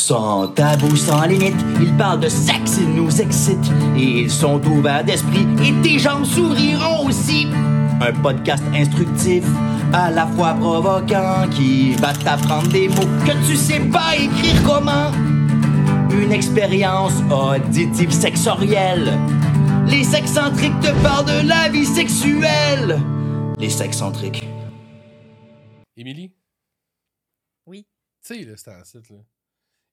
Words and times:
Sans 0.00 0.48
tabou, 0.48 0.96
sans 0.96 1.26
limite, 1.26 1.54
ils 1.78 1.94
parlent 1.94 2.20
de 2.20 2.28
sexe, 2.30 2.78
ils 2.80 2.94
nous 2.94 3.20
excitent. 3.20 3.70
Et 3.94 4.22
ils 4.22 4.30
sont 4.30 4.60
ouverts 4.66 5.04
d'esprit, 5.04 5.46
et 5.62 5.74
tes 5.82 5.98
gens 5.98 6.24
souriront 6.24 7.06
aussi. 7.06 7.46
Un 8.00 8.12
podcast 8.14 8.64
instructif, 8.74 9.44
à 9.92 10.10
la 10.10 10.26
fois 10.26 10.54
provoquant, 10.54 11.46
qui 11.50 11.92
va 11.96 12.14
t'apprendre 12.14 12.68
des 12.68 12.88
mots 12.88 13.10
que 13.26 13.46
tu 13.46 13.54
sais 13.54 13.78
pas 13.78 14.16
écrire 14.16 14.62
comment. 14.64 15.12
Une 16.10 16.32
expérience 16.32 17.12
auditive 17.30 18.10
sexorielle. 18.10 19.12
Les 19.86 20.04
sexcentriques 20.04 20.80
te 20.80 20.92
parlent 21.02 21.26
de 21.26 21.46
la 21.46 21.68
vie 21.68 21.84
sexuelle. 21.84 22.98
Les 23.58 23.70
sexcentriques. 23.70 24.48
Émilie? 25.94 26.32
Oui. 27.66 27.86
Tu 28.26 28.34
sais, 28.34 28.44
là, 28.46 28.54
c'est 28.56 28.70
un 28.70 28.82
site, 28.82 29.10
là. 29.10 29.18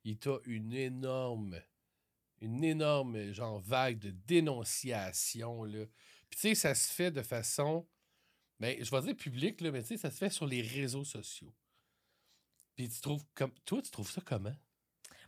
Il 0.07 0.17
t'a 0.17 0.39
une 0.45 0.71
énorme, 0.71 1.61
une 2.39 2.63
énorme, 2.63 3.33
genre, 3.33 3.59
vague 3.59 3.99
de 3.99 4.11
dénonciation, 4.11 5.65
là. 5.65 5.85
Puis, 6.29 6.39
tu 6.39 6.47
sais, 6.47 6.55
ça 6.55 6.73
se 6.75 6.93
fait 6.93 7.11
de 7.11 7.21
façon, 7.21 7.85
ben, 8.57 8.81
je 8.81 8.89
vais 8.89 9.01
dire 9.01 9.17
public, 9.17 9.59
là, 9.59 9.69
mais 9.69 9.81
tu 9.81 9.89
sais, 9.89 9.97
ça 9.97 10.09
se 10.09 10.17
fait 10.17 10.29
sur 10.29 10.45
les 10.45 10.61
réseaux 10.61 11.03
sociaux. 11.03 11.53
Puis, 12.77 12.87
tu 12.87 13.01
trouves, 13.01 13.25
comme, 13.35 13.51
toi, 13.65 13.81
tu 13.81 13.91
trouves 13.91 14.09
ça 14.09 14.21
comment? 14.21 14.55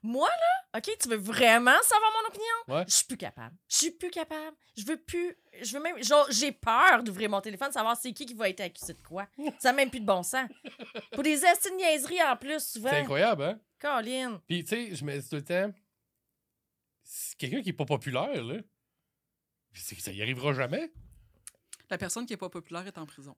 Moi, 0.02 0.30
là, 0.30 0.80
OK, 0.80 0.90
tu 1.00 1.10
veux 1.10 1.18
vraiment 1.18 1.78
savoir 1.84 2.12
mon 2.22 2.28
opinion? 2.30 2.78
Ouais. 2.78 2.86
Je 2.88 2.94
suis 2.94 3.06
plus 3.06 3.18
capable. 3.18 3.56
Je 3.68 3.76
suis 3.76 3.92
plus 3.92 4.10
capable. 4.10 4.56
Je 4.78 4.86
veux 4.86 4.98
plus. 4.98 5.38
Je 5.62 5.74
veux 5.76 5.84
même. 5.84 6.02
Genre, 6.04 6.28
j'ai 6.30 6.52
peur 6.52 7.04
d'ouvrir 7.04 7.30
mon 7.30 7.42
téléphone, 7.42 7.72
savoir 7.72 7.98
c'est 7.98 8.14
qui 8.14 8.26
qui 8.26 8.34
va 8.34 8.50
être 8.50 8.62
accusé 8.62 8.94
de 8.94 9.02
quoi. 9.02 9.28
Ça 9.60 9.70
n'a 9.70 9.74
même 9.74 9.90
plus 9.90 10.00
de 10.00 10.06
bon 10.06 10.24
sens. 10.24 10.50
Pour 11.12 11.24
des 11.24 11.44
astuces 11.46 11.72
de 11.72 11.78
niaiseries 11.78 12.24
en 12.24 12.38
plus, 12.38 12.64
souvent. 12.64 12.90
C'est 12.90 13.00
incroyable, 13.00 13.44
hein? 13.44 13.60
Colin. 13.80 14.42
Puis, 14.48 14.64
tu 14.64 14.70
sais, 14.70 14.96
je 14.96 15.04
me 15.04 15.18
dis 15.18 15.28
tout 15.28 15.36
le 15.36 15.44
temps, 15.44 15.74
c'est 17.04 17.38
quelqu'un 17.38 17.62
qui 17.62 17.70
est 17.70 17.74
pas 17.74 17.86
populaire, 17.86 18.44
là. 18.44 18.58
Ça 19.74 20.12
y 20.12 20.22
arrivera 20.22 20.54
jamais. 20.54 20.92
La 21.90 21.98
personne 21.98 22.26
qui 22.26 22.34
est 22.34 22.38
pas 22.38 22.50
populaire 22.50 22.86
est 22.86 22.98
en 22.98 23.06
prison. 23.06 23.36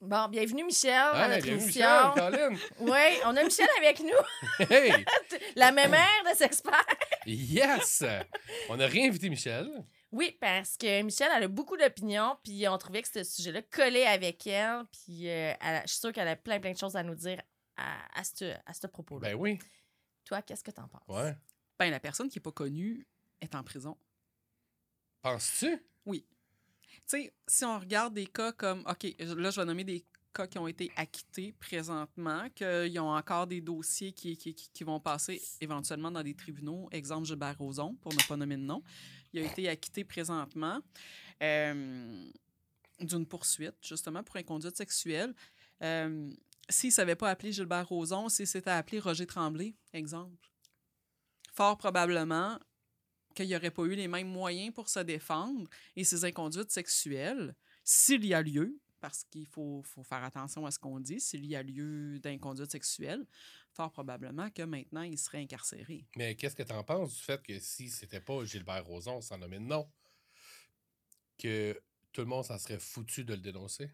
Bon, 0.00 0.28
bienvenue, 0.28 0.64
Michel, 0.64 0.92
Ah, 0.92 1.24
à 1.24 1.28
notre 1.28 1.44
bienvenue, 1.44 1.62
émission. 1.62 1.86
Michel, 2.10 2.12
Colin. 2.14 2.56
Oui, 2.80 3.20
on 3.24 3.36
a 3.36 3.42
Michel 3.44 3.68
avec 3.78 4.00
nous, 4.00 4.66
Hey! 4.70 4.92
la 5.56 5.72
mémère 5.72 6.22
de 6.30 6.36
Sexpert. 6.36 6.84
Yes! 7.26 8.04
On 8.68 8.78
a 8.80 8.86
réinvité 8.86 9.30
Michel. 9.30 9.66
Oui, 10.12 10.36
parce 10.40 10.76
que 10.76 11.00
Michel, 11.02 11.30
elle 11.34 11.44
a 11.44 11.48
beaucoup 11.48 11.76
d'opinions, 11.76 12.36
puis 12.44 12.68
on 12.68 12.76
trouvait 12.76 13.00
que 13.02 13.08
ce 13.08 13.24
sujet-là 13.24 13.62
collait 13.62 14.06
avec 14.06 14.46
elle, 14.46 14.82
puis 14.92 15.28
euh, 15.30 15.54
elle- 15.60 15.82
je 15.86 15.92
suis 15.92 16.00
sûre 16.00 16.12
qu'elle 16.12 16.28
a 16.28 16.36
plein, 16.36 16.60
plein 16.60 16.72
de 16.72 16.78
choses 16.78 16.96
à 16.96 17.02
nous 17.02 17.14
dire 17.14 17.40
à, 17.76 17.96
à 18.20 18.24
ce, 18.24 18.54
à 18.66 18.74
ce 18.74 18.86
propos-là. 18.86 19.30
Ben 19.30 19.34
oui. 19.34 19.58
Toi, 20.26 20.42
qu'est-ce 20.42 20.62
que 20.62 20.70
t'en 20.70 20.86
penses? 20.86 21.02
Ouais. 21.08 21.34
Ben, 21.78 21.90
la 21.90 21.98
personne 22.00 22.28
qui 22.28 22.38
est 22.38 22.42
pas 22.42 22.52
connue 22.52 23.06
est 23.40 23.54
en 23.54 23.62
prison. 23.62 23.96
Penses-tu? 25.22 25.78
Tu 26.06 26.24
sais, 27.06 27.32
si 27.46 27.64
on 27.64 27.78
regarde 27.78 28.14
des 28.14 28.26
cas 28.26 28.52
comme, 28.52 28.80
OK, 28.86 29.04
là, 29.18 29.50
je 29.50 29.60
vais 29.60 29.66
nommer 29.66 29.84
des 29.84 30.04
cas 30.32 30.46
qui 30.46 30.58
ont 30.58 30.66
été 30.66 30.90
acquittés 30.96 31.52
présentement, 31.52 32.48
qu'ils 32.54 32.98
ont 32.98 33.10
encore 33.14 33.46
des 33.46 33.60
dossiers 33.60 34.12
qui, 34.12 34.36
qui, 34.36 34.54
qui- 34.54 34.84
vont 34.84 34.98
passer 34.98 35.40
éventuellement 35.60 36.10
dans 36.10 36.22
des 36.22 36.34
tribunaux. 36.34 36.88
Exemple, 36.90 37.26
Gilbert 37.26 37.56
Rozon, 37.58 37.94
pour 38.00 38.12
ne 38.12 38.18
pas 38.26 38.36
nommer 38.36 38.56
de 38.56 38.62
nom. 38.62 38.82
Il 39.32 39.40
a 39.40 39.46
été 39.46 39.68
acquitté 39.68 40.04
présentement 40.04 40.80
euh, 41.42 42.28
d'une 43.00 43.26
poursuite, 43.26 43.76
justement, 43.82 44.22
pour 44.24 44.36
inconduite 44.36 44.76
sexuelle. 44.76 45.34
Euh, 45.82 46.30
S'il 46.68 46.88
ne 46.88 46.94
savait 46.94 47.16
pas 47.16 47.30
appeler 47.30 47.52
Gilbert 47.52 47.88
Rozon, 47.88 48.28
s'il 48.28 48.46
s'était 48.46 48.70
appelé 48.70 48.98
Roger 48.98 49.26
Tremblay, 49.26 49.74
exemple, 49.92 50.50
fort 51.52 51.76
probablement 51.78 52.58
qu'il 53.34 53.46
n'y 53.46 53.56
aurait 53.56 53.70
pas 53.70 53.82
eu 53.84 53.94
les 53.94 54.08
mêmes 54.08 54.28
moyens 54.28 54.72
pour 54.72 54.88
se 54.88 55.00
défendre 55.00 55.68
et 55.96 56.04
ces 56.04 56.24
inconduites 56.24 56.70
sexuelles, 56.70 57.54
s'il 57.82 58.24
y 58.24 58.34
a 58.34 58.42
lieu, 58.42 58.78
parce 59.00 59.24
qu'il 59.24 59.46
faut, 59.46 59.82
faut 59.82 60.02
faire 60.02 60.24
attention 60.24 60.64
à 60.64 60.70
ce 60.70 60.78
qu'on 60.78 60.98
dit, 60.98 61.20
s'il 61.20 61.44
y 61.44 61.54
a 61.54 61.62
lieu 61.62 62.18
d'inconduite 62.20 62.70
sexuelle, 62.70 63.26
fort 63.70 63.90
probablement 63.90 64.48
que 64.50 64.62
maintenant, 64.62 65.02
il 65.02 65.18
serait 65.18 65.40
incarcéré. 65.40 66.06
Mais 66.16 66.34
qu'est-ce 66.36 66.56
que 66.56 66.62
tu 66.62 66.72
en 66.72 66.82
penses 66.84 67.14
du 67.14 67.20
fait 67.20 67.42
que 67.42 67.58
si 67.58 67.90
c'était 67.90 68.20
pas 68.20 68.44
Gilbert 68.44 68.86
Rozon, 68.86 69.20
sans 69.20 69.36
nommer 69.36 69.58
de 69.58 69.64
nom, 69.64 69.86
que 71.36 71.78
tout 72.12 72.22
le 72.22 72.28
monde 72.28 72.44
s'en 72.44 72.58
serait 72.58 72.78
foutu 72.78 73.24
de 73.24 73.34
le 73.34 73.40
dénoncer? 73.40 73.90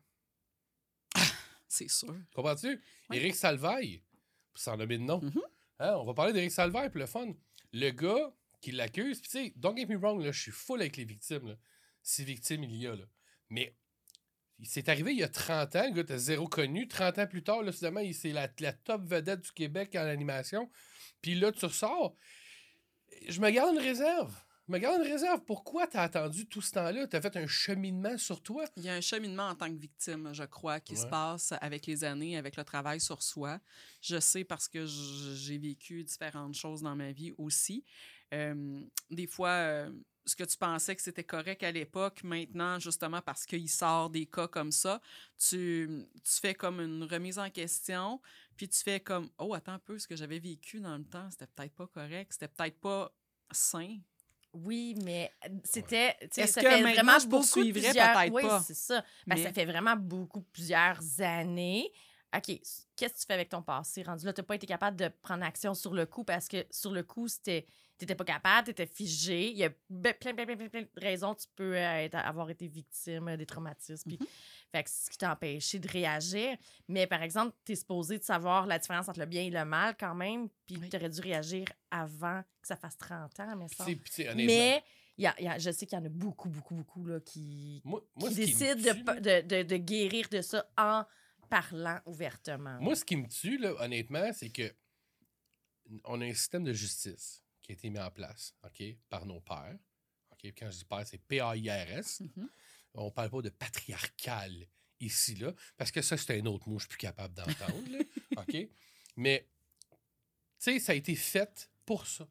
C'est 1.69 1.91
sûr. 1.91 2.15
Comprends-tu? 2.35 2.81
Oui. 3.09 3.17
Éric 3.17 3.35
Salvaille, 3.35 4.03
sans 4.55 4.77
nommer 4.77 4.99
de 4.99 5.03
nom. 5.03 5.21
Mhm. 5.21 5.43
Hein, 5.81 5.97
on 5.97 6.05
va 6.05 6.15
parler 6.15 6.33
d'Éric 6.33 6.53
Salvaille 6.53 6.91
pour 6.91 7.01
le 7.01 7.07
fun. 7.07 7.33
Le 7.73 7.91
gars 7.91 8.33
qui 8.61 8.73
l'accuse, 8.73 9.21
puis 9.21 9.31
tu 9.31 9.39
sais, 9.47 9.53
don't 9.57 9.77
get 9.77 9.87
me 9.87 9.97
wrong, 9.97 10.23
là, 10.23 10.33
je 10.33 10.41
suis 10.41 10.53
full 10.53 10.81
avec 10.81 10.97
les 10.97 11.05
victimes. 11.05 11.49
là. 11.49 11.57
Si 12.03 12.25
victimes 12.25 12.65
il 12.65 12.77
y 12.77 12.87
a. 12.87 12.95
Là. 12.97 13.05
Mais 13.51 13.75
c'est 14.63 14.89
arrivé 14.89 15.13
il 15.13 15.19
y 15.19 15.23
a 15.23 15.29
30 15.29 15.77
ans, 15.77 15.85
le 15.87 15.93
gars 15.93 16.03
était 16.03 16.19
zéro 16.19 16.47
connu. 16.47 16.87
30 16.89 17.19
ans 17.19 17.27
plus 17.27 17.43
tard, 17.43 17.63
là, 17.63 17.73
il- 18.03 18.15
c'est 18.15 18.33
la, 18.33 18.49
la 18.61 18.73
top 18.73 19.03
vedette 19.05 19.41
du 19.43 19.53
Québec 19.53 19.95
en 19.97 20.05
animation. 20.07 20.71
Puis 21.23 21.35
là, 21.35 21.51
tu 21.53 21.65
ressors. 21.65 22.15
Je 23.29 23.41
me 23.41 23.51
garde 23.51 23.75
une 23.75 23.81
réserve. 23.83 24.35
Je 24.69 24.73
me 24.73 24.79
garde 24.79 25.03
une 25.05 25.11
réserve. 25.11 25.41
Pourquoi 25.47 25.87
t'as 25.89 26.03
attendu 26.05 26.47
tout 26.47 26.61
ce 26.63 26.71
temps-là? 26.73 27.07
T'as 27.09 27.21
fait 27.21 27.37
un 27.37 27.47
cheminement 27.47 28.17
sur 28.19 28.41
toi? 28.43 28.65
Il 28.77 28.85
y 28.85 28.89
a 28.89 28.95
un 28.95 29.01
cheminement 29.01 29.49
en 29.49 29.55
tant 29.57 29.69
que 29.69 29.79
victime, 29.79 30.33
je 30.33 30.45
crois, 30.45 30.79
qui 30.79 30.95
se 30.97 31.07
passe 31.11 31.53
avec 31.61 31.87
les 31.87 32.05
années, 32.05 32.37
avec 32.37 32.57
le 32.57 32.65
travail 32.65 33.01
sur 33.01 33.23
soi. 33.23 33.59
Je 34.01 34.21
sais 34.21 34.45
parce 34.45 34.69
que 34.69 34.87
j'ai 34.87 35.59
vécu 35.59 36.05
différentes 36.05 36.55
choses 36.55 36.83
dans 36.83 36.95
ma 36.95 37.11
vie 37.13 37.33
aussi. 37.37 37.85
Euh, 38.33 38.81
des 39.11 39.27
fois, 39.27 39.49
euh, 39.51 39.91
ce 40.25 40.37
que 40.37 40.45
tu 40.45 40.57
pensais 40.57 40.95
que 40.95 41.03
c'était 41.03 41.25
correct 41.25 41.63
à 41.63 41.73
l'époque, 41.73 42.23
maintenant, 42.23 42.79
justement, 42.79 43.21
parce 43.23 43.45
qu'il 43.47 43.69
sort 43.69 44.11
des 44.11 44.27
cas 44.27 44.47
comme 44.49 44.71
ça, 44.71 45.01
tu, 45.39 46.07
tu 46.23 46.33
fais 46.41 46.55
comme 46.55 46.81
une 46.81 47.05
remise 47.05 47.39
en 47.39 47.51
question, 47.51 48.21
puis 48.57 48.69
tu 48.69 48.79
fais 48.83 49.01
comme, 49.01 49.31
oh, 49.39 49.55
attends 49.55 49.73
un 49.73 49.79
peu, 49.79 49.99
ce 49.99 50.07
que 50.07 50.15
j'avais 50.17 50.39
vécu 50.39 50.81
dans 50.81 50.97
le 50.97 51.05
temps, 51.05 51.29
c'était 51.31 51.47
peut-être 51.49 51.75
pas 51.75 51.87
correct, 51.89 52.33
c'était 52.33 52.49
peut-être 52.49 52.79
pas 52.81 53.13
sain. 53.51 53.99
Oui, 54.53 54.97
mais 55.05 55.33
euh, 55.45 55.49
c'était. 55.65 56.17
Est-ce 56.21 56.55
ça 56.55 56.61
que 56.63 56.69
fait 56.69 56.83
maintenant, 56.83 57.03
vraiment 57.05 57.19
je 57.21 57.27
beaucoup 57.27 57.37
poursuivrais? 57.43 57.83
plusieurs- 57.83 58.13
Peut-être 58.13 58.33
oui, 58.33 58.43
pas? 58.43 58.61
c'est 58.63 58.75
ça. 58.75 59.01
Ben, 59.27 59.37
Mais- 59.37 59.43
Ça 59.45 59.53
fait 59.53 59.65
vraiment 59.65 59.95
beaucoup, 59.97 60.43
plusieurs 60.43 61.01
années. 61.21 61.91
OK, 62.35 62.47
qu'est-ce 62.47 62.87
que 62.97 63.19
tu 63.21 63.27
fais 63.27 63.35
avec 63.35 63.49
ton 63.49 63.63
passé 63.63 64.03
rendu 64.03 64.25
là? 64.27 64.33
Tu 64.33 64.41
n'as 64.41 64.45
pas 64.45 64.55
été 64.57 64.67
capable 64.67 64.97
de 64.97 65.09
prendre 65.23 65.45
action 65.45 65.73
sur 65.75 65.95
le 65.95 66.05
coup 66.07 66.25
parce 66.25 66.49
que 66.49 66.65
sur 66.71 66.91
le 66.93 67.03
coup, 67.05 67.27
c'était. 67.29 67.67
T'étais 68.01 68.15
pas 68.15 68.25
capable, 68.25 68.65
t'étais 68.69 68.87
figé. 68.87 69.51
Il 69.51 69.59
y 69.59 69.65
a 69.65 69.69
be- 69.69 70.15
plein, 70.19 70.35
plein, 70.35 70.47
plein, 70.47 70.57
plein, 70.57 70.69
plein 70.69 70.81
de 70.83 70.89
raisons. 70.97 71.35
Tu 71.35 71.47
peux 71.55 71.77
euh, 71.77 71.97
être- 72.05 72.15
avoir 72.17 72.49
été 72.49 72.67
victime 72.67 73.29
euh, 73.29 73.37
des 73.37 73.45
traumatismes. 73.45 74.09
puis- 74.17 74.19
Fait 74.73 74.83
que 74.85 74.89
c'est 74.89 75.05
ce 75.07 75.11
qui 75.11 75.19
t'a 75.19 75.33
empêché 75.33 75.79
de 75.79 75.87
réagir. 75.89 76.57
Mais 76.89 77.07
par 77.07 77.23
exemple, 77.23 77.55
tu 77.65 77.73
es 77.73 77.77
supposé 77.77 78.19
de 78.19 78.25
savoir 78.25 78.67
la 78.67 78.79
différence 78.79 79.09
entre 79.11 79.21
le 79.21 79.27
bien 79.27 79.43
et 79.43 79.51
le 79.51 79.65
mal 79.67 79.95
quand 80.01 80.15
même. 80.15 80.49
Puis 80.67 80.79
Oui. 80.81 80.89
tu 80.89 80.97
aurais 80.97 81.11
dû 81.11 81.21
réagir 81.21 81.67
avant 81.91 82.43
que 82.63 82.69
ça 82.69 82.77
fasse 82.77 82.97
30 82.97 83.39
ans, 83.41 83.55
mais 83.57 83.67
ça. 83.69 83.85
Mais 84.35 84.83
il 85.19 85.25
y 85.25 85.27
a- 85.27 85.39
y 85.43 85.47
a- 85.49 85.59
je 85.59 85.71
sais 85.71 85.85
qu'il 85.85 85.99
y 85.99 86.01
en 86.01 86.05
a 86.07 86.09
beaucoup, 86.09 86.49
beaucoup, 86.49 86.75
beaucoup 86.77 87.05
là, 87.05 87.21
qui, 87.21 87.83
moi, 87.85 88.01
moi, 88.17 88.31
qui 88.31 88.37
décident 88.37 88.77
tue, 88.77 89.21
de, 89.21 89.41
de- 89.47 89.63
de 89.65 89.77
guérir 89.77 90.27
de 90.31 90.41
ça 90.41 90.67
en 90.79 91.05
parlant 91.51 91.99
ouvertement. 92.07 92.79
Moi, 92.81 92.95
ce 92.97 93.05
qui 93.05 93.17
me 93.17 93.29
tue, 93.29 93.59
là, 93.59 93.75
honnêtement, 93.83 94.33
c'est 94.33 94.49
que 94.51 94.73
on 96.05 96.21
a 96.21 96.25
un 96.25 96.33
système 96.33 96.65
de 96.65 96.73
justice 96.73 97.43
qui 97.71 97.87
a 97.87 97.89
été 97.89 97.91
mis 97.91 98.05
en 98.05 98.11
place, 98.11 98.55
OK, 98.65 98.83
par 99.09 99.27
nos 99.27 99.41
pères. 99.41 99.79
Quand 100.59 100.71
je 100.71 100.79
dis 100.79 100.85
père, 100.85 101.07
c'est 101.07 101.19
P-A-I-R-S. 101.19 102.21
Mhm. 102.21 102.49
On 102.95 103.11
parle 103.11 103.31
pas 103.31 103.43
de 103.43 103.51
patriarcal 103.51 104.67
ici, 104.99 105.35
là, 105.37 105.55
parce 105.77 105.91
que 105.91 106.03
ça, 106.03 106.17
c'est 106.17 106.39
un 106.41 106.47
autre 106.47 106.69
mot 106.69 106.77
que 106.77 106.83
je 106.83 106.89
suis 106.89 106.97
plus 106.97 106.99
capable 106.99 107.35
d'entendre, 107.35 107.85
OK? 108.37 108.69
Mais, 109.17 109.47
tu 109.91 109.97
sais, 110.59 110.79
ça 110.79 110.93
a 110.93 110.95
été 110.95 111.15
fait 111.15 111.71
pour 111.87 112.07
ça. 112.07 112.27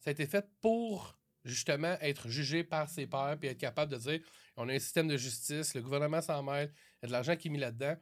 Ça 0.00 0.10
a 0.10 0.12
été 0.12 0.26
fait 0.26 0.46
pour, 0.60 1.18
justement, 1.44 1.96
être 2.00 2.28
jugé 2.28 2.64
par 2.64 2.88
ses 2.88 3.06
pairs 3.06 3.36
puis 3.38 3.48
être 3.48 3.58
capable 3.58 3.92
de 3.92 3.98
dire 3.98 4.20
on 4.56 4.68
a 4.68 4.74
un 4.74 4.78
système 4.78 5.08
de 5.08 5.16
justice, 5.16 5.74
le 5.74 5.82
gouvernement 5.82 6.20
s'en 6.20 6.42
mêle, 6.42 6.72
il 6.74 7.02
y 7.02 7.04
a 7.04 7.06
de 7.08 7.12
l'argent 7.12 7.36
qui 7.36 7.48
est 7.48 7.50
mis 7.50 7.58
là-dedans. 7.58 7.96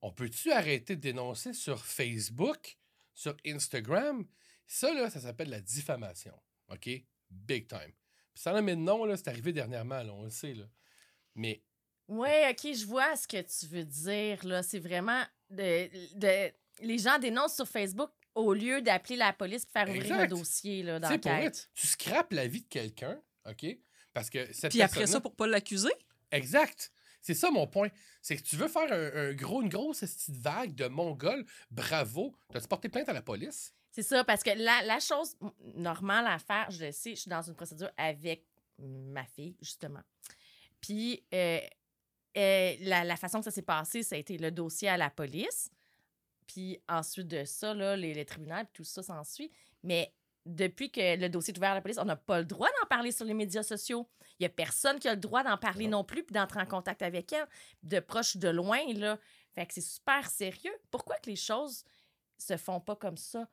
On 0.00 0.12
peut-tu 0.12 0.50
arrêter 0.50 0.96
de 0.96 1.00
dénoncer 1.00 1.52
sur 1.52 1.84
Facebook, 1.84 2.76
sur 3.14 3.36
Instagram? 3.46 4.26
Ça, 4.74 4.92
là, 4.94 5.10
ça 5.10 5.20
s'appelle 5.20 5.50
la 5.50 5.60
diffamation. 5.60 6.34
OK? 6.68 6.88
Big 7.30 7.66
time. 7.68 7.92
Puis 8.34 8.42
sans 8.42 8.52
nommer 8.54 8.74
de 8.74 8.80
nom, 8.80 9.04
là, 9.04 9.16
c'est 9.16 9.28
arrivé 9.28 9.52
dernièrement, 9.52 10.02
là, 10.02 10.12
on 10.14 10.22
le 10.24 10.30
sait, 10.30 10.54
là. 10.54 10.64
Mais 11.34 11.62
Oui, 12.08 12.28
OK, 12.50 12.74
je 12.74 12.86
vois 12.86 13.14
ce 13.16 13.28
que 13.28 13.40
tu 13.42 13.66
veux 13.66 13.84
dire. 13.84 14.44
là. 14.46 14.62
C'est 14.62 14.78
vraiment. 14.78 15.22
De, 15.50 15.88
de- 16.18 16.52
les 16.80 16.96
gens 16.98 17.18
dénoncent 17.18 17.56
sur 17.56 17.68
Facebook 17.68 18.10
au 18.34 18.54
lieu 18.54 18.80
d'appeler 18.80 19.16
la 19.16 19.34
police 19.34 19.66
pour 19.66 19.72
faire 19.74 19.88
ouvrir 19.90 20.14
un 20.14 20.26
dossier 20.26 20.82
là, 20.82 20.98
Tu 21.00 21.06
sais, 21.08 21.18
pour 21.18 21.30
vrai, 21.30 21.40
d'enquête. 21.44 21.70
tu 21.74 21.86
scrapes 21.86 22.32
la 22.32 22.46
vie 22.46 22.62
de 22.62 22.68
quelqu'un, 22.68 23.20
OK? 23.46 23.66
Parce 24.14 24.30
que 24.30 24.50
cette 24.54 24.70
Puis 24.72 24.80
après 24.80 25.06
ça, 25.06 25.20
pour 25.20 25.34
pas 25.36 25.46
l'accuser, 25.46 25.92
Exact. 26.30 26.90
C'est 27.20 27.34
ça 27.34 27.50
mon 27.50 27.66
point. 27.66 27.88
C'est 28.22 28.36
que 28.36 28.42
tu 28.42 28.56
veux 28.56 28.68
faire 28.68 28.90
un, 28.90 29.28
un 29.28 29.32
gros, 29.34 29.60
une 29.62 29.68
grosse 29.68 30.00
petite 30.00 30.34
vague 30.36 30.74
de 30.74 30.86
Mongols. 30.86 31.44
Bravo. 31.70 32.34
T'as-tu 32.52 32.66
porté 32.68 32.88
plainte 32.88 33.08
à 33.08 33.12
la 33.12 33.20
police? 33.22 33.74
C'est 33.92 34.02
ça, 34.02 34.24
parce 34.24 34.42
que 34.42 34.50
la, 34.50 34.82
la 34.82 34.98
chose 34.98 35.36
normale 35.74 36.26
à 36.26 36.38
faire, 36.38 36.70
je 36.70 36.86
le 36.86 36.92
sais, 36.92 37.14
je 37.14 37.20
suis 37.20 37.28
dans 37.28 37.42
une 37.42 37.54
procédure 37.54 37.90
avec 37.98 38.46
ma 38.78 39.24
fille, 39.24 39.54
justement. 39.60 40.00
Puis, 40.80 41.24
euh, 41.34 41.60
euh, 42.36 42.74
la, 42.80 43.04
la 43.04 43.16
façon 43.16 43.38
que 43.38 43.44
ça 43.44 43.50
s'est 43.50 43.60
passé, 43.62 44.02
ça 44.02 44.16
a 44.16 44.18
été 44.18 44.38
le 44.38 44.50
dossier 44.50 44.88
à 44.88 44.96
la 44.96 45.10
police. 45.10 45.70
Puis 46.46 46.82
ensuite 46.88 47.28
de 47.28 47.44
ça, 47.44 47.74
là, 47.74 47.94
les, 47.94 48.14
les 48.14 48.24
tribunaux, 48.24 48.64
puis 48.64 48.72
tout 48.72 48.84
ça 48.84 49.02
s'ensuit. 49.02 49.52
Mais 49.82 50.12
depuis 50.46 50.90
que 50.90 51.16
le 51.16 51.28
dossier 51.28 51.52
est 51.54 51.58
ouvert 51.58 51.72
à 51.72 51.74
la 51.74 51.82
police, 51.82 51.98
on 51.98 52.04
n'a 52.06 52.16
pas 52.16 52.38
le 52.38 52.46
droit 52.46 52.68
d'en 52.80 52.86
parler 52.88 53.12
sur 53.12 53.26
les 53.26 53.34
médias 53.34 53.62
sociaux. 53.62 54.08
Il 54.38 54.42
n'y 54.42 54.46
a 54.46 54.48
personne 54.48 54.98
qui 54.98 55.08
a 55.08 55.14
le 55.14 55.20
droit 55.20 55.44
d'en 55.44 55.58
parler 55.58 55.86
non 55.86 56.02
plus, 56.02 56.24
puis 56.24 56.32
d'entrer 56.32 56.60
en 56.60 56.66
contact 56.66 57.02
avec 57.02 57.32
elle, 57.32 57.46
de 57.82 58.00
proche, 58.00 58.38
de 58.38 58.48
loin, 58.48 58.80
là. 58.94 59.18
Fait 59.54 59.66
que 59.66 59.74
c'est 59.74 59.82
super 59.82 60.28
sérieux. 60.30 60.72
Pourquoi 60.90 61.16
que 61.18 61.28
les 61.28 61.36
choses 61.36 61.84
se 62.38 62.56
font 62.56 62.80
pas 62.80 62.96
comme 62.96 63.18
ça? 63.18 63.46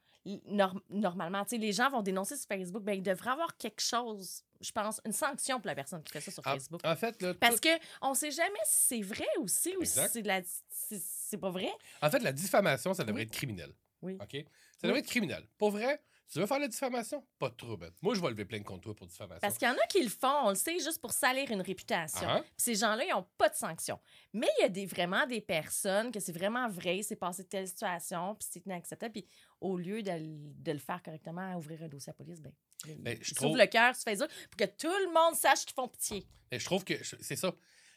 Normalement, 0.89 1.43
tu 1.43 1.51
sais, 1.51 1.57
les 1.57 1.71
gens 1.71 1.89
vont 1.89 2.01
dénoncer 2.01 2.35
sur 2.37 2.47
Facebook, 2.47 2.83
ben, 2.83 2.93
il 2.93 3.03
devrait 3.03 3.31
avoir 3.31 3.55
quelque 3.57 3.81
chose, 3.81 4.43
je 4.61 4.71
pense, 4.71 5.01
une 5.05 5.13
sanction 5.13 5.57
pour 5.59 5.67
la 5.67 5.75
personne 5.75 6.03
qui 6.03 6.11
fait 6.11 6.21
ça 6.21 6.31
sur 6.31 6.43
Facebook. 6.43 6.81
en 6.83 6.95
fait, 6.95 7.21
là, 7.21 7.33
Parce 7.33 7.55
tout- 7.55 7.61
que 7.69 7.79
on 8.01 8.13
sait 8.13 8.31
jamais 8.31 8.59
si 8.65 8.79
c'est 8.87 9.01
vrai 9.01 9.27
aussi 9.39 9.75
ou 9.77 9.83
si 9.85 9.99
c'est 10.11 10.21
la 10.23 10.41
c'est 10.71 11.37
pas 11.37 11.49
vrai. 11.51 11.71
en 12.01 12.09
fait, 12.09 12.19
la 12.19 12.31
diffamation, 12.33 12.93
ça 12.93 13.03
devrait 13.03 13.21
Oui. 13.21 13.27
être 13.27 13.31
criminel. 13.31 13.73
Oui. 14.01 14.17
OK? 14.21 14.45
Ça 14.81 14.87
devrait 14.87 14.99
être 15.01 15.07
criminel. 15.07 15.45
Pour 15.57 15.71
vrai, 15.71 16.01
tu 16.31 16.39
veux 16.39 16.45
faire 16.45 16.59
la 16.59 16.67
diffamation? 16.67 17.25
Pas 17.39 17.49
de 17.49 17.55
trouble. 17.55 17.91
Moi, 18.01 18.13
je 18.15 18.21
vais 18.21 18.29
lever 18.29 18.45
plein 18.45 18.61
contre 18.61 18.81
toi 18.81 18.95
pour 18.95 19.07
diffamation. 19.07 19.39
Parce 19.41 19.57
qu'il 19.57 19.67
y 19.67 19.71
en 19.71 19.75
a 19.75 19.87
qui 19.87 20.01
le 20.03 20.09
font, 20.09 20.45
on 20.45 20.49
le 20.49 20.55
sait, 20.55 20.77
juste 20.79 21.01
pour 21.01 21.11
salir 21.11 21.49
une 21.51 21.61
réputation. 21.61 22.27
Puis 22.41 22.51
ces 22.57 22.75
gens-là, 22.75 23.03
ils 23.03 23.09
n'ont 23.11 23.25
pas 23.37 23.49
de 23.49 23.55
sanction. 23.55 23.99
Mais 24.33 24.47
il 24.59 24.61
y 24.61 24.65
a 24.65 24.69
des, 24.69 24.85
vraiment 24.85 25.25
des 25.27 25.41
personnes 25.41 26.11
que 26.11 26.19
c'est 26.19 26.31
vraiment 26.31 26.69
vrai, 26.69 26.97
il 26.97 27.03
s'est 27.03 27.15
passé 27.15 27.43
telle 27.45 27.67
situation, 27.67 28.35
puis 28.35 28.47
c'est 28.51 28.63
inacceptable. 28.65 29.11
Puis 29.13 29.27
au 29.61 29.77
lieu 29.77 30.01
de, 30.03 30.71
le 30.71 30.79
faire 30.79 31.01
correctement, 31.03 31.53
à 31.53 31.57
ouvrir 31.57 31.83
un 31.83 31.87
dossier 31.87 32.11
à 32.11 32.15
la 32.17 32.23
police, 32.25 32.41
ben, 32.41 32.51
Ben, 32.99 33.17
je 33.21 33.31
ils 33.31 33.35
trouve- 33.35 33.57
le 33.57 33.65
cœur 33.67 33.95
sur 33.95 34.03
Facebook 34.05 34.29
pour 34.49 34.57
que 34.57 34.71
tout 34.77 34.87
le 34.87 35.13
monde 35.13 35.35
sache 35.35 35.65
qu'ils 35.65 35.73
font 35.75 35.87
pitié. 35.87 36.25
Mais 36.51 36.59
je 36.59 36.65
trouve 36.65 36.83
que 36.83 37.03
je- 37.03 37.15
c'est 37.21 37.35
ça. 37.35 37.53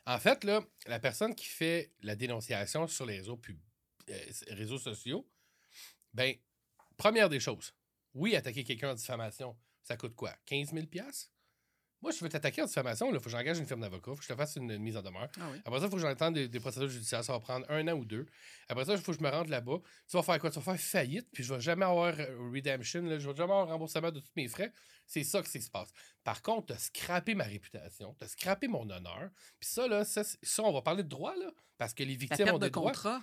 En 0.06 0.19
fait, 0.19 0.43
là, 0.44 0.61
la 0.87 0.99
personne 0.99 1.35
qui 1.35 1.47
fait 1.47 1.93
la 2.00 2.17
dénonciation 2.17 2.87
sur 2.88 3.06
les 3.06 3.19
réseaux, 3.19 3.37
pub- 3.37 3.61
euh, 4.11 4.19
réseaux 4.49 4.79
sociaux, 4.79 5.29
ben, 6.12 6.35
première 6.97 7.29
des 7.29 7.38
choses, 7.41 7.73
oui, 8.14 8.35
attaquer 8.35 8.64
quelqu'un 8.64 8.91
en 8.91 8.94
diffamation, 8.94 9.56
ça 9.82 9.97
coûte 9.97 10.14
quoi? 10.17 10.37
15 10.47 10.73
000 10.73 10.87
Moi, 12.02 12.10
je 12.10 12.19
veux 12.22 12.28
t'attaquer 12.28 12.62
en 12.62 12.66
diffamation, 12.66 13.08
il 13.08 13.14
faut 13.14 13.20
que 13.25 13.31
j'engage 13.31 13.58
une 13.58 13.66
firme 13.66 13.81
d'avocat, 13.81 14.10
il 14.10 14.14
faut 14.14 14.16
que 14.16 14.25
je 14.25 14.28
te 14.28 14.34
fasse 14.34 14.56
une, 14.56 14.76
mise 14.78 14.96
en 14.96 15.02
demeure. 15.02 15.28
Ah 15.40 15.49
oui. 15.52 15.58
Après 15.64 15.78
ça, 15.78 15.87
il 15.87 15.90
faut 15.90 15.96
que 15.96 16.02
j'entende 16.02 16.34
des, 16.34 16.49
des 16.49 16.60
procédures 16.60 16.88
judiciaires. 16.88 17.22
Ça 17.25 17.32
va 17.32 17.40
prendre 17.40 17.64
un 17.70 17.87
an 17.88 17.93
ou 17.93 18.04
deux. 18.04 18.26
Après 18.69 18.84
ça, 18.84 18.93
il 18.93 18.99
faut 18.99 19.12
que 19.12 19.19
je 19.19 19.22
me 19.22 19.31
rende 19.31 19.49
là-bas. 19.49 19.78
Tu 20.08 20.16
vas 20.16 20.22
faire 20.22 20.38
quoi? 20.40 20.50
Tu 20.50 20.58
vas 20.58 20.64
faire 20.76 20.81
faillite, 20.81 21.28
puis 21.32 21.44
je 21.44 21.54
vais 21.54 21.60
jamais 21.60 21.84
avoir 21.84 22.12
euh, 22.19 22.50
redemption, 22.52 23.02
là, 23.02 23.19
je 23.19 23.28
vais 23.28 23.37
jamais 23.37 23.52
avoir 23.52 23.69
remboursement 23.69 24.10
de 24.10 24.20
tous 24.20 24.32
mes 24.37 24.49
frais. 24.49 24.72
C'est 25.06 25.25
ça 25.25 25.43
qui 25.43 25.60
se 25.60 25.70
passe. 25.70 25.90
Par 26.25 26.43
contre, 26.43 26.66
tu 26.69 26.72
as 26.72 26.78
scrappé 26.78 27.34
ma 27.34 27.44
réputation, 27.44 28.14
tu 28.19 28.25
as 28.25 28.28
scrappé 28.28 28.66
mon 28.69 28.88
honneur. 28.88 29.31
Puis 29.60 29.69
ça, 29.69 29.87
là, 29.87 30.04
ça, 30.04 30.25
c'est- 30.25 30.38
ça, 30.43 30.62
on 30.62 30.72
va 30.72 30.82
parler 30.82 31.02
de 31.04 31.08
droit, 31.08 31.34
là, 31.37 31.50
parce 31.78 31.94
que 31.94 32.02
les 32.02 32.14
La 32.14 32.19
victimes 32.19 32.43
ont 32.43 32.44
perte 32.44 32.58
de 32.60 32.66
des 32.66 32.70
droits. 32.70 32.90
contrat. 32.93 33.20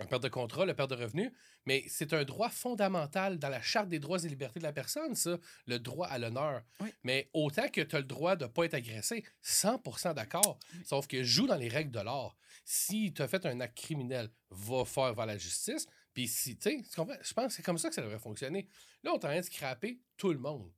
La 0.00 0.06
perte 0.06 0.22
de 0.22 0.28
contrat, 0.28 0.64
la 0.64 0.72
perte 0.72 0.90
de 0.90 0.96
revenus, 0.96 1.30
mais 1.66 1.84
c'est 1.86 2.14
un 2.14 2.24
droit 2.24 2.48
fondamental 2.48 3.38
dans 3.38 3.50
la 3.50 3.60
Charte 3.60 3.88
des 3.88 3.98
droits 3.98 4.18
et 4.24 4.28
libertés 4.28 4.58
de 4.58 4.64
la 4.64 4.72
personne, 4.72 5.14
ça, 5.14 5.36
le 5.66 5.78
droit 5.78 6.06
à 6.06 6.18
l'honneur. 6.18 6.62
Oui. 6.80 6.88
Mais 7.04 7.28
autant 7.34 7.68
que 7.68 7.82
tu 7.82 7.96
as 7.96 7.98
le 7.98 8.06
droit 8.06 8.34
de 8.34 8.44
ne 8.44 8.48
pas 8.48 8.64
être 8.64 8.72
agressé, 8.74 9.24
100% 9.44 10.14
d'accord. 10.14 10.58
Sauf 10.84 11.06
que 11.06 11.22
joue 11.22 11.46
dans 11.46 11.56
les 11.56 11.68
règles 11.68 11.90
de 11.90 12.00
l'art. 12.00 12.34
Si 12.64 13.12
tu 13.12 13.20
as 13.20 13.28
fait 13.28 13.44
un 13.44 13.60
acte 13.60 13.76
criminel, 13.76 14.30
va 14.50 14.86
faire 14.86 15.12
vers 15.12 15.26
la 15.26 15.36
justice. 15.36 15.86
Puis 16.14 16.28
si, 16.28 16.56
tu 16.56 16.70
sais, 16.70 16.82
je 17.22 17.34
pense 17.34 17.46
que 17.48 17.52
c'est 17.52 17.62
comme 17.62 17.78
ça 17.78 17.90
que 17.90 17.94
ça 17.94 18.02
devrait 18.02 18.18
fonctionner. 18.18 18.68
Là, 19.02 19.10
on 19.10 19.14
est 19.14 19.16
en 19.16 19.28
train 19.28 19.36
de 19.36 19.44
scraper 19.44 20.00
tout 20.16 20.32
le 20.32 20.38
monde. 20.38 20.72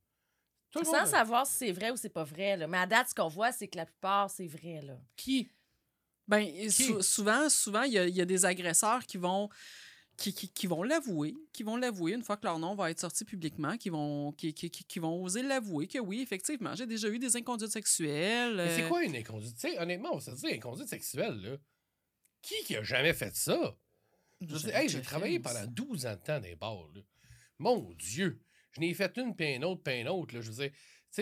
Tout 0.69 0.79
le 0.79 0.85
Sans 0.85 0.99
monde. 0.99 1.07
savoir 1.07 1.47
si 1.47 1.53
c'est 1.53 1.71
vrai 1.71 1.91
ou 1.91 1.95
c'est 1.95 2.09
pas 2.09 2.23
vrai. 2.23 2.57
Là. 2.57 2.67
Mais 2.67 2.79
à 2.79 2.87
date, 2.87 3.09
ce 3.09 3.15
qu'on 3.15 3.27
voit, 3.29 3.51
c'est 3.51 3.67
que 3.67 3.77
la 3.77 3.85
plupart, 3.85 4.29
c'est 4.29 4.47
vrai. 4.47 4.81
Là. 4.81 4.99
Qui? 5.15 5.49
Ben, 6.27 6.69
sou- 6.69 7.01
souvent, 7.01 7.49
souvent, 7.49 7.83
il 7.83 7.93
y 7.93 7.97
a, 7.99 8.07
il 8.07 8.15
y 8.15 8.21
a 8.21 8.25
des 8.25 8.45
agresseurs 8.45 9.05
qui 9.05 9.17
vont 9.17 9.49
qui, 10.15 10.31
qui, 10.33 10.47
qui 10.47 10.67
vont 10.67 10.83
l'avouer, 10.83 11.33
qui 11.53 11.63
vont 11.63 11.75
l'avouer 11.75 12.11
une 12.13 12.21
fois 12.23 12.37
que 12.37 12.45
leur 12.45 12.59
nom 12.59 12.75
va 12.75 12.91
être 12.91 12.99
sorti 12.99 13.25
publiquement, 13.25 13.77
qui 13.77 13.89
vont 13.89 14.31
qui, 14.33 14.53
qui, 14.53 14.69
qui- 14.69 14.99
vont 14.99 15.21
oser 15.23 15.41
l'avouer 15.41 15.87
que 15.87 15.97
oui, 15.97 16.21
effectivement, 16.21 16.75
j'ai 16.75 16.85
déjà 16.85 17.09
eu 17.09 17.17
des 17.17 17.35
inconduites 17.35 17.71
sexuelles. 17.71 18.55
Mais 18.57 18.75
c'est 18.75 18.83
euh, 18.83 18.87
quoi 18.89 19.03
une 19.03 19.15
inconduite? 19.15 19.55
Tu 19.55 19.61
sais, 19.61 19.79
honnêtement, 19.79 20.09
on 20.13 20.19
se 20.19 20.29
dit 20.31 20.47
inconduite 20.53 20.87
sexuelle, 20.87 21.41
là. 21.41 21.57
Qui 22.43 22.55
qui 22.65 22.75
a 22.75 22.83
jamais 22.83 23.13
fait 23.13 23.35
ça? 23.35 23.75
Hey, 24.41 24.87
j'ai 24.89 24.97
déjà 24.97 25.01
travaillé 25.01 25.39
pendant 25.39 25.65
12 25.65 26.05
ans 26.05 26.11
de 26.15 26.21
temps 26.21 26.39
dans 26.39 26.45
les 26.45 26.55
bars. 26.55 26.87
Là. 26.93 27.01
Mon 27.57 27.91
Dieu! 27.93 28.39
Je 28.73 28.81
n'ai 28.81 28.93
fait 28.93 29.15
une, 29.17 29.35
puis 29.35 29.53
une 29.55 29.63
autre, 29.65 29.81
puis 29.83 29.99
une 29.99 30.09
autre. 30.09 30.35
Là. 30.35 30.41
Je 30.41 30.51
veux 30.51 30.63
dire, 30.67 30.71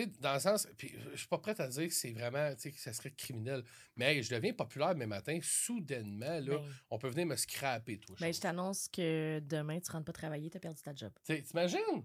sais, 0.00 0.06
dans 0.20 0.34
le 0.34 0.40
sens. 0.40 0.66
Puis 0.76 0.94
je 1.12 1.16
suis 1.18 1.28
pas 1.28 1.38
prêt 1.38 1.60
à 1.60 1.68
dire 1.68 1.86
que 1.88 1.94
c'est 1.94 2.12
vraiment, 2.12 2.54
tu 2.54 2.62
sais, 2.62 2.72
que 2.72 2.80
ça 2.80 2.92
serait 2.92 3.10
criminel. 3.10 3.62
Mais 3.96 4.16
hey, 4.16 4.22
je 4.22 4.34
deviens 4.34 4.52
populaire 4.52 4.94
demain 4.94 5.06
matin, 5.06 5.38
soudainement, 5.42 6.40
là, 6.40 6.58
Ben, 6.58 6.62
on 6.90 6.98
peut 6.98 7.08
venir 7.08 7.26
me 7.26 7.36
scraper, 7.36 7.98
toi. 7.98 8.16
ben, 8.20 8.32
je 8.32 8.40
t'annonce 8.40 8.88
que 8.88 9.40
demain, 9.40 9.80
tu 9.80 9.90
rentres 9.90 10.06
pas 10.06 10.12
travailler, 10.12 10.50
tu 10.50 10.56
as 10.56 10.60
perdu 10.60 10.82
ta 10.82 10.94
job. 10.94 11.12
Tu 11.24 11.42
T'imagines? 11.42 12.04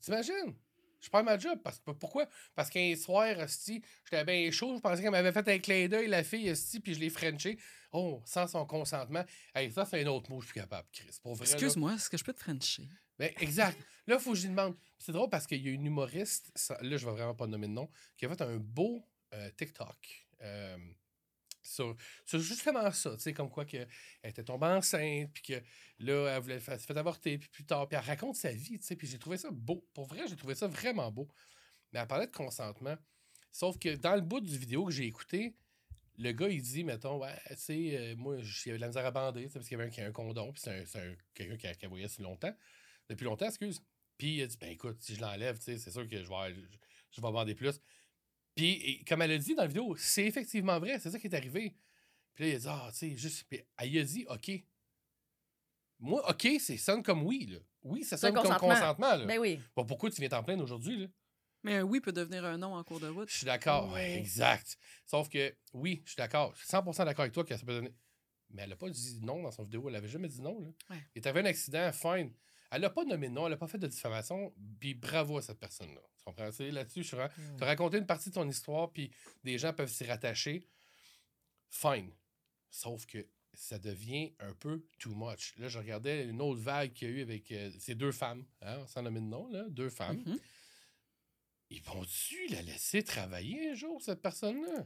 T'imagines? 0.00 0.54
Je 1.00 1.08
perds 1.08 1.22
ma 1.24 1.38
job. 1.38 1.60
Parce, 1.62 1.80
pourquoi? 2.00 2.26
Parce 2.56 2.68
qu'un 2.70 2.94
soir, 2.96 3.28
j'étais 3.46 4.24
bien 4.24 4.50
chaud. 4.50 4.74
Je 4.76 4.80
pensais 4.80 5.00
qu'elle 5.00 5.12
m'avait 5.12 5.30
fait 5.32 5.46
un 5.48 5.58
clin 5.58 5.86
d'œil, 5.86 6.08
la 6.08 6.24
fille, 6.24 6.48
esti, 6.48 6.80
puis 6.80 6.94
je 6.94 6.98
l'ai 7.00 7.10
frenché. 7.10 7.56
Oh, 7.92 8.20
sans 8.26 8.48
son 8.48 8.66
consentement. 8.66 9.24
Hey, 9.54 9.70
ça, 9.70 9.84
c'est 9.84 10.02
un 10.02 10.06
autre 10.08 10.28
mot, 10.30 10.40
je 10.40 10.46
suis 10.46 10.54
capable, 10.54 10.88
Chris. 10.92 11.06
Excuse-moi, 11.40 11.94
est-ce 11.94 12.10
que 12.10 12.16
je 12.16 12.24
peux 12.24 12.32
te 12.32 12.40
frencher? 12.40 12.88
Ben, 13.18 13.32
exact. 13.40 13.78
Là, 14.06 14.16
il 14.16 14.20
faut 14.20 14.32
que 14.32 14.36
je 14.38 14.42
lui 14.42 14.50
demande. 14.50 14.76
C'est 14.98 15.12
drôle 15.12 15.28
parce 15.30 15.46
qu'il 15.46 15.64
y 15.64 15.68
a 15.68 15.72
une 15.72 15.86
humoriste, 15.86 16.52
là, 16.80 16.96
je 16.96 17.04
vais 17.06 17.12
vraiment 17.12 17.34
pas 17.34 17.46
nommer 17.46 17.66
de 17.68 17.72
nom, 17.72 17.90
qui 18.16 18.26
a 18.26 18.28
fait 18.28 18.40
un 18.42 18.56
beau 18.56 19.04
euh, 19.34 19.50
TikTok. 19.56 20.26
euh, 20.42 20.76
sur, 21.62 21.96
justement 22.32 22.90
ça, 22.92 23.12
tu 23.16 23.20
sais, 23.22 23.32
comme 23.34 23.50
quoi 23.50 23.64
que 23.66 23.76
elle 24.22 24.30
était 24.30 24.44
tombée 24.44 24.66
enceinte, 24.66 25.30
puis 25.34 25.42
que 25.42 25.62
là, 25.98 26.28
elle 26.36 26.42
voulait 26.42 26.60
faire, 26.60 26.80
se 26.80 26.86
fait 26.86 26.96
avorter, 26.96 27.38
puis 27.38 27.48
plus 27.50 27.64
tard, 27.64 27.88
puis 27.88 27.98
elle 27.98 28.04
raconte 28.04 28.36
sa 28.36 28.50
vie, 28.52 28.78
tu 28.78 28.86
sais, 28.86 28.96
puis 28.96 29.06
j'ai 29.06 29.18
trouvé 29.18 29.36
ça 29.36 29.50
beau. 29.52 29.86
Pour 29.94 30.06
vrai, 30.06 30.22
j'ai 30.28 30.36
trouvé 30.36 30.54
ça 30.54 30.66
vraiment 30.66 31.10
beau. 31.12 31.28
Mais 31.92 32.00
elle 32.00 32.06
parlait 32.06 32.26
de 32.26 32.32
consentement. 32.32 32.96
Sauf 33.52 33.78
que 33.78 33.96
dans 33.96 34.14
le 34.14 34.22
bout 34.22 34.40
du 34.40 34.56
vidéo 34.58 34.86
que 34.86 34.92
j'ai 34.92 35.06
écouté, 35.06 35.56
le 36.18 36.32
gars, 36.32 36.48
il 36.48 36.62
dit, 36.62 36.84
mettons, 36.84 37.18
ouais, 37.18 37.36
tu 37.50 37.56
sais, 37.56 37.96
euh, 37.98 38.16
moi, 38.16 38.36
j'avais 38.42 38.76
de 38.76 38.80
la 38.80 38.88
misère 38.88 39.06
à 39.06 39.10
bander, 39.10 39.48
parce 39.52 39.66
qu'il 39.66 39.78
y 39.78 39.80
avait 39.80 39.88
un, 39.88 39.92
qui 39.92 40.00
a 40.00 40.06
un 40.06 40.12
condom, 40.12 40.52
puis 40.52 40.62
c'est 40.64 40.80
un- 40.82 40.86
c'est 40.86 41.00
un- 41.00 41.16
quelqu'un 41.34 41.56
qui, 41.56 41.66
a- 41.68 41.74
qui 41.74 41.86
voyé 41.86 42.08
si 42.08 42.22
longtemps, 42.22 42.54
depuis 43.08 43.24
longtemps, 43.24 43.46
excuse. 43.46 43.82
Puis 44.16 44.36
il 44.36 44.42
a 44.42 44.46
dit, 44.46 44.56
ben 44.58 44.70
écoute, 44.70 44.96
si 45.00 45.14
je 45.14 45.20
l'enlève, 45.20 45.58
tu 45.58 45.64
sais, 45.64 45.78
c'est 45.78 45.90
sûr 45.90 46.08
que 46.08 46.22
je 46.22 46.28
vais, 46.28 46.54
je, 46.54 46.60
je 47.12 47.20
vais 47.20 47.32
bander 47.32 47.54
plus. 47.54 47.80
Puis, 48.54 48.72
et 48.72 49.04
comme 49.04 49.22
elle 49.22 49.32
a 49.32 49.38
dit 49.38 49.54
dans 49.54 49.62
la 49.62 49.68
vidéo, 49.68 49.94
c'est 49.96 50.24
effectivement 50.26 50.78
vrai, 50.80 50.98
c'est 50.98 51.10
ça 51.10 51.18
qui 51.18 51.28
est 51.28 51.34
arrivé. 51.34 51.76
Puis 52.34 52.44
là, 52.44 52.50
il 52.50 52.56
a 52.56 52.58
dit, 52.58 52.66
ah, 52.68 52.88
tu 52.92 52.98
sais, 52.98 53.16
juste. 53.16 53.44
Puis 53.48 53.60
elle 53.78 53.98
a 53.98 54.02
dit, 54.04 54.26
OK. 54.28 54.50
Moi, 56.00 56.28
OK, 56.30 56.48
c'est 56.60 56.76
sonne 56.76 57.02
comme 57.02 57.22
oui, 57.24 57.46
là. 57.46 57.58
Oui, 57.82 58.04
ça 58.04 58.16
sonne 58.16 58.34
comme 58.34 58.56
consentement. 58.56 59.16
là. 59.16 59.24
Ben 59.24 59.38
oui. 59.38 59.60
Bon, 59.74 59.84
pourquoi 59.84 60.10
tu 60.10 60.20
viens 60.20 60.28
t'en 60.28 60.42
plaindre 60.42 60.62
aujourd'hui, 60.64 60.98
là? 61.02 61.06
Mais 61.64 61.76
un 61.76 61.82
oui 61.82 62.00
peut 62.00 62.12
devenir 62.12 62.44
un 62.44 62.56
non 62.58 62.74
en 62.74 62.84
cours 62.84 63.00
de 63.00 63.08
route. 63.08 63.28
Je 63.30 63.38
suis 63.38 63.46
d'accord. 63.46 63.92
Ouais. 63.92 64.16
Exact. 64.16 64.76
Sauf 65.06 65.28
que, 65.28 65.54
oui, 65.72 66.02
je 66.04 66.10
suis 66.10 66.16
d'accord. 66.16 66.54
Je 66.54 66.60
suis 66.60 66.68
100% 66.68 67.04
d'accord 67.04 67.22
avec 67.22 67.32
toi 67.32 67.44
que 67.44 67.56
ça 67.56 67.64
peut 67.64 67.74
donner. 67.74 67.92
Mais 68.50 68.62
elle 68.62 68.70
n'a 68.70 68.76
pas 68.76 68.88
dit 68.88 69.20
non 69.22 69.42
dans 69.42 69.50
son 69.50 69.64
vidéo. 69.64 69.88
Elle 69.88 69.96
avait 69.96 70.08
jamais 70.08 70.28
dit 70.28 70.40
non. 70.40 70.60
Là. 70.60 70.68
Ouais. 70.90 71.02
Il 71.16 71.24
y 71.24 71.28
avait 71.28 71.40
un 71.40 71.44
accident, 71.46 71.90
fine. 71.92 72.32
Elle 72.70 72.82
n'a 72.82 72.90
pas 72.90 73.04
nommé 73.04 73.28
non. 73.28 73.46
Elle 73.46 73.52
n'a 73.52 73.56
pas 73.56 73.66
fait 73.68 73.78
de 73.78 73.86
diffamation. 73.86 74.52
Puis 74.80 74.94
bravo 74.94 75.38
à 75.38 75.42
cette 75.42 75.58
personne-là. 75.58 76.00
Tu 76.18 76.24
comprends? 76.24 76.44
Là-dessus, 76.58 77.02
je 77.02 77.08
suis 77.08 77.16
vraiment- 77.16 77.32
Mm. 77.36 77.56
Tu 77.56 77.62
as 77.62 77.66
raconté 77.66 77.98
une 77.98 78.06
partie 78.06 78.28
de 78.30 78.34
ton 78.34 78.48
histoire, 78.48 78.90
puis 78.92 79.10
des 79.44 79.58
gens 79.58 79.72
peuvent 79.72 79.90
s'y 79.90 80.04
rattacher. 80.04 80.66
Fine. 81.70 82.10
Sauf 82.70 83.06
que 83.06 83.26
ça 83.54 83.78
devient 83.78 84.32
un 84.40 84.52
peu 84.54 84.84
too 84.98 85.14
much. 85.14 85.54
Là, 85.56 85.68
je 85.68 85.78
regardais 85.78 86.24
une 86.26 86.40
autre 86.40 86.60
vague 86.60 86.92
qu'il 86.92 87.08
y 87.08 87.12
a 87.12 87.14
eu 87.14 87.22
avec 87.22 87.50
euh, 87.52 87.70
ces 87.78 87.94
deux 87.94 88.12
femmes, 88.12 88.44
hein, 88.62 88.86
sans 88.86 89.02
nommer 89.02 89.20
de 89.20 89.24
nom, 89.26 89.48
là, 89.48 89.64
deux 89.68 89.88
femmes. 89.90 90.22
Mhm. 90.26 90.38
Ils 91.70 91.82
vont-tu 91.82 92.46
la 92.48 92.62
laisser 92.62 93.02
travailler 93.02 93.70
un 93.70 93.74
jour, 93.74 94.00
cette 94.02 94.22
personne-là? 94.22 94.84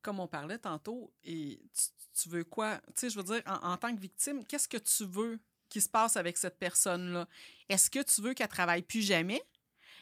Comme 0.00 0.18
on 0.20 0.26
parlait 0.26 0.58
tantôt, 0.58 1.12
et 1.22 1.60
tu, 1.74 1.88
tu 2.22 2.28
veux 2.28 2.44
quoi? 2.44 2.78
Tu 2.88 2.92
sais, 2.96 3.10
je 3.10 3.16
veux 3.18 3.24
dire, 3.24 3.42
en, 3.46 3.72
en 3.72 3.76
tant 3.76 3.94
que 3.94 4.00
victime, 4.00 4.44
qu'est-ce 4.46 4.66
que 4.68 4.78
tu 4.78 5.04
veux 5.04 5.38
qui 5.72 5.80
se 5.80 5.88
passe 5.88 6.16
avec 6.16 6.36
cette 6.36 6.58
personne-là? 6.58 7.26
Est-ce 7.68 7.88
que 7.90 8.02
tu 8.02 8.20
veux 8.20 8.34
qu'elle 8.34 8.48
travaille 8.48 8.82
plus 8.82 9.02
jamais? 9.02 9.42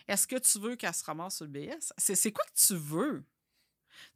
Est-ce 0.08 0.26
que 0.26 0.36
tu 0.36 0.58
veux 0.58 0.74
qu'elle 0.76 0.92
se 0.94 1.04
ramasse 1.04 1.36
sur 1.36 1.46
le 1.46 1.52
BS? 1.52 1.92
C'est 1.98 2.32
quoi 2.32 2.44
que 2.44 2.58
tu 2.66 2.74
veux? 2.74 3.24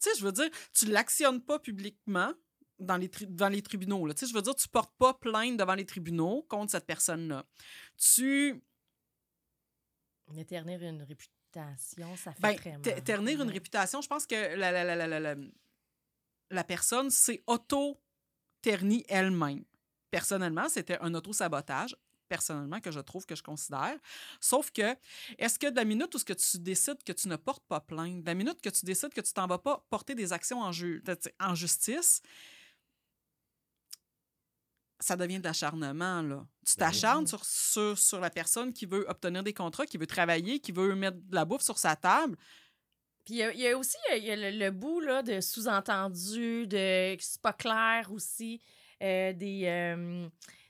Tu 0.01 0.11
sais, 0.11 0.19
je 0.19 0.25
veux 0.25 0.33
dire, 0.33 0.49
tu 0.73 0.87
l'actionnes 0.87 1.41
pas 1.41 1.59
publiquement 1.59 2.33
dans 2.81 2.97
les, 2.97 3.09
les 3.51 3.63
tribunaux. 3.63 4.07
Là. 4.07 4.15
Tu 4.15 4.21
sais, 4.21 4.31
je 4.31 4.35
veux 4.35 4.43
dire, 4.43 4.55
tu 4.57 4.67
portes 4.69 4.95
pas 4.99 5.15
plainte 5.15 5.57
devant 5.57 5.75
les 5.75 5.87
tribunaux 5.87 6.43
contre 6.49 6.73
cette 6.73 6.87
personne-là. 6.87 7.45
Tu 7.97 8.61
Mais 10.33 10.45
ternir 10.45 10.83
une 10.83 11.03
réputation, 11.03 12.17
ça 12.17 12.33
fait 12.33 12.41
Ben, 12.43 12.57
très 12.57 12.73
mal. 12.73 12.83
te- 12.83 13.01
ternir 13.01 13.41
une 13.43 13.51
réputation, 13.51 14.01
je 14.01 14.09
pense 14.09 14.27
que 14.27 14.35
la, 14.57 14.73
la, 14.73 14.83
la, 14.85 14.97
la, 14.97 15.07
la, 15.07 15.21
la- 15.21 15.37
la 16.51 16.65
personne 16.65 17.11
s'est 17.11 17.43
auto-ternie 17.47 19.05
elle-même. 19.09 19.65
Personnellement, 20.19 20.69
c'était 20.69 20.99
un 21.01 21.13
auto-sabotage. 21.15 21.97
personnellement, 22.27 22.81
que 22.81 22.91
je 22.91 23.01
trouve, 23.01 23.27
que 23.27 23.37
je 23.37 23.43
considère. 23.43 23.97
Sauf 24.41 24.71
que, 24.71 24.97
est-ce 25.39 25.59
que 25.59 25.69
de 25.71 25.77
la 25.77 25.85
minute 25.85 26.13
où 26.15 26.19
ce 26.19 26.25
que 26.25 26.33
tu 26.33 26.59
décides 26.59 27.03
que 27.05 27.13
tu 27.13 27.29
ne 27.29 27.37
portes 27.37 27.65
pas 27.69 27.81
plainte, 27.81 28.23
de 28.23 28.27
la 28.27 28.35
minute 28.35 28.61
que 28.63 28.71
tu 28.71 28.85
décides 28.87 29.13
que 29.13 29.21
tu 29.21 29.33
t'en 29.33 29.47
vas 29.47 29.59
pas 29.59 29.85
porter 29.91 30.15
des 30.15 30.33
actions 30.33 30.61
en, 30.63 30.73
ju- 30.73 31.03
en 31.39 31.55
justice, 31.55 32.23
ça 35.01 35.17
devient 35.17 35.39
de 35.39 35.45
l'acharnement, 35.45 36.23
là. 36.23 36.47
Tu 36.67 36.75
Ben 36.79 36.87
t'acharnes 36.87 37.27
sur, 37.27 37.45
sur, 37.45 37.99
sur 37.99 38.21
la 38.21 38.31
personne 38.31 38.73
qui 38.73 38.87
veut 38.87 39.05
obtenir 39.09 39.43
des 39.43 39.53
contrats, 39.53 39.87
qui 39.87 39.99
veut 39.99 40.07
travailler, 40.07 40.61
qui 40.61 40.73
veut 40.73 40.95
mettre 40.95 41.19
de 41.19 41.35
la 41.35 41.45
bouffe 41.45 41.63
sur 41.63 41.79
sa 41.79 41.95
table. 41.95 42.37
Puis 43.25 43.35
il 43.35 43.37
y 43.39 43.43
a- 43.43 43.53
il 43.53 43.61
y, 43.61 43.69
a 43.69 43.77
aussi 43.77 43.97
il 44.17 44.25
y 44.25 44.31
a 44.31 44.37
le, 44.37 44.51
le 44.59 44.71
bout 44.71 45.01
là, 45.01 45.23
de 45.23 45.41
sous-entendu, 45.41 46.67
de 46.67 47.17
que 47.17 47.23
c'est 47.23 47.41
pas 47.43 47.53
clair 47.53 48.11
aussi, 48.13 48.61
euh, 49.03 49.33
des. 49.33 49.65
euh, 49.67 50.29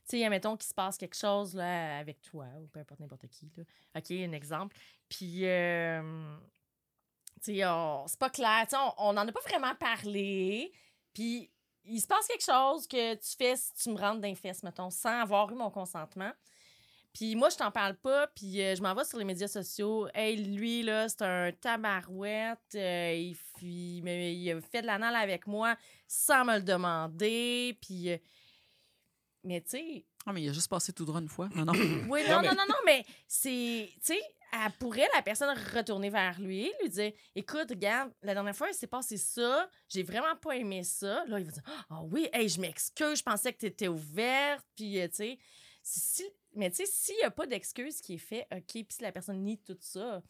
tu 0.08 0.18
sais, 0.18 0.24
admettons 0.24 0.56
qu'il 0.56 0.68
se 0.68 0.74
passe 0.74 0.98
quelque 0.98 1.16
chose 1.16 1.54
là, 1.54 1.98
avec 1.98 2.20
toi, 2.20 2.46
ou 2.60 2.66
peu 2.66 2.80
importe 2.80 3.00
n'importe 3.00 3.26
qui. 3.28 3.50
Là. 3.56 3.64
OK, 3.96 4.10
un 4.10 4.32
exemple. 4.32 4.76
Puis, 5.08 5.46
euh, 5.46 6.36
tu 7.42 7.56
sais, 7.56 7.62
c'est 8.06 8.18
pas 8.18 8.30
clair. 8.30 8.66
Tu 8.68 8.76
on 8.98 9.12
n'en 9.14 9.26
a 9.26 9.32
pas 9.32 9.40
vraiment 9.48 9.74
parlé. 9.74 10.72
Puis, 11.14 11.50
il 11.84 12.00
se 12.00 12.06
passe 12.06 12.26
quelque 12.26 12.44
chose 12.44 12.86
que 12.86 13.14
tu 13.14 13.36
fais 13.36 13.56
si 13.56 13.72
tu 13.74 13.90
me 13.90 13.98
rentres 13.98 14.20
d'un 14.20 14.34
fesses, 14.34 14.62
mettons, 14.62 14.90
sans 14.90 15.20
avoir 15.20 15.50
eu 15.50 15.54
mon 15.54 15.70
consentement. 15.70 16.32
Puis 17.14 17.36
moi, 17.36 17.48
je 17.48 17.56
t'en 17.56 17.70
parle 17.70 17.94
pas, 17.94 18.26
puis 18.26 18.60
euh, 18.60 18.74
je 18.74 18.82
m'en 18.82 18.92
vais 18.94 19.04
sur 19.04 19.18
les 19.18 19.24
médias 19.24 19.46
sociaux. 19.48 20.08
Hey, 20.14 20.36
lui, 20.36 20.82
là, 20.82 21.08
c'est 21.08 21.22
un 21.22 21.52
tabarouette. 21.52 22.58
euh, 22.74 23.14
il, 23.16 23.34
f- 23.34 23.62
il, 23.62 24.02
me- 24.02 24.30
il 24.32 24.50
a 24.50 24.60
fait 24.60 24.82
de 24.82 24.86
l'anal 24.86 25.14
avec 25.14 25.46
moi 25.46 25.76
sans 26.08 26.44
me 26.44 26.56
le 26.56 26.62
demander. 26.62 27.78
Puis. 27.80 28.10
euh, 28.10 28.18
mais 29.44 29.60
tu 29.60 29.70
sais. 29.70 30.04
Ah, 30.26 30.32
mais 30.32 30.42
il 30.42 30.48
a 30.48 30.52
juste 30.52 30.68
passé 30.68 30.92
tout 30.92 31.04
droit 31.04 31.20
une 31.20 31.28
fois. 31.28 31.48
Non, 31.54 31.64
non. 31.66 31.72
Oui, 32.08 32.22
Non, 32.28 32.36
non, 32.36 32.40
mais- 32.42 32.48
non, 32.48 32.54
non, 32.56 32.64
non, 32.68 32.74
mais 32.84 33.04
c'est. 33.28 33.88
Tu 33.96 34.14
sais, 34.14 34.20
elle 34.52 34.72
pourrait, 34.78 35.06
la 35.14 35.22
personne, 35.22 35.56
retourner 35.74 36.10
vers 36.10 36.40
lui, 36.40 36.72
lui 36.80 36.88
dire 36.88 37.12
Écoute, 37.34 37.70
regarde, 37.70 38.10
la 38.22 38.34
dernière 38.34 38.56
fois, 38.56 38.68
il 38.70 38.74
s'est 38.74 38.86
passé 38.86 39.16
ça, 39.18 39.68
j'ai 39.88 40.02
vraiment 40.02 40.34
pas 40.36 40.56
aimé 40.56 40.82
ça. 40.82 41.24
Là, 41.26 41.38
il 41.38 41.44
va 41.44 41.52
dire 41.52 41.62
Ah 41.90 42.02
oui, 42.04 42.28
hey, 42.32 42.48
je 42.48 42.60
m'excuse, 42.60 43.18
je 43.18 43.22
pensais 43.22 43.52
que 43.52 43.58
tu 43.58 43.66
étais 43.66 43.88
ouverte. 43.88 44.64
Puis, 44.74 44.98
euh, 45.00 45.08
tu 45.08 45.14
sais, 45.16 45.38
si, 45.82 46.00
si- 46.00 46.30
mais 46.54 46.70
tu 46.70 46.76
sais, 46.76 46.86
s'il 46.86 47.16
n'y 47.16 47.22
a 47.22 47.30
pas 47.30 47.46
d'excuse 47.46 48.00
qui 48.00 48.14
est 48.14 48.18
fait, 48.18 48.46
OK, 48.52 48.64
puis 48.72 48.86
si 48.90 49.02
la 49.02 49.12
personne 49.12 49.42
nie 49.42 49.58
tout 49.58 49.76
ça, 49.80 50.22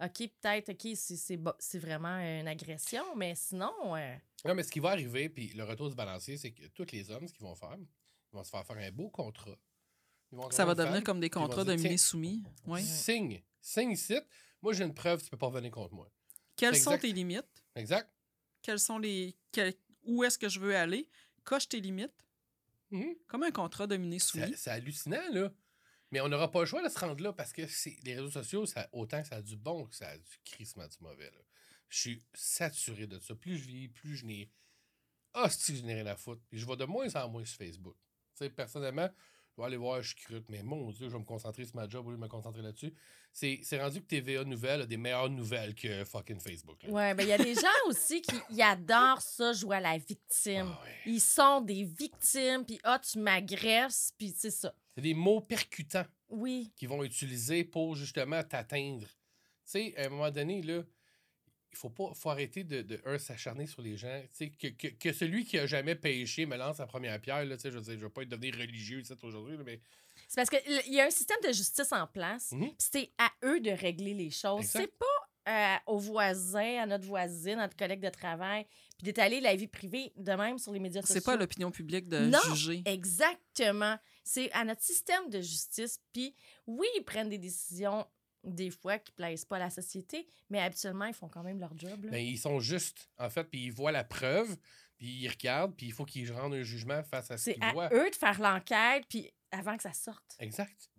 OK, 0.00 0.16
peut-être, 0.40 0.70
OK, 0.70 0.96
c'est- 0.96 1.16
c'est 1.16 1.36
bo- 1.36 1.54
c'est 1.58 1.78
vraiment 1.78 2.16
une 2.18 2.48
agression, 2.48 3.14
mais 3.16 3.34
sinon. 3.34 3.72
euh, 3.96 4.16
Non, 4.44 4.54
mais 4.54 4.62
ce 4.62 4.70
qui 4.72 4.80
va 4.80 4.90
arriver, 4.90 5.28
puis 5.28 5.48
le 5.54 5.64
retour 5.64 5.88
du 5.88 5.94
balancier, 5.94 6.36
c'est 6.36 6.50
que 6.52 6.66
tous 6.68 6.90
les 6.92 7.10
hommes, 7.10 7.26
ce 7.28 7.32
qu'ils 7.32 7.44
vont 7.44 7.54
faire, 7.54 7.76
ils 7.78 8.36
vont 8.36 8.42
se 8.44 8.50
faire 8.50 8.66
faire 8.66 8.76
un 8.78 8.90
beau 8.90 9.08
contrat. 9.10 9.56
Ils 10.32 10.36
vont 10.38 10.50
Ça 10.50 10.64
va 10.64 10.74
devenir 10.74 10.94
femme, 10.96 11.04
comme 11.04 11.20
des 11.20 11.30
contrats 11.30 11.64
de 11.64 11.74
tiens, 11.74 11.82
mini-soumis. 11.84 12.42
Oui. 12.66 12.82
Signe. 12.82 13.42
Signe 13.60 13.90
ici. 13.92 14.18
Moi, 14.62 14.72
j'ai 14.72 14.84
une 14.84 14.94
preuve, 14.94 15.22
tu 15.22 15.28
peux 15.30 15.36
pas 15.36 15.46
revenir 15.46 15.70
contre 15.70 15.94
moi. 15.94 16.10
Quelles 16.56 16.76
sont 16.76 16.92
exact. 16.92 17.02
tes 17.02 17.12
limites? 17.12 17.64
Exact? 17.74 18.10
Quelles 18.62 18.80
sont 18.80 18.98
les. 18.98 19.36
quel- 19.52 19.74
Où 20.04 20.24
est-ce 20.24 20.38
que 20.38 20.48
je 20.48 20.58
veux 20.58 20.74
aller? 20.76 21.08
Coche 21.44 21.68
tes 21.68 21.80
limites. 21.80 22.14
Mhm. 22.90 23.14
Comme 23.26 23.42
un 23.44 23.50
contrat 23.50 23.86
de 23.86 23.96
mini-soumis. 23.96 24.50
C'est 24.50 24.56
c'est 24.56 24.70
hallucinant, 24.70 25.20
là. 25.32 25.52
Mais 26.12 26.20
on 26.20 26.28
n'aura 26.28 26.50
pas 26.50 26.60
le 26.60 26.66
choix 26.66 26.82
de 26.82 26.88
se 26.88 26.98
rendre 26.98 27.22
là 27.22 27.32
parce 27.32 27.52
que 27.52 27.62
les 28.04 28.14
réseaux 28.14 28.30
sociaux, 28.30 28.66
ça, 28.66 28.88
autant 28.92 29.22
que 29.22 29.28
ça 29.28 29.36
a 29.36 29.42
du 29.42 29.56
bon 29.56 29.86
que 29.86 29.96
ça 29.96 30.08
a 30.08 30.18
du 30.18 30.38
crissement 30.44 30.86
du 30.86 30.96
mauvais. 31.00 31.30
Là. 31.30 31.40
Je 31.88 31.98
suis 31.98 32.22
saturé 32.34 33.06
de 33.06 33.18
ça. 33.18 33.34
Plus 33.34 33.56
je 33.56 33.64
vis, 33.64 33.88
plus 33.88 34.16
je 34.16 34.26
n'ai. 34.26 34.50
Ah, 35.32 35.48
si 35.48 35.76
je 35.76 35.82
n'ai 35.82 35.94
rien 35.94 36.06
à 36.06 36.14
foutre. 36.14 36.42
Puis 36.50 36.58
je 36.58 36.66
vais 36.66 36.76
de 36.76 36.84
moins 36.84 37.12
en 37.16 37.28
moins 37.30 37.44
sur 37.46 37.56
Facebook. 37.56 37.96
Tu 38.36 38.44
sais, 38.44 38.50
personnellement, 38.50 39.08
je 39.56 39.60
vais 39.60 39.66
aller 39.66 39.76
voir, 39.78 40.02
je 40.02 40.10
scrute, 40.10 40.44
mais 40.50 40.62
mon 40.62 40.90
Dieu, 40.90 41.08
je 41.08 41.12
vais 41.12 41.18
me 41.18 41.24
concentrer 41.24 41.64
sur 41.64 41.76
ma 41.76 41.88
job 41.88 42.06
au 42.06 42.10
lieu 42.10 42.16
de 42.16 42.22
me 42.22 42.28
concentrer 42.28 42.62
là-dessus. 42.62 42.94
C'est 43.32 43.80
rendu 43.80 44.02
que 44.02 44.06
TVA 44.06 44.44
Nouvelles 44.44 44.82
a 44.82 44.86
des 44.86 44.98
meilleures 44.98 45.30
nouvelles 45.30 45.74
que 45.74 46.04
fucking 46.04 46.40
Facebook. 46.40 46.82
là. 46.82 46.90
Ouais, 46.90 47.14
ben 47.14 47.22
il 47.22 47.28
y 47.30 47.32
a 47.32 47.38
des 47.38 47.54
gens 47.54 47.68
aussi 47.86 48.20
qui 48.20 48.36
ils 48.50 48.62
adorent 48.62 49.22
ça, 49.22 49.54
jouer 49.54 49.76
à 49.76 49.80
la 49.80 49.98
victime. 49.98 50.70
Ah 50.70 50.82
ouais. 50.82 50.96
Ils 51.06 51.20
sont 51.20 51.62
des 51.62 51.84
victimes, 51.84 52.66
puis 52.66 52.78
ah, 52.84 52.98
tu 52.98 53.18
m'agresses, 53.18 54.12
puis 54.18 54.34
c'est 54.36 54.50
ça. 54.50 54.74
C'est 54.94 55.00
des 55.02 55.14
mots 55.14 55.40
percutants. 55.40 56.06
Oui. 56.28 56.72
qu'ils 56.76 56.88
vont 56.88 57.04
utiliser 57.04 57.62
pour 57.64 57.94
justement 57.94 58.42
t'atteindre. 58.42 59.06
Tu 59.06 59.12
sais, 59.64 59.94
à 59.98 60.06
un 60.06 60.08
moment 60.08 60.30
donné, 60.30 60.62
là, 60.62 60.82
il 61.70 61.76
faut 61.78 61.90
pas 61.90 62.12
faut 62.14 62.30
arrêter 62.30 62.64
de, 62.64 62.80
de 62.82 63.18
s'acharner 63.18 63.66
sur 63.66 63.82
les 63.82 63.96
gens. 63.98 64.20
Tu 64.24 64.28
sais, 64.32 64.50
que, 64.50 64.68
que, 64.68 64.88
que 64.88 65.12
celui 65.12 65.44
qui 65.44 65.58
a 65.58 65.66
jamais 65.66 65.94
péché 65.94 66.46
me 66.46 66.56
lance 66.56 66.78
la 66.78 66.86
première 66.86 67.20
pierre. 67.20 67.44
Là, 67.44 67.56
je 67.62 67.68
veux 67.68 67.80
dire, 67.80 67.94
je 67.98 68.04
veux 68.04 68.08
pas 68.10 68.22
être 68.22 68.28
devenir 68.30 68.54
religieux 68.54 69.02
aujourd'hui, 69.22 69.58
mais 69.64 69.80
C'est 70.28 70.36
parce 70.36 70.50
qu'il 70.50 70.94
y 70.94 71.00
a 71.00 71.06
un 71.06 71.10
système 71.10 71.40
de 71.46 71.52
justice 71.52 71.92
en 71.92 72.06
place, 72.06 72.52
Mhm. 72.52 72.70
c'est 72.78 73.10
à 73.18 73.30
eux 73.44 73.60
de 73.60 73.70
régler 73.70 74.14
les 74.14 74.30
choses. 74.30 74.64
C'est 74.64 74.86
pas 74.98 75.06
euh, 75.48 75.74
aux 75.86 75.98
voisins, 75.98 76.82
à 76.82 76.86
notre 76.86 77.06
voisine, 77.06 77.58
à 77.58 77.62
notre 77.62 77.76
collègue 77.76 78.00
de 78.00 78.08
travail, 78.08 78.64
puis 78.98 79.04
d'étaler 79.04 79.40
la 79.40 79.56
vie 79.56 79.66
privée 79.66 80.12
de 80.16 80.32
même 80.32 80.58
sur 80.58 80.72
les 80.72 80.78
médias 80.78 81.00
sociaux. 81.02 81.14
C'est 81.14 81.24
pas 81.24 81.32
à 81.32 81.36
l'opinion 81.36 81.70
publique 81.70 82.08
de 82.08 82.18
Non. 82.26 82.38
juger. 82.54 82.82
Exactement. 82.84 83.96
C'est 84.24 84.50
à 84.52 84.64
notre 84.64 84.82
système 84.82 85.28
de 85.30 85.40
justice. 85.40 86.00
Puis 86.12 86.34
oui, 86.66 86.86
ils 86.96 87.02
prennent 87.04 87.28
des 87.28 87.38
décisions 87.38 88.06
des 88.44 88.70
fois 88.70 88.98
qui 88.98 89.12
plaisent 89.12 89.44
pas 89.44 89.56
à 89.56 89.60
la 89.60 89.70
société, 89.70 90.26
mais 90.50 90.60
habituellement, 90.60 91.04
ils 91.06 91.14
font 91.14 91.28
quand 91.28 91.42
même 91.44 91.60
leur 91.60 91.76
job. 91.78 92.04
là. 92.04 92.10
ben, 92.10 92.18
ils 92.24 92.38
sont 92.38 92.58
justes, 92.60 93.08
en 93.18 93.30
fait, 93.30 93.44
puis 93.44 93.66
ils 93.66 93.72
voient 93.72 93.92
la 93.92 94.02
preuve, 94.04 94.56
puis 94.98 95.06
ils 95.22 95.28
regardent, 95.28 95.76
puis 95.76 95.86
il 95.86 95.92
faut 95.92 96.04
qu'ils 96.04 96.32
rendent 96.32 96.54
un 96.54 96.62
jugement 96.64 97.02
face 97.04 97.30
à 97.30 97.36
ce 97.38 97.44
C'est 97.44 97.54
qu'ils 97.54 97.62
à 97.64 97.72
voient. 97.72 97.88
eux 97.92 98.10
de 98.10 98.16
faire 98.16 98.40
l'enquête, 98.40 99.04
puis 99.08 99.30
avant 99.52 99.76
que 99.76 99.82
ça 99.84 99.92
sorte. 99.92 100.36
Exact. 100.40 100.90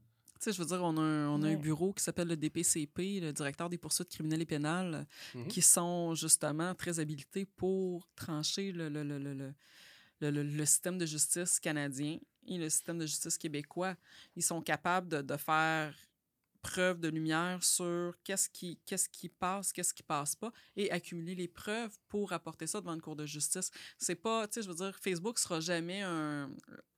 Tu 0.44 0.50
sais, 0.52 0.58
je 0.58 0.62
veux 0.62 0.68
dire, 0.68 0.84
on 0.84 0.98
a 0.98 1.02
un, 1.02 1.30
on 1.30 1.42
a 1.44 1.48
un 1.48 1.52
Ouais. 1.52 1.56
bureau 1.56 1.94
qui 1.94 2.04
s'appelle 2.04 2.28
le 2.28 2.36
DPCP, 2.36 3.22
le 3.22 3.32
directeur 3.32 3.70
des 3.70 3.78
poursuites 3.78 4.10
criminelles 4.10 4.42
et 4.42 4.46
pénales, 4.46 5.08
Mhm. 5.34 5.48
qui 5.48 5.62
sont 5.62 6.16
justement 6.16 6.76
très 6.76 7.00
habilités 7.00 7.46
pour 7.46 8.06
trancher 8.14 8.74
le, 8.74 8.90
le, 8.90 9.04
le, 9.04 9.20
le, 9.20 9.34
le- 9.34 9.54
le- 10.20 10.32
le- 10.32 10.44
le 10.44 10.66
système 10.66 10.98
de 10.98 11.06
justice 11.06 11.62
canadien 11.62 12.18
et 12.46 12.58
le 12.58 12.70
système 12.70 12.98
de 12.98 13.06
justice 13.06 13.38
québécois. 13.38 13.96
Ils 14.36 14.44
sont 14.44 14.62
capables 14.62 15.08
de, 15.08 15.22
de 15.22 15.38
faire 15.38 15.96
preuve 16.64 17.00
de 17.00 17.10
lumière 17.10 17.64
sur 17.64 18.16
qu'est-ce 18.24 18.50
qui, 18.50 18.80
qu'est-ce 18.86 19.10
qui 19.10 19.30
passe, 19.30 19.72
qu'est-ce 19.72 19.94
qui 19.94 20.02
passe 20.02 20.36
pas, 20.36 20.52
et 20.76 20.90
accumuler 20.92 21.36
les 21.36 21.48
preuves 21.48 21.96
pour 22.08 22.32
apporter 22.34 22.66
ça 22.66 22.80
devant 22.80 22.94
une 22.94 23.02
cour 23.02 23.16
de 23.16 23.26
justice. 23.26 23.70
C'est 23.98 24.16
pas, 24.16 24.48
tu 24.48 24.54
sais, 24.56 24.62
je 24.64 24.70
veux 24.70 24.76
dire, 24.76 24.98
Facebook 24.98 25.38
sera 25.38 25.60
jamais 25.60 26.02
un, 26.02 26.50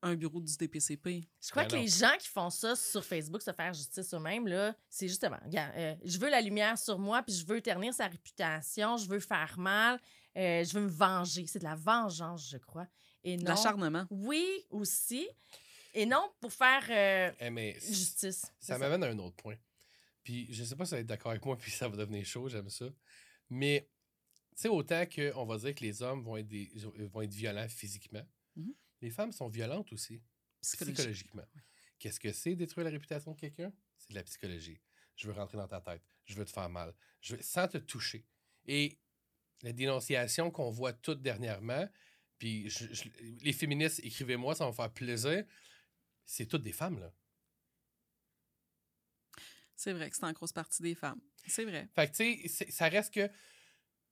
un 0.03 0.15
bureau 0.15 0.39
du 0.39 0.55
DPCP. 0.55 1.27
Je 1.41 1.49
crois 1.49 1.63
Ben 1.63 1.69
que 1.69 1.75
non. 1.75 1.81
les 1.81 1.87
gens 1.87 2.15
qui 2.19 2.27
font 2.29 2.49
ça 2.51 2.75
sur 2.75 3.03
Facebook, 3.03 3.41
se 3.41 3.51
faire 3.51 3.73
justice 3.73 4.13
eux-mêmes, 4.13 4.47
là, 4.47 4.75
c'est 4.89 5.07
justement, 5.07 5.39
regarde, 5.43 5.73
euh, 5.75 5.95
je 6.05 6.17
veux 6.19 6.29
la 6.29 6.41
lumière 6.41 6.77
sur 6.77 6.99
moi, 6.99 7.23
puis 7.23 7.35
je 7.35 7.45
veux 7.45 7.59
ternir 7.59 7.93
sa 7.93 8.07
réputation, 8.07 8.97
je 8.97 9.09
veux 9.09 9.19
faire 9.19 9.55
mal, 9.57 9.99
euh, 10.37 10.63
je 10.63 10.73
veux 10.73 10.81
me 10.85 10.89
venger. 10.89 11.47
C'est 11.47 11.59
de 11.59 11.63
la 11.63 11.75
vengeance, 11.75 12.49
je 12.49 12.57
crois. 12.57 12.87
Et 13.23 13.37
non. 13.37 13.45
L'acharnement. 13.45 14.05
Oui, 14.11 14.45
aussi. 14.69 15.27
Et 15.95 16.05
non 16.05 16.29
pour 16.41 16.51
faire 16.53 16.85
euh, 16.89 17.31
Eh, 17.39 17.49
mais 17.49 17.73
justice. 17.79 18.45
Ça 18.59 18.77
m'amène 18.77 19.03
à 19.03 19.07
un 19.07 19.17
autre 19.19 19.35
point. 19.37 19.55
Puis 20.23 20.47
je 20.53 20.63
sais 20.63 20.75
pas 20.75 20.85
si 20.85 20.93
vous 20.95 20.99
êtes 21.01 21.07
d'accord 21.07 21.31
avec 21.31 21.45
moi, 21.45 21.57
puis 21.57 21.71
ça 21.71 21.87
va 21.87 21.95
devenir 21.97 22.25
chaud, 22.25 22.49
j'aime 22.49 22.69
ça. 22.69 22.85
Mais, 23.49 23.89
tu 24.55 24.63
sais, 24.63 24.67
autant 24.67 25.05
qu'on 25.05 25.45
va 25.45 25.57
dire 25.57 25.73
que 25.75 25.83
les 25.83 26.01
hommes 26.01 26.21
vont 26.23 26.35
être, 26.37 26.47
des, 26.47 26.71
vont 27.13 27.21
être 27.21 27.33
violents 27.33 27.67
physiquement, 27.69 28.25
Mhm. 28.57 28.73
les 29.01 29.09
femmes 29.09 29.31
sont 29.33 29.47
violentes 29.49 29.91
aussi, 29.93 30.21
Psychologique. 30.61 30.95
psychologiquement. 30.95 31.45
Qu'est-ce 31.99 32.19
que 32.19 32.31
c'est 32.31 32.55
détruire 32.55 32.85
la 32.85 32.91
réputation 32.91 33.31
de 33.33 33.39
quelqu'un? 33.39 33.71
C'est 33.97 34.09
de 34.11 34.15
la 34.15 34.23
psychologie. 34.23 34.79
Je 35.15 35.27
veux 35.27 35.33
rentrer 35.33 35.57
dans 35.57 35.67
ta 35.67 35.79
tête. 35.81 36.01
Je 36.25 36.35
veux 36.35 36.45
te 36.45 36.51
faire 36.51 36.69
mal. 36.69 36.93
Je 37.21 37.35
veux, 37.35 37.41
sans 37.41 37.67
te 37.67 37.77
toucher. 37.77 38.25
Et 38.65 38.97
la 39.61 39.71
dénonciation 39.73 40.51
qu'on 40.51 40.71
voit 40.71 40.93
toutes 40.93 41.21
dernièrement, 41.21 41.87
puis 42.37 42.69
je- 42.69 42.93
je- 42.93 43.09
les 43.43 43.53
féministes, 43.53 43.99
écrivez-moi, 44.03 44.55
ça 44.55 44.65
va 44.65 44.71
me 44.71 44.75
faire 44.75 44.91
plaisir. 44.93 45.45
C'est 46.25 46.45
toutes 46.47 46.63
des 46.63 46.71
femmes, 46.73 46.99
là. 46.99 47.11
C'est 49.75 49.93
vrai 49.93 50.09
que 50.09 50.15
c'est 50.15 50.23
en 50.25 50.31
grosse 50.31 50.53
partie 50.53 50.81
des 50.81 50.95
femmes. 50.95 51.19
C'est 51.47 51.65
vrai. 51.65 51.87
Fait 51.95 52.07
que, 52.09 52.15
tu 52.15 52.41
sais, 52.41 52.47
c'est- 52.47 52.71
ça 52.71 52.87
reste 52.87 53.13
que 53.13 53.29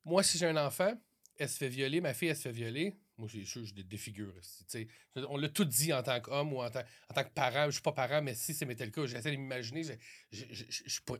moi, 0.03 0.22
si 0.22 0.38
j'ai 0.38 0.46
un 0.46 0.58
enfant, 0.58 0.93
elle 1.38 1.50
se 1.50 1.58
fait 1.58 1.70
violer, 1.70 2.01
ma 2.01 2.13
fille, 2.13 2.27
elle 2.29 2.36
se 2.36 2.41
fait 2.43 2.51
violer. 2.51 2.98
Moi, 3.17 3.27
j'ai 3.32 3.46
sûr, 3.46 3.63
je 3.65 3.74
des 3.74 3.84
défigure. 3.84 4.34
tu 4.41 4.63
sais. 4.67 4.88
On 5.15 5.38
l'a 5.38 5.48
tout 5.50 5.65
dit 5.65 5.93
en 5.93 6.03
tant 6.03 6.20
qu'homme 6.20 6.51
ou 6.53 6.62
en 6.62 6.70
tant, 6.70 6.84
en 7.10 7.13
tant 7.13 7.24
que 7.24 7.29
parent. 7.29 7.65
Je 7.67 7.72
suis 7.72 7.82
pas 7.82 7.91
parent, 7.93 8.22
mais 8.22 8.36
si 8.36 8.53
c'était 8.53 8.86
le 8.86 8.91
cas, 8.91 9.05
j'essaie 9.05 9.32
de 9.32 9.38
m'imaginer. 9.38 9.84
Je, 9.84 9.93
je, 10.32 10.46
je- 10.50 10.65
je- 10.70 10.84
je 10.86 10.89
suis 10.89 11.01
pas- 11.01 11.17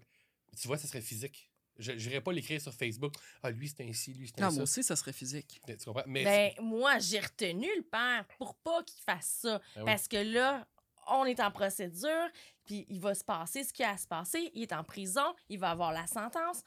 Tu 0.60 0.68
vois, 0.68 0.78
ça 0.78 0.88
serait 0.88 1.02
physique. 1.02 1.50
Je 1.80 1.92
n'irais 1.94 2.22
pas 2.22 2.32
l'écrire 2.32 2.62
sur 2.62 2.74
Facebook. 2.74 3.14
Ah, 3.42 3.50
lui, 3.50 3.68
c'est 3.68 3.82
ainsi, 3.84 4.14
lui, 4.14 4.28
c'est 4.28 4.42
ainsi. 4.44 4.56
moi 4.56 4.64
aussi, 4.64 4.84
ça 4.84 4.96
serait 4.96 5.14
physique. 5.14 5.60
Tu 5.66 5.76
comprends? 5.86 6.04
Mais 6.06 6.24
Ben, 6.24 6.64
moi, 6.64 7.00
j'ai 7.00 7.20
retenu 7.20 7.68
le 7.78 7.82
père 7.84 8.28
pour 8.38 8.56
pas 8.58 8.84
qu'il 8.84 9.02
fasse 9.02 9.40
ça. 9.42 9.60
Ben 9.76 9.82
oui. 9.82 9.86
Parce 9.86 10.08
que 10.08 10.18
là, 10.18 10.68
on 11.08 11.26
est 11.26 11.40
en 11.40 11.52
procédure, 11.52 12.30
puis 12.66 12.86
il 12.90 13.00
va 13.00 13.14
se 13.16 13.24
passer 13.24 13.64
ce 13.64 13.74
qui 13.74 13.84
a 13.84 13.92
à 13.92 13.98
se 13.98 14.08
passer. 14.08 14.52
Il 14.54 14.64
est 14.64 14.74
en 14.74 14.84
prison, 14.84 15.34
il 15.50 15.60
va 15.60 15.72
avoir 15.72 15.92
la 15.92 16.08
sentence. 16.08 16.64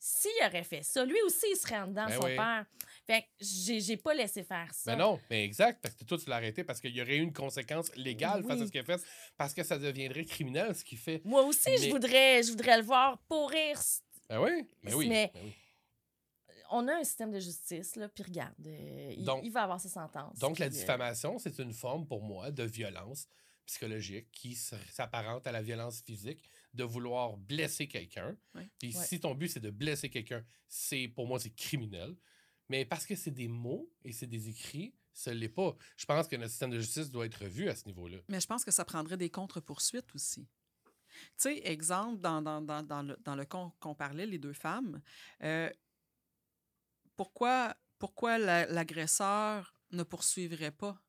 s'il 0.00 0.30
aurait 0.46 0.62
fait 0.62 0.84
ça, 0.84 1.04
lui 1.04 1.20
aussi, 1.22 1.46
il 1.50 1.56
serait 1.56 1.78
en 1.78 1.88
dedans, 1.88 2.06
Ben 2.06 2.20
son 2.20 2.26
oui. 2.28 2.36
père. 2.36 2.64
Fait 3.04 3.22
que 3.22 3.26
j'ai 3.40 3.96
pas 3.96 4.14
laissé 4.14 4.44
faire 4.44 4.72
ça. 4.72 4.92
Ben 4.92 4.98
non, 4.98 5.18
mais 5.28 5.44
exact, 5.44 5.80
parce 5.82 5.94
que 5.96 6.04
toi, 6.04 6.16
tu 6.16 6.30
l'as 6.30 6.36
arrêté 6.36 6.62
parce 6.62 6.80
qu'il 6.80 6.94
y 6.94 7.02
aurait 7.02 7.16
eu 7.16 7.22
une 7.22 7.32
conséquence 7.32 7.92
légale 7.96 8.44
face 8.44 8.60
à 8.60 8.66
ce 8.66 8.70
qu'il 8.70 8.80
a 8.80 8.84
fait, 8.84 9.02
parce 9.36 9.52
que 9.54 9.64
ça 9.64 9.76
deviendrait 9.76 10.24
criminel, 10.24 10.72
ce 10.76 10.84
qu'il 10.84 10.98
fait. 10.98 11.20
Moi 11.24 11.42
aussi, 11.42 11.76
je, 11.78 11.90
voudrais, 11.90 12.42
je 12.44 12.50
voudrais 12.50 12.76
le 12.76 12.84
voir 12.84 13.18
pourrir. 13.28 13.80
Ben 14.28 14.40
oui, 14.40 14.68
ben 14.84 14.94
oui. 14.94 15.08
Mais- 15.08 15.30
ben 15.34 15.40
oui. 15.42 15.52
On 16.70 16.86
a 16.86 16.96
un 16.96 17.02
système 17.04 17.30
de 17.32 17.40
justice, 17.40 17.96
là, 17.96 18.08
puis 18.08 18.22
regarde, 18.22 18.52
euh, 18.66 19.14
il, 19.16 19.24
Donc- 19.24 19.40
il 19.42 19.50
va 19.50 19.62
avoir 19.62 19.80
sa 19.80 19.88
sentence. 19.88 20.38
Donc, 20.38 20.58
la 20.58 20.66
euh, 20.66 20.68
diffamation, 20.68 21.38
c'est 21.38 21.58
une 21.58 21.72
forme, 21.72 22.06
pour 22.06 22.22
moi, 22.22 22.50
de 22.50 22.62
violence 22.62 23.26
psychologique 23.68 24.30
qui 24.32 24.54
s'apparente 24.54 25.46
à 25.46 25.52
la 25.52 25.60
violence 25.62 26.00
physique, 26.02 26.50
de 26.72 26.84
vouloir 26.84 27.36
blesser 27.36 27.86
quelqu'un. 27.86 28.34
Puis 28.78 28.96
Ouais. 28.96 29.04
si 29.04 29.20
ton 29.20 29.34
but, 29.34 29.48
c'est 29.48 29.60
de 29.60 29.70
blesser 29.70 30.08
quelqu'un, 30.08 30.42
c'est 30.68 31.06
pour 31.08 31.26
moi, 31.26 31.38
c'est 31.38 31.50
criminel. 31.54 32.16
Mais 32.70 32.84
parce 32.86 33.04
que 33.06 33.14
c'est 33.14 33.30
des 33.30 33.48
mots 33.48 33.90
et 34.04 34.12
c'est 34.12 34.26
des 34.26 34.48
écrits, 34.48 34.94
ce 35.12 35.30
l'est 35.30 35.48
pas. 35.50 35.76
Je 35.98 36.06
pense 36.06 36.28
que 36.28 36.36
notre 36.36 36.50
système 36.50 36.70
de 36.70 36.78
justice 36.80 37.10
doit 37.10 37.26
être 37.26 37.42
revu 37.44 37.68
à 37.68 37.74
ce 37.76 37.84
niveau-là. 37.86 38.18
Mais 38.28 38.40
je 38.40 38.46
pense 38.46 38.64
que 38.64 38.70
ça 38.70 38.84
prendrait 38.86 39.16
des 39.18 39.30
contre-poursuites 39.30 40.14
aussi. 40.14 40.48
Tu 41.10 41.26
sais, 41.36 41.58
exemple, 41.64 42.20
dans, 42.20 42.40
dans, 42.42 42.62
dans, 42.62 42.82
dans 42.82 43.02
le, 43.02 43.16
dans 43.22 43.36
le 43.36 43.44
qu'on 43.44 43.94
parlait, 43.94 44.26
les 44.26 44.38
deux 44.38 44.52
femmes, 44.54 45.00
euh, 45.42 45.70
pourquoi, 47.16 47.76
pourquoi 47.98 48.38
la- 48.38 48.66
l'agresseur 48.66 49.74
ne 49.90 50.02
poursuivrait 50.04 50.70
pas 50.70 51.02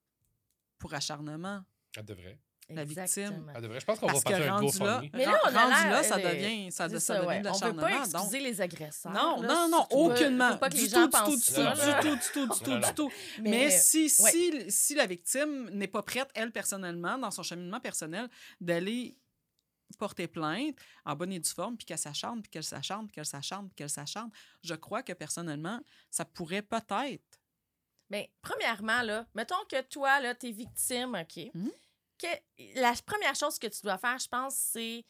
pour 0.77 0.93
acharnement? 0.93 1.63
Elle 1.95 2.05
devrait. 2.05 2.39
La 2.69 2.83
victime. 2.83 3.51
devrait. 3.61 3.79
Je 3.79 3.85
pense 3.85 3.99
qu'on 3.99 4.07
va 4.07 4.13
passer 4.13 4.33
un 4.47 4.55
rendu 4.57 4.79
là. 4.79 5.01
Mais 5.13 5.25
là, 5.25 5.39
on 5.43 5.47
a 5.55 5.61
rendu 5.61 5.89
là, 5.89 6.03
ça 6.03 6.17
euh, 6.17 6.33
devient, 6.33 6.71
ça, 6.71 6.87
ça 6.89 6.99
ça, 6.99 7.15
devient 7.17 7.27
ouais. 7.27 7.41
de 7.41 7.47
On 7.49 7.51
veut 7.53 7.59
l'acharnement. 7.59 7.81
pas 7.81 8.07
donc- 8.07 8.15
excuser 8.15 8.39
les 8.39 8.61
agresseurs. 8.61 9.11
Non, 9.11 9.41
là, 9.41 9.47
non, 9.47 9.69
non, 9.69 9.87
aucunement. 9.91 10.51
Faut 10.51 10.57
pas 10.57 10.69
que 10.69 10.75
du 10.75 10.81
les 10.83 10.87
tout, 10.89 10.95
gens 10.95 11.05
du 11.05 11.09
tout, 11.11 11.17
pensent 11.17 11.35
du 11.35 11.41
ça, 11.53 11.71
tout, 11.71 11.77
là. 11.79 12.01
du 12.01 12.09
tout, 12.09 12.15
du 12.15 12.31
tout, 12.31 12.47
du 12.53 12.59
tout, 12.59 12.77
du 12.79 12.93
tout. 12.93 13.11
Mais, 13.41 13.49
Mais, 13.49 13.69
si, 13.71 14.03
ouais. 14.03 14.31
si, 14.31 14.71
si 14.71 14.95
la 14.95 15.05
victime 15.05 15.69
n'est 15.71 15.87
pas 15.87 16.03
prête, 16.03 16.29
elle, 16.35 16.51
personnellement, 16.51 17.17
dans 17.17 17.31
son 17.31 17.43
cheminement 17.43 17.79
personnel, 17.79 18.29
d'aller 18.61 19.17
porter 19.97 20.27
plainte 20.27 20.75
en 21.05 21.15
bonne 21.15 21.33
et 21.33 21.39
due 21.39 21.49
forme, 21.49 21.75
puis 21.75 21.85
qu'elle 21.85 21.97
s'acharne, 21.97 22.41
puis 22.43 22.51
qu'elle 22.51 22.63
s'acharne, 22.63 23.07
puis 23.07 23.15
qu'elle 23.15 23.25
s'acharne, 23.25 23.67
puis 23.67 23.75
qu'elle 23.75 23.89
s'acharne, 23.89 24.29
je 24.61 24.75
crois 24.75 25.01
que, 25.01 25.13
personnellement, 25.13 25.81
ça 26.11 26.25
pourrait 26.25 26.61
peut-être... 26.61 27.39
Mais 28.11 28.31
premièrement, 28.41 29.01
là, 29.01 29.25
mettons 29.35 29.63
que 29.69 29.81
toi, 29.81 30.19
là, 30.19 30.33
t'es 30.35 30.51
victime, 30.51 31.15
OK? 31.19 31.49
Mhm. 31.53 31.71
Que 32.19 32.79
la 32.79 32.93
première 33.05 33.35
chose 33.35 33.57
que 33.57 33.67
tu 33.67 33.81
dois 33.81 33.97
faire, 33.97 34.17
je 34.19 34.27
pense, 34.27 34.55
c'est, 34.55 35.05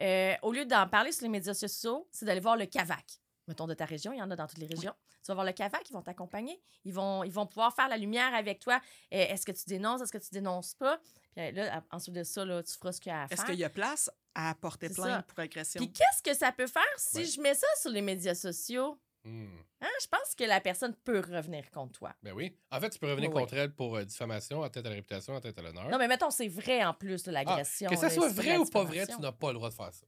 euh, 0.00 0.34
au 0.42 0.52
lieu 0.52 0.64
d'en 0.64 0.88
parler 0.88 1.12
sur 1.12 1.22
les 1.24 1.28
médias 1.28 1.54
sociaux, 1.54 2.08
c'est 2.10 2.24
d'aller 2.24 2.40
voir 2.40 2.56
le 2.56 2.66
CAVAC. 2.66 3.20
Mettons 3.46 3.66
de 3.66 3.74
ta 3.74 3.84
région, 3.84 4.12
il 4.12 4.18
y 4.18 4.22
en 4.22 4.30
a 4.30 4.36
dans 4.36 4.46
toutes 4.46 4.58
les 4.58 4.66
régions. 4.66 4.94
Tu 5.22 5.28
vas 5.28 5.34
voir 5.34 5.46
le 5.46 5.52
CAVAC, 5.52 5.88
ils 5.88 5.92
vont 5.92 6.02
t'accompagner. 6.02 6.60
Ils 6.84 6.94
vont, 6.94 7.22
ils 7.24 7.32
vont 7.32 7.46
pouvoir 7.46 7.74
faire 7.74 7.88
la 7.88 7.98
lumière 7.98 8.34
avec 8.34 8.60
toi. 8.60 8.76
Euh, 9.12 9.26
est-ce 9.28 9.44
que 9.44 9.52
tu 9.52 9.64
dénonces, 9.66 10.00
est-ce 10.00 10.12
que 10.12 10.18
tu 10.18 10.30
dénonces 10.32 10.74
pas? 10.74 10.98
Puis 11.34 11.44
euh, 11.46 11.52
là, 11.52 11.82
ensuite 11.90 12.14
de 12.14 12.24
ça, 12.24 12.44
là, 12.44 12.62
tu 12.62 12.72
feras 12.74 12.92
ce 12.92 13.00
qu'il 13.00 13.10
y 13.10 13.14
a 13.14 13.22
à 13.22 13.28
faire. 13.28 13.38
Est-ce 13.38 13.46
qu'il 13.46 13.58
y 13.58 13.64
a 13.64 13.70
place 13.70 14.10
à 14.34 14.54
porter 14.54 14.88
plainte 14.88 15.06
ça. 15.06 15.22
pour 15.22 15.38
agression? 15.38 15.78
Puis 15.78 15.92
qu'est-ce 15.92 16.22
que 16.22 16.34
ça 16.34 16.52
peut 16.52 16.66
faire 16.66 16.82
si 16.96 17.26
je 17.26 17.40
mets 17.40 17.54
ça 17.54 17.66
sur 17.80 17.90
les 17.90 18.02
médias 18.02 18.34
sociaux? 18.34 18.98
Hmm. 19.24 19.56
Hein? 19.80 19.88
Je 20.02 20.06
pense 20.06 20.34
que 20.36 20.44
la 20.44 20.60
personne 20.60 20.94
peut 21.04 21.20
revenir 21.20 21.70
contre 21.70 21.92
toi. 21.98 22.14
Ben 22.22 22.32
oui. 22.32 22.56
En 22.70 22.78
fait, 22.80 22.90
tu 22.90 22.98
peux 22.98 23.08
revenir 23.10 23.30
Oui, 23.30 23.34
contre 23.40 23.54
elle 23.54 23.74
pour 23.74 23.96
euh, 23.96 24.04
diffamation, 24.04 24.62
atteinte 24.62 24.84
à 24.84 24.90
la 24.90 24.94
réputation, 24.96 25.34
atteinte 25.34 25.58
à 25.58 25.62
l'honneur. 25.62 25.88
Non, 25.88 25.98
mais 25.98 26.08
mettons, 26.08 26.30
c'est 26.30 26.48
vrai 26.48 26.84
en 26.84 26.92
plus 26.94 27.22
de 27.22 27.30
l'agression. 27.32 27.88
Ah, 27.90 27.94
que 27.94 28.00
ça 28.00 28.08
là, 28.08 28.14
soit 28.14 28.28
vrai 28.28 28.56
ou 28.58 28.66
pas 28.66 28.84
vrai, 28.84 29.06
tu 29.06 29.20
n'as 29.20 29.32
pas 29.32 29.48
le 29.48 29.54
droit 29.54 29.70
de 29.70 29.74
faire 29.74 29.92
ça. 29.94 30.06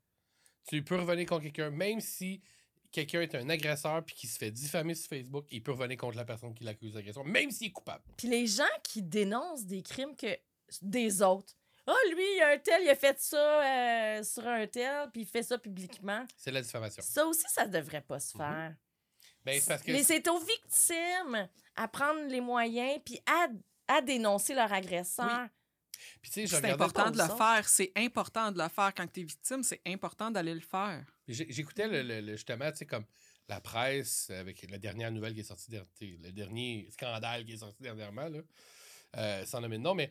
Tu 0.69 0.83
peux 0.83 0.97
revenir 0.97 1.27
contre 1.27 1.45
quelqu'un, 1.45 1.71
même 1.71 2.01
si 2.01 2.43
quelqu'un 2.93 3.21
est 3.23 3.35
un 3.35 3.49
agresseur 3.49 4.05
puis 4.05 4.15
qui 4.15 4.27
se 4.27 4.39
fait 4.39 4.51
diffamer 4.51 4.95
sur 4.95 5.09
Facebook, 5.09 5.47
il 5.51 5.63
peut 5.63 5.73
revenir 5.73 5.97
contre 5.97 6.17
la 6.17 6.25
personne 6.25 6.55
qui 6.55 6.65
l'accuse 6.65 6.93
d'agression, 6.95 7.25
même 7.25 7.51
s'il 7.51 7.69
est 7.69 7.73
coupable. 7.73 8.03
Puis 8.17 8.29
les 8.29 8.47
gens 8.47 8.65
qui 8.83 9.03
dénoncent 9.03 9.65
des 9.65 9.83
crimes 9.83 10.17
que 10.17 10.37
des 10.83 11.23
autres. 11.23 11.55
Ah, 11.87 11.95
lui, 12.13 12.23
il 12.33 12.39
y 12.39 12.41
a 12.43 12.49
un 12.49 12.59
tel, 12.59 12.83
il 12.83 12.89
a 12.91 12.97
fait 12.97 13.17
ça 13.21 13.37
euh, 14.19 14.23
sur 14.25 14.45
un 14.47 14.67
tel, 14.67 15.09
puis 15.13 15.23
il 15.23 15.27
fait 15.27 15.45
ça 15.45 15.57
publiquement. 15.57 16.27
C'est 16.37 16.51
la 16.51 16.61
diffamation. 16.61 17.01
Ça 17.07 17.25
aussi, 17.27 17.45
ça 17.49 17.67
devrait 17.67 18.01
pas 18.01 18.19
se 18.19 18.37
Mhm. 18.37 18.43
faire. 18.43 18.75
Ben, 19.47 19.61
parce 19.67 19.83
que 19.83 19.93
Mais 19.93 20.03
c'est 20.03 20.27
aux 20.29 20.41
victimes 20.41 21.49
à 21.77 21.89
prendre 21.89 22.27
les 22.29 22.41
moyens, 22.41 23.01
puis 23.05 23.19
à, 23.27 23.47
à 23.89 24.01
dénoncer 24.03 24.55
leur 24.55 24.73
agresseur. 24.73 25.49
Puis 26.21 26.31
tu 26.31 26.41
sais, 26.41 26.47
je 26.47 26.57
C'est 26.57 26.71
important 26.71 27.11
de 27.11 27.17
le 27.19 27.29
faire. 27.29 27.69
C'est 27.69 27.93
important 27.97 28.53
de 28.53 28.61
le 28.63 28.69
faire. 28.69 28.93
Quand 28.95 29.07
tu 29.11 29.21
es 29.21 29.25
victime, 29.25 29.63
c'est 29.63 29.81
important 29.87 30.31
d'aller 30.31 30.53
le 30.55 30.61
faire. 30.61 31.05
J'écoutais 31.29 31.89
le, 31.89 32.03
le- 32.03 32.21
le- 32.21 32.33
justement, 32.37 32.71
tu 32.71 32.79
sais, 32.79 32.87
comme 32.87 33.05
la 33.49 33.61
presse 33.61 34.29
avec 34.31 34.69
la 34.71 34.79
dernière 34.79 35.11
nouvelle 35.11 35.33
qui 35.33 35.41
est 35.41 35.45
sortie, 35.45 35.71
le 36.01 36.33
dernier 36.33 36.89
scandale 36.91 37.45
qui 37.47 37.53
est 37.55 37.59
sorti 37.59 37.83
dernièrement, 37.83 38.29
là, 38.29 38.41
euh, 39.17 39.47
sans 39.47 39.61
nommer 39.61 39.79
de 39.79 39.83
nom, 39.83 39.95
mais 39.95 40.11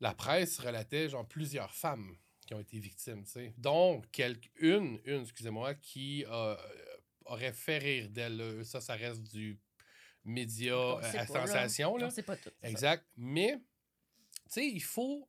la 0.00 0.14
presse 0.14 0.58
relatait 0.58 1.08
genre 1.08 1.26
plusieurs 1.26 1.74
femmes 1.74 2.16
qui 2.46 2.54
ont 2.54 2.60
été 2.60 2.78
victimes, 2.78 3.24
tu 3.24 3.30
sais, 3.30 3.54
dont 3.56 4.02
quelques, 4.12 4.50
une, 4.56 5.00
une, 5.04 5.22
excusez-moi, 5.22 5.74
qui 5.74 6.24
euh, 6.28 6.54
aurait 7.26 7.52
fait 7.52 7.78
rire 7.78 8.08
d'elle. 8.10 8.36
là. 8.36 8.64
Ça, 8.64 8.80
ça 8.80 8.94
reste 8.94 9.22
du 9.22 9.58
média 10.24 10.74
euh, 10.74 10.96
à 10.98 11.00
pas, 11.00 11.18
là. 11.18 11.26
sensation, 11.46 11.96
là. 11.96 12.10
Sait 12.10 12.22
pas 12.22 12.36
tout. 12.36 12.50
ça. 12.60 12.68
Exact. 12.68 13.06
Mais, 13.16 13.56
tu 13.56 14.40
sais, 14.48 14.66
il 14.68 14.82
faut. 14.82 15.28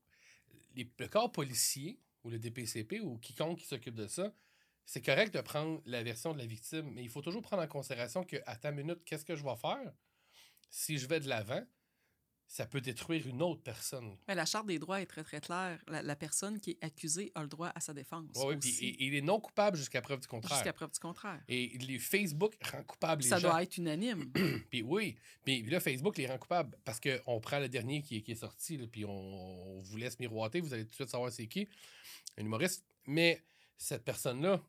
les- 0.76 0.90
le 0.98 1.08
corps 1.08 1.32
policier 1.32 2.00
ou 2.24 2.30
le 2.30 2.40
DPCP 2.40 3.00
ou 3.02 3.18
quiconque 3.18 3.60
qui 3.60 3.66
s'occupe 3.66 3.96
de 3.96 4.08
ça, 4.08 4.34
c'est 4.86 5.02
correct 5.04 5.34
de 5.34 5.42
prendre 5.42 5.82
la 5.86 6.04
version 6.04 6.34
de 6.34 6.38
la 6.40 6.46
victime, 6.46 6.90
mais 6.92 7.04
il 7.04 7.10
faut 7.10 7.22
toujours 7.22 7.42
prendre 7.42 7.62
en 7.64 7.68
considération 7.68 8.24
que, 8.24 8.38
à 8.46 8.56
ta 8.56 8.72
minute, 8.72 9.04
qu'est-ce 9.06 9.24
que 9.26 9.36
je 9.36 9.44
vais 9.44 9.56
faire? 9.56 9.94
Si 10.70 10.98
je 10.98 11.08
vais 11.08 11.20
de 11.20 11.28
l'avant, 11.30 11.64
ça 12.56 12.68
peut 12.68 12.82
détruire 12.82 13.26
une 13.28 13.42
autre 13.42 13.64
personne. 13.64 14.16
Mais 14.28 14.36
la 14.36 14.46
Charte 14.46 14.68
des 14.68 14.78
droits 14.78 15.02
est 15.02 15.08
très, 15.08 15.24
très 15.24 15.42
claire. 15.42 15.80
La, 15.88 16.04
la 16.04 16.16
personne 16.16 16.60
qui 16.60 16.72
est 16.72 16.84
accusée 16.84 17.32
a 17.34 17.42
le 17.42 17.48
droit 17.48 17.72
à 17.74 17.80
sa 17.80 17.96
défense. 17.96 18.30
Ouais, 18.36 18.56
puis 18.58 18.70
aussi, 18.70 18.86
et- 18.86 18.90
et 18.90 19.06
il 19.08 19.16
est 19.16 19.22
non 19.22 19.40
coupable 19.40 19.76
jusqu'à 19.76 20.04
preuve 20.04 20.20
du 20.20 20.28
contraire. 20.28 20.56
Jusqu'à 20.58 20.72
preuve 20.72 20.92
du 20.92 21.00
contraire. 21.00 21.42
Et 21.48 21.76
les 21.80 21.98
Facebook 21.98 22.54
rend 22.72 22.84
coupable 22.84 23.24
les 23.24 23.30
Ça 23.30 23.40
gens. 23.40 23.50
doit 23.50 23.64
être 23.64 23.76
unanime. 23.78 24.32
Puis 24.70 24.84
oui, 24.84 25.16
puis 25.44 25.64
là, 25.64 25.80
Facebook 25.80 26.16
les 26.16 26.28
rend 26.28 26.38
coupables 26.38 26.78
parce 26.86 27.00
qu'on 27.00 27.42
prend 27.42 27.58
le 27.58 27.70
dernier 27.70 28.04
qui, 28.04 28.18
est- 28.18 28.22
qui 28.22 28.34
est 28.34 28.36
sorti, 28.36 28.78
puis 28.88 29.04
on, 29.04 29.10
on 29.10 29.82
vous 29.82 29.98
laisse 29.98 30.20
miroiter, 30.20 30.62
vous 30.62 30.76
allez 30.76 30.84
tout 30.84 30.92
de 30.92 30.96
suite 30.96 31.10
savoir 31.10 31.32
c'est 31.32 31.48
qui, 31.48 31.68
un 32.38 32.44
humoriste. 32.46 32.86
Mais 33.08 33.42
cette 33.80 34.04
personne-là, 34.06 34.62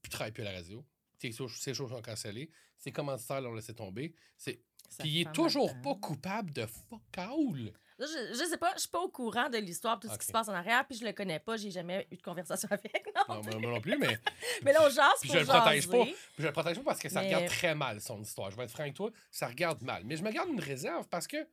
puis 0.00 0.10
travaille 0.10 0.32
plus 0.32 0.42
à 0.44 0.46
la 0.50 0.52
radio. 0.58 0.82
Ses 1.20 1.30
choses, 1.32 1.54
ses 1.56 1.74
choses 1.74 1.90
sont 1.90 2.00
cancellées. 2.00 2.50
Ses 2.78 2.90
commanditaires 2.90 3.40
l'ont 3.42 3.52
laissé 3.54 3.74
tomber. 3.74 4.14
C'est... 4.38 4.60
Puis 4.98 5.08
il 5.10 5.20
est 5.22 5.32
toujours 5.32 5.74
pas 5.82 5.94
coupable 5.96 6.52
de 6.52 6.66
fuck 6.66 7.00
all. 7.18 7.72
Je, 7.98 8.04
je 8.32 8.44
sais 8.48 8.56
pas, 8.56 8.72
je 8.74 8.80
suis 8.80 8.88
pas 8.88 9.00
au 9.00 9.08
courant 9.08 9.48
de 9.48 9.58
l'histoire, 9.58 10.00
tout 10.00 10.08
ce 10.08 10.18
qui 10.18 10.26
se 10.26 10.32
passe 10.32 10.48
en 10.48 10.52
arrière, 10.54 10.84
puis 10.88 10.98
je 10.98 11.04
le 11.04 11.12
connais 11.12 11.38
pas, 11.38 11.56
j'ai 11.56 11.70
jamais 11.70 12.08
eu 12.10 12.16
de 12.16 12.22
conversation 12.22 12.68
avec. 12.72 13.06
Non. 13.14 13.34
Non, 13.36 13.42
moi, 13.42 13.58
moi 13.60 13.70
non 13.72 13.80
plus, 13.80 13.96
mais 13.96 14.18
Mais 14.64 14.72
là, 14.72 14.80
on 14.84 14.88
jase 14.90 15.06
Puis 15.20 15.28
pour 15.28 15.36
je 15.38 15.40
le 15.40 15.46
protège 15.46 15.88
pas. 15.88 16.04
je 16.38 16.46
le 16.46 16.52
protège 16.52 16.76
pas 16.78 16.82
parce 16.84 16.98
que 17.00 17.08
ça 17.08 17.20
Mais- 17.20 17.26
regarde 17.26 17.46
très 17.46 17.74
mal 17.74 18.00
son 18.00 18.20
histoire. 18.20 18.50
Je 18.50 18.56
vais 18.56 18.64
être 18.64 18.70
franc 18.70 18.82
avec 18.82 18.94
toi, 18.94 19.10
ça 19.30 19.46
regarde 19.46 19.82
mal. 19.82 20.02
Mais 20.04 20.16
je 20.16 20.24
me 20.24 20.30
garde 20.32 20.48
une 20.48 20.60
réserve 20.60 21.06
parce 21.08 21.28
que 21.28 21.46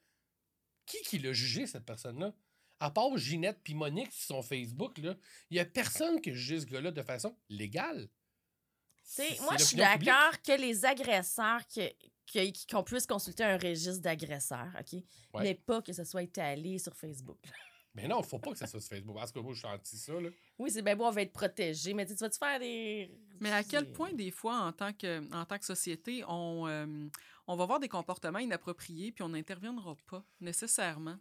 qui 0.87 0.97
qui 1.03 1.19
l'a 1.19 1.33
jugé, 1.33 1.67
cette 1.67 1.85
personne-là? 1.85 2.33
À 2.79 2.89
part 2.89 3.15
Ginette 3.17 3.59
puis 3.61 3.75
Monique 3.75 4.11
sur 4.13 4.37
son 4.37 4.41
Facebook, 4.41 4.97
là, 4.99 5.13
il 5.51 5.57
y 5.57 5.59
a 5.59 5.65
personne 5.65 6.19
qui 6.21 6.31
a 6.31 6.33
jugé 6.33 6.61
ce 6.61 6.65
gars-là 6.65 6.89
de 6.91 7.03
façon 7.03 7.35
légale. 7.49 8.07
Tu 8.07 9.11
sais, 9.23 9.35
C'est 9.35 9.41
moi, 9.43 9.57
je 9.57 9.63
suis 9.65 9.77
d'accord 9.77 10.41
que 10.41 10.59
les 10.59 10.85
agresseurs, 10.85 11.61
que- 11.67 11.91
qu'on 12.69 12.83
puisse 12.83 13.05
consulter 13.05 13.43
un 13.43 13.57
registre 13.57 14.01
d'agresseurs, 14.01 14.71
OK? 14.79 14.93
Ouais. 14.93 15.43
Mais 15.43 15.55
pas 15.55 15.81
que 15.81 15.93
ce 15.93 16.03
soit 16.03 16.23
étalé 16.23 16.77
sur 16.79 16.95
Facebook. 16.95 17.39
Mais 17.95 18.07
non, 18.07 18.21
faut 18.21 18.39
pas 18.39 18.51
que 18.51 18.57
ça 18.57 18.67
soit 18.67 18.79
sur 18.79 18.89
Facebook. 18.89 19.15
Parce 19.15 19.31
que 19.31 19.39
moi, 19.39 19.53
je 19.53 19.59
suis 19.59 19.67
anti 19.67 19.97
ça. 19.97 20.13
Là. 20.13 20.29
Oui, 20.59 20.69
c'est 20.69 20.81
bien 20.81 20.95
beau, 20.95 21.05
on 21.05 21.11
va 21.11 21.23
être 21.23 21.33
protégé, 21.33 21.93
mais 21.93 22.05
tu 22.05 22.13
vas-tu 22.13 22.37
faire 22.37 22.59
des. 22.59 23.11
Mais 23.39 23.51
à 23.51 23.63
quel 23.63 23.91
point, 23.91 24.13
des 24.13 24.31
fois, 24.31 24.59
en 24.59 24.71
tant 24.71 24.93
que, 24.93 25.33
en 25.33 25.43
tant 25.43 25.57
que 25.57 25.65
société, 25.65 26.23
on, 26.27 26.67
euh, 26.67 27.07
on 27.47 27.55
va 27.55 27.65
voir 27.65 27.79
des 27.79 27.89
comportements 27.89 28.39
inappropriés 28.39 29.11
puis 29.11 29.23
on 29.23 29.29
n'interviendra 29.29 29.95
pas 30.07 30.23
nécessairement? 30.39 31.17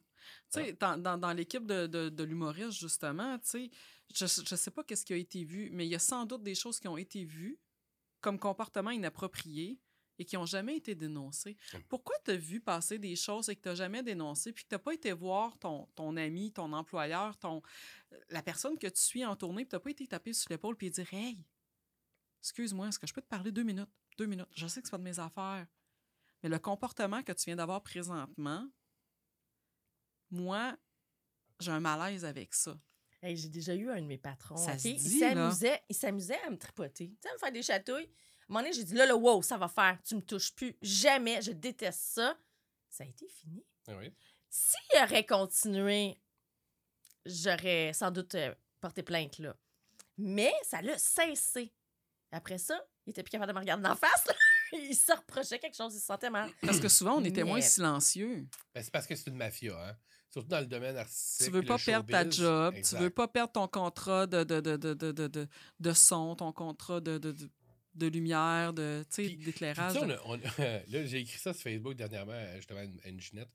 Tu 0.52 0.60
sais, 0.60 0.72
dans, 0.74 1.00
dans, 1.00 1.16
dans 1.16 1.32
l'équipe 1.32 1.66
de, 1.66 1.86
de, 1.86 2.10
de 2.10 2.24
l'humoriste, 2.24 2.78
justement, 2.78 3.38
tu 3.38 3.48
sais, 3.48 3.70
je 4.14 4.24
ne 4.24 4.56
sais 4.56 4.70
pas 4.70 4.84
qu'est-ce 4.84 5.06
qui 5.06 5.14
a 5.14 5.16
été 5.16 5.44
vu, 5.44 5.70
mais 5.72 5.86
il 5.86 5.90
y 5.90 5.94
a 5.94 6.00
sans 6.00 6.26
doute 6.26 6.42
des 6.42 6.54
choses 6.54 6.78
qui 6.78 6.88
ont 6.88 6.98
été 6.98 7.24
vues 7.24 7.58
comme 8.20 8.38
comportements 8.38 8.90
inappropriés 8.90 9.80
et 10.18 10.24
qui 10.24 10.36
n'ont 10.36 10.46
jamais 10.46 10.76
été 10.76 10.94
dénoncés. 10.94 11.56
Hum. 11.74 11.82
Pourquoi 11.88 12.16
tu 12.24 12.32
as 12.32 12.36
vu 12.36 12.60
passer 12.60 12.98
des 12.98 13.16
choses 13.16 13.48
et 13.48 13.56
que 13.56 13.62
tu 13.62 13.68
n'as 13.68 13.74
jamais 13.74 14.02
dénoncé, 14.02 14.52
puis 14.52 14.64
que 14.64 14.68
tu 14.68 14.74
n'as 14.74 14.78
pas 14.80 14.94
été 14.94 15.12
voir 15.12 15.56
ton, 15.58 15.86
ton 15.94 16.16
ami, 16.16 16.52
ton 16.52 16.72
employeur, 16.72 17.36
ton, 17.38 17.62
la 18.30 18.42
personne 18.42 18.76
que 18.78 18.88
tu 18.88 19.00
suis 19.00 19.24
en 19.24 19.36
tournée, 19.36 19.64
puis 19.64 19.70
tu 19.70 19.76
n'as 19.76 19.80
pas 19.80 19.90
été 19.90 20.06
taper 20.06 20.32
sur 20.32 20.50
l'épaule 20.50 20.76
puis 20.76 20.90
dire 20.90 21.12
Hey, 21.12 21.38
excuse-moi, 22.40 22.88
est-ce 22.88 22.98
que 22.98 23.06
je 23.06 23.14
peux 23.14 23.22
te 23.22 23.28
parler 23.28 23.52
deux 23.52 23.62
minutes? 23.62 23.90
Deux 24.16 24.26
minutes. 24.26 24.48
Je 24.56 24.66
sais 24.66 24.80
que 24.80 24.88
c'est 24.88 24.92
pas 24.92 24.98
de 24.98 25.02
mes 25.04 25.18
affaires. 25.18 25.66
Mais 26.42 26.48
le 26.48 26.58
comportement 26.58 27.22
que 27.22 27.32
tu 27.32 27.44
viens 27.46 27.56
d'avoir 27.56 27.82
présentement, 27.82 28.68
moi, 30.30 30.76
j'ai 31.60 31.70
un 31.72 31.80
malaise 31.80 32.24
avec 32.24 32.54
ça. 32.54 32.78
Hey, 33.22 33.36
J'ai 33.36 33.48
déjà 33.48 33.74
eu 33.74 33.90
un 33.90 34.00
de 34.00 34.06
mes 34.06 34.18
patrons. 34.18 34.56
Ça 34.56 34.78
se 34.78 34.86
Il 34.88 34.96
dit, 34.96 35.18
là. 35.20 35.34
s'amusait, 35.34 35.82
il 35.88 35.96
s'amusait 35.96 36.40
à 36.46 36.50
me 36.50 36.56
tripoter. 36.56 37.08
Tu 37.08 37.16
sais, 37.20 37.28
à 37.28 37.32
me 37.32 37.38
faire 37.38 37.52
des 37.52 37.62
chatouilles. 37.62 38.08
Un 38.48 38.52
moment 38.54 38.60
donné, 38.60 38.72
j'ai 38.72 38.84
dit, 38.84 38.94
là, 38.94 39.06
là, 39.06 39.14
wow, 39.16 39.42
ça 39.42 39.56
va 39.58 39.68
faire. 39.68 39.98
Tu 40.04 40.14
me 40.16 40.22
touches 40.22 40.54
plus. 40.54 40.76
Jamais. 40.82 41.42
Je 41.42 41.52
déteste 41.52 42.00
ça. 42.00 42.36
Ça 42.88 43.04
a 43.04 43.06
été 43.06 43.28
fini. 43.28 43.64
Ah 43.88 43.92
oui. 43.98 44.12
S'il 44.48 45.02
aurait 45.02 45.26
continué, 45.26 46.18
j'aurais 47.26 47.92
sans 47.92 48.10
doute 48.10 48.34
euh, 48.34 48.54
porté 48.80 49.02
plainte, 49.02 49.38
là. 49.38 49.54
Mais 50.16 50.52
ça 50.64 50.82
l'a 50.82 50.98
cessé. 50.98 51.72
Après 52.32 52.58
ça, 52.58 52.78
il 53.06 53.10
était 53.10 53.22
plus 53.22 53.30
capable 53.30 53.52
de 53.52 53.54
me 53.56 53.60
regarder 53.60 53.86
en 53.86 53.96
face. 53.96 54.26
là. 54.26 54.34
il 54.72 54.94
se 54.94 55.12
reprochait 55.12 55.58
quelque 55.58 55.76
chose, 55.76 55.94
il 55.94 56.00
se 56.00 56.06
sentait 56.06 56.30
mal. 56.30 56.50
Parce 56.62 56.80
que 56.80 56.88
souvent, 56.88 57.16
on 57.16 57.24
était 57.24 57.44
moins 57.44 57.56
Mais- 57.56 57.62
silencieux. 57.62 58.46
Ben, 58.74 58.82
c'est 58.82 58.90
parce 58.90 59.06
que 59.06 59.14
c'est 59.14 59.28
une 59.30 59.36
mafia, 59.36 59.74
hein. 59.88 59.96
Surtout 60.30 60.48
dans 60.48 60.60
le 60.60 60.66
domaine 60.66 60.96
artistique. 60.96 61.46
Tu 61.46 61.52
veux 61.52 61.62
pas 61.62 61.78
perdre 61.78 62.10
ta 62.10 62.28
job, 62.28 62.74
Exact. 62.76 62.98
tu 62.98 63.02
veux 63.02 63.10
pas 63.10 63.28
perdre 63.28 63.52
ton 63.52 63.66
contrat 63.66 64.26
de, 64.26 64.44
de, 64.44 64.60
de, 64.60 64.76
de, 64.76 64.92
de, 64.92 65.12
de, 65.12 65.26
de- 65.26 65.48
de 65.80 65.92
son, 65.94 66.36
ton 66.36 66.52
contrat 66.52 67.00
de, 67.00 67.16
de, 67.16 67.32
de, 67.32 67.50
de 67.98 68.06
lumière, 68.06 68.72
de, 68.72 69.04
d'éclairage. 69.44 69.92
là, 70.88 71.04
j'ai 71.06 71.18
écrit 71.18 71.38
ça 71.38 71.52
sur 71.52 71.62
Facebook 71.62 71.94
dernièrement, 71.94 72.40
justement, 72.56 72.80
à 72.80 72.84
une, 72.84 73.00
à 73.04 73.08
une 73.08 73.20
Ginette. 73.20 73.50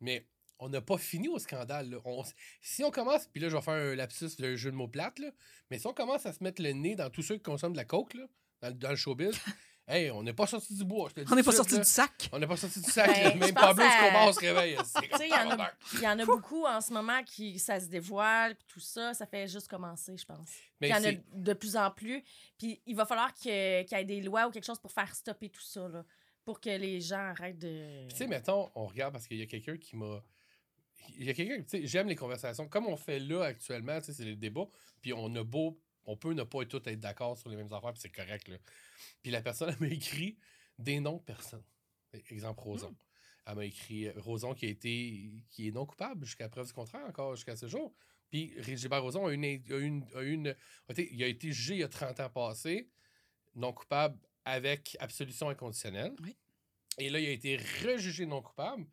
Mais 0.00 0.26
on 0.58 0.68
n'a 0.68 0.80
pas 0.80 0.96
fini 0.98 1.28
au 1.28 1.38
scandale. 1.38 1.90
là. 1.90 1.98
On- 2.04 2.24
si 2.60 2.84
on 2.84 2.90
commence, 2.90 3.26
puis 3.26 3.40
là, 3.42 3.48
je 3.48 3.56
vais 3.56 3.62
faire 3.62 3.74
un 3.74 3.94
lapsus 3.94 4.36
de 4.38 4.56
jeu 4.56 4.70
de 4.70 4.76
mots 4.76 4.88
plate, 4.88 5.18
là, 5.18 5.30
mais 5.70 5.78
si 5.78 5.86
on 5.86 5.92
commence 5.94 6.24
à 6.26 6.32
se 6.32 6.42
mettre 6.42 6.62
le 6.62 6.70
nez 6.72 6.94
dans 6.96 7.10
tous 7.10 7.22
ceux 7.22 7.36
qui 7.36 7.42
consomment 7.42 7.72
de 7.72 7.78
la 7.78 7.84
coke, 7.84 8.14
là, 8.14 8.26
dans, 8.62 8.68
le- 8.68 8.74
dans 8.74 8.90
le 8.90 8.96
showbiz, 8.96 9.32
hey, 9.88 10.10
on 10.10 10.22
n'est 10.22 10.32
pas 10.32 10.46
sorti 10.46 10.74
du 10.74 10.84
bois. 10.84 11.08
je 11.16 11.22
On 11.30 11.34
n'est 11.36 11.42
pas 11.42 11.52
sorti 11.52 11.78
du 11.78 11.84
sac. 11.84 12.28
On 12.32 12.38
n'est 12.38 12.46
pas 12.46 12.56
sorti 12.56 12.80
du 12.80 12.90
sac. 12.90 13.08
Ben, 13.08 13.38
Même 13.38 13.54
Pablo 13.54 13.82
à- 13.84 13.86
Escobar 13.86 14.34
se 14.34 14.40
réveille. 14.40 14.76
C'est 14.84 15.00
Tu 15.08 15.16
sais, 15.16 15.28
il 15.28 15.30
y, 15.30 15.34
en 15.34 15.50
a- 15.58 15.70
il 15.94 16.00
y 16.00 16.06
en 16.08 16.18
a 16.18 16.24
beaucoup 16.24 16.64
en 16.64 16.80
ce 16.80 16.92
moment 16.92 17.22
qui 17.24 17.58
ça 17.58 17.78
se 17.80 17.86
dévoile, 17.86 18.54
puis 18.56 18.66
tout 18.68 18.80
ça, 18.80 19.14
ça 19.14 19.26
fait 19.26 19.46
juste 19.48 19.68
commencer, 19.68 20.16
je 20.16 20.24
pense. 20.24 20.48
Il 20.80 20.88
y 20.88 20.94
en 20.94 21.04
a 21.04 21.12
de 21.12 21.52
plus 21.52 21.76
en 21.76 21.90
plus. 21.90 22.22
Puis 22.58 22.80
il 22.86 22.96
va 22.96 23.06
falloir 23.06 23.32
que- 23.34 23.82
qu'il 23.82 23.98
y 23.98 24.00
ait 24.00 24.04
des 24.04 24.20
lois 24.20 24.46
ou 24.46 24.50
quelque 24.50 24.64
chose 24.66 24.78
pour 24.80 24.92
faire 24.92 25.14
stopper 25.14 25.48
tout 25.48 25.62
ça, 25.62 25.88
là, 25.88 26.04
pour 26.44 26.60
que 26.60 26.70
les 26.70 27.00
gens 27.00 27.18
arrêtent 27.30 27.58
de. 27.58 28.08
Tu 28.10 28.16
sais, 28.16 28.26
mettons, 28.26 28.70
on 28.74 28.86
regarde 28.86 29.12
parce 29.12 29.26
qu'il 29.26 29.38
y 29.38 29.42
a 29.42 29.46
quelqu'un 29.46 29.76
qui 29.76 29.96
m'a. 29.96 30.22
Il 31.18 31.24
y 31.24 31.30
a 31.30 31.34
quelqu'un, 31.34 31.58
tu 31.58 31.68
sais, 31.68 31.86
j'aime 31.86 32.08
les 32.08 32.16
conversations. 32.16 32.66
Comme 32.68 32.86
on 32.88 32.96
fait 32.96 33.20
là 33.20 33.42
actuellement, 33.44 33.98
tu 34.00 34.06
sais, 34.06 34.12
c'est 34.12 34.24
les 34.24 34.34
débats. 34.36 34.66
Puis 35.00 35.12
on 35.12 35.32
a 35.36 35.44
beau. 35.44 35.78
On 36.06 36.16
peut 36.16 36.32
ne 36.32 36.42
pas 36.44 36.64
tous 36.64 36.82
être 36.86 37.00
d'accord 37.00 37.36
sur 37.36 37.48
les 37.50 37.56
mêmes 37.56 37.72
affaires, 37.72 37.92
puis 37.92 38.00
c'est 38.00 38.10
correct, 38.10 38.48
là. 38.48 38.56
Puis 39.22 39.30
la 39.30 39.42
personne, 39.42 39.68
elle 39.80 39.88
m'a 39.88 39.92
écrit 39.94 40.38
des 40.78 41.00
noms 41.00 41.16
de 41.18 41.22
personnes. 41.22 41.64
Exemple, 42.30 42.60
Roson. 42.62 42.96
Elle 43.46 43.54
m'a 43.56 43.64
écrit 43.64 44.06
euh, 44.08 44.12
Roson 44.16 44.54
qui 44.54 44.66
a 44.66 44.68
été. 44.70 45.44
qui 45.50 45.68
est 45.68 45.72
non 45.72 45.84
coupable 45.86 46.24
jusqu'à 46.24 46.48
preuve 46.48 46.66
du 46.66 46.72
contraire, 46.72 47.04
encore 47.06 47.34
jusqu'à 47.36 47.56
ce 47.56 47.66
jour. 47.68 47.94
Puis 48.30 48.54
Gilbert 48.76 49.02
Roson 49.02 49.26
a 49.26 49.32
une. 49.32 49.44
a 49.44 49.76
une, 49.78 50.04
a 50.14 50.22
une- 50.22 50.48
a 50.88 50.92
été- 50.92 51.12
il 51.12 51.22
a 51.22 51.26
été 51.26 51.52
jugé 51.52 51.74
il 51.74 51.80
y 51.80 51.84
a 51.84 51.88
30 51.88 52.18
ans 52.20 52.30
passés, 52.30 52.88
non 53.54 53.72
coupable 53.72 54.18
avec 54.44 54.96
absolution 55.00 55.48
inconditionnelle. 55.48 56.14
Oui. 56.22 56.36
Et 56.98 57.10
là, 57.10 57.18
il 57.20 57.26
a 57.26 57.30
été 57.30 57.56
rejugé 57.84 58.24
non 58.26 58.40
coupable. 58.42 58.86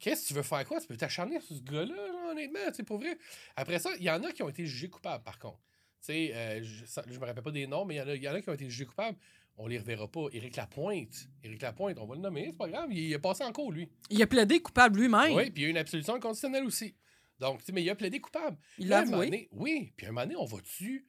Qu'est-ce 0.00 0.22
que 0.22 0.28
tu 0.28 0.34
veux 0.34 0.42
faire 0.42 0.64
quoi? 0.66 0.80
Tu 0.80 0.86
peux 0.86 0.96
t'acharner 0.96 1.40
sur 1.40 1.56
ce 1.56 1.62
gars-là, 1.62 1.94
là, 1.94 2.30
honnêtement, 2.30 2.72
sais, 2.72 2.84
pour 2.84 2.98
vrai. 2.98 3.18
Après 3.56 3.78
ça, 3.80 3.90
il 3.96 4.04
y 4.04 4.10
en 4.10 4.22
a 4.22 4.32
qui 4.32 4.42
ont 4.42 4.48
été 4.48 4.64
jugés 4.64 4.88
coupables, 4.88 5.24
par 5.24 5.38
contre. 5.38 5.58
Tu 6.00 6.06
sais, 6.12 6.30
euh, 6.34 6.62
je, 6.62 6.84
je 7.12 7.18
me 7.18 7.26
rappelle 7.26 7.42
pas 7.42 7.50
des 7.50 7.66
noms, 7.66 7.84
mais 7.84 7.96
il 7.96 7.98
y, 7.98 8.00
en 8.00 8.08
a- 8.08 8.14
il 8.14 8.22
y 8.22 8.28
en 8.28 8.34
a 8.34 8.40
qui 8.40 8.48
ont 8.48 8.54
été 8.54 8.64
jugés 8.70 8.86
coupables. 8.86 9.18
On 9.56 9.66
les 9.66 9.78
reverra 9.78 10.06
pas. 10.06 10.26
Éric 10.32 10.54
Lapointe. 10.56 11.28
Éric 11.42 11.60
Lapointe, 11.62 11.98
on 11.98 12.06
va 12.06 12.14
le 12.14 12.20
nommer, 12.20 12.46
c'est 12.46 12.56
pas 12.56 12.68
grave. 12.68 12.92
Il, 12.92 12.98
il 12.98 13.14
a 13.14 13.18
passé 13.18 13.42
en 13.42 13.52
cours, 13.52 13.72
lui. 13.72 13.88
Il 14.08 14.22
a 14.22 14.26
plaidé 14.28 14.60
coupable 14.62 15.00
lui-même. 15.00 15.34
Oui, 15.34 15.50
puis 15.50 15.62
il 15.62 15.62
y 15.62 15.64
a 15.64 15.68
eu 15.68 15.70
une 15.72 15.78
absolution 15.78 16.14
inconditionnelle 16.14 16.64
aussi. 16.64 16.94
Donc, 17.40 17.58
tu 17.60 17.66
sais, 17.66 17.72
mais 17.72 17.82
il 17.82 17.90
a 17.90 17.96
plaidé 17.96 18.20
coupable. 18.20 18.56
Il 18.78 18.88
l'a 18.88 18.98
avoué. 19.00 19.48
oui, 19.52 19.92
puis 19.96 20.06
un 20.06 20.10
moment 20.10 20.22
donné, 20.22 20.36
on 20.36 20.44
va-tu. 20.44 21.06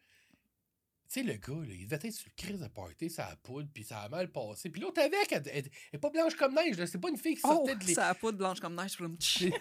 Tu 1.12 1.21
sais, 1.21 1.23
le 1.23 1.34
gars, 1.34 1.65
là, 1.67 1.73
il 1.73 1.86
devait 1.88 1.95
être 2.08 2.12
sur 2.13 2.28
le 2.28 2.34
crise 2.43 2.60
de 2.60 2.67
party, 2.67 3.10
ça 3.10 3.25
a 3.28 3.36
poudre, 3.36 3.67
puis 3.73 3.84
ça 3.84 4.02
a 4.02 4.10
mal 4.10 4.32
passé. 4.32 4.69
Puis 4.69 4.80
l'autre 4.82 5.02
avec, 5.02 5.32
elle, 5.32 5.41
elle- 5.47 5.65
elle 5.65 5.71
est 5.93 5.97
pas 5.97 6.12
blanche 6.12 6.36
comme 6.36 6.54
neige. 6.54 6.75
C'est 6.86 6.99
pas 7.02 7.10
une 7.10 7.17
fille 7.17 7.34
qui 7.36 7.41
Oh, 7.45 7.47
sortait 7.65 7.75
de 7.75 7.84
l'é- 7.84 7.93
ça 7.95 8.10
a 8.10 8.13
pas 8.15 8.32
de 8.32 8.38
blanche 8.38 8.60
comme 8.60 8.75
neige. 8.75 8.95
je 8.97 9.04
me 9.04 9.10
dis, 9.17 9.52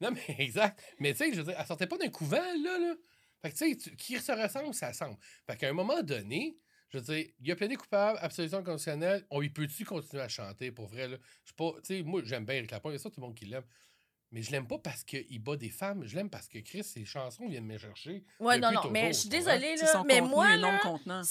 Non, 0.00 0.10
mais 0.10 0.36
exact. 0.38 0.80
Mais 0.98 1.12
tu 1.12 1.18
sais, 1.18 1.32
je 1.32 1.38
veux 1.38 1.44
dire, 1.44 1.54
elle 1.58 1.66
sortait 1.66 1.86
pas 1.86 1.96
d'un 1.98 2.08
couvent, 2.10 2.36
là, 2.36 2.78
là. 2.78 2.94
Fait 3.42 3.50
que 3.50 3.56
tu 3.56 3.78
sais, 3.80 3.96
qui 3.96 4.18
se 4.18 4.32
ressemble, 4.32 4.74
ça 4.74 4.92
semble. 4.92 5.16
Fait 5.46 5.56
qu'à 5.56 5.68
un 5.68 5.72
moment 5.72 6.02
donné, 6.02 6.58
je 6.90 6.98
veux 6.98 7.04
dire, 7.04 7.26
il 7.40 7.52
a 7.52 7.56
plaidé 7.56 7.76
coupable, 7.76 8.18
absolution 8.22 8.62
conditionnelle. 8.64 9.26
On 9.30 9.42
y 9.42 9.48
peut-tu 9.50 9.84
continuer 9.84 10.22
à 10.22 10.28
chanter, 10.28 10.72
pour 10.72 10.86
vrai, 10.88 11.06
là? 11.08 11.16
Je 11.44 11.50
sais 11.50 11.54
pas, 11.56 11.72
tu 11.84 11.96
sais, 11.98 12.02
moi, 12.02 12.22
j'aime 12.24 12.44
bien 12.44 12.56
Eric 12.56 12.70
Lapointe, 12.70 12.92
il 12.92 12.96
y 12.96 13.00
a 13.00 13.02
ça, 13.02 13.10
tout 13.10 13.20
le 13.20 13.26
monde 13.26 13.34
qui 13.36 13.44
l'aime. 13.44 13.64
Mais 14.30 14.42
je 14.42 14.50
l'aime 14.50 14.66
pas 14.66 14.78
parce 14.78 15.04
qu'il 15.04 15.38
bat 15.42 15.56
des 15.56 15.70
femmes, 15.70 16.04
je 16.06 16.14
l'aime 16.16 16.28
parce 16.30 16.48
que 16.48 16.58
Chris, 16.58 16.84
ses 16.84 17.04
chansons 17.04 17.46
viennent 17.48 17.64
me 17.66 17.78
chercher. 17.78 18.24
Ouais, 18.40 18.58
non, 18.58 18.70
non, 18.72 18.76
toujours, 18.76 18.92
mais 18.92 19.12
je 19.12 19.20
suis 19.20 19.28
désolée, 19.28 19.76
là. 19.76 19.86
son 19.86 20.04
Mais 20.04 20.20
moi, 20.20 20.56
non 20.56 20.72
là, 20.72 20.78
contenant. 20.80 21.22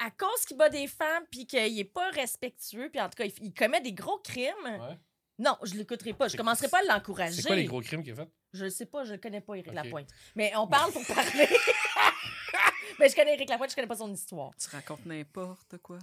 à 0.00 0.10
cause 0.12 0.44
qu'il 0.46 0.56
bat 0.56 0.68
des 0.68 0.86
femmes 0.88 1.24
puis 1.30 1.46
qu'il 1.46 1.78
est 1.78 1.84
pas 1.84 2.10
respectueux, 2.10 2.88
puis 2.90 3.00
en 3.00 3.08
tout 3.08 3.16
cas, 3.16 3.24
il, 3.24 3.32
il 3.42 3.52
commet 3.54 3.80
des 3.80 3.92
gros 3.92 4.18
crimes, 4.18 4.54
Ouais. 4.64 4.98
Non, 5.38 5.56
je 5.62 5.74
l'écouterai 5.74 6.12
pas. 6.14 6.28
Je 6.28 6.36
commencerai 6.36 6.68
pas 6.68 6.80
à 6.80 6.94
l'encourager. 6.94 7.40
C'est 7.42 7.46
quoi 7.46 7.56
les 7.56 7.64
gros 7.64 7.80
crimes 7.80 8.02
qu'il 8.02 8.12
a 8.12 8.16
fait? 8.16 8.28
Je 8.52 8.64
le 8.64 8.70
sais 8.70 8.86
pas, 8.86 9.04
je 9.04 9.12
le 9.12 9.18
connais 9.18 9.40
pas, 9.40 9.54
Éric 9.54 9.68
Ok. 9.68 9.74
Lapointe. 9.74 10.08
Mais 10.34 10.52
on 10.56 10.66
parle 10.66 10.92
pour 10.92 11.04
parler. 11.06 11.48
mais 12.98 13.08
je 13.08 13.14
connais 13.14 13.34
Éric 13.34 13.48
Lapointe, 13.48 13.70
je 13.70 13.74
connais 13.76 13.86
pas 13.86 13.96
son 13.96 14.12
histoire. 14.12 14.50
Tu 14.60 14.68
racontes 14.74 15.06
n'importe 15.06 15.78
quoi. 15.78 15.98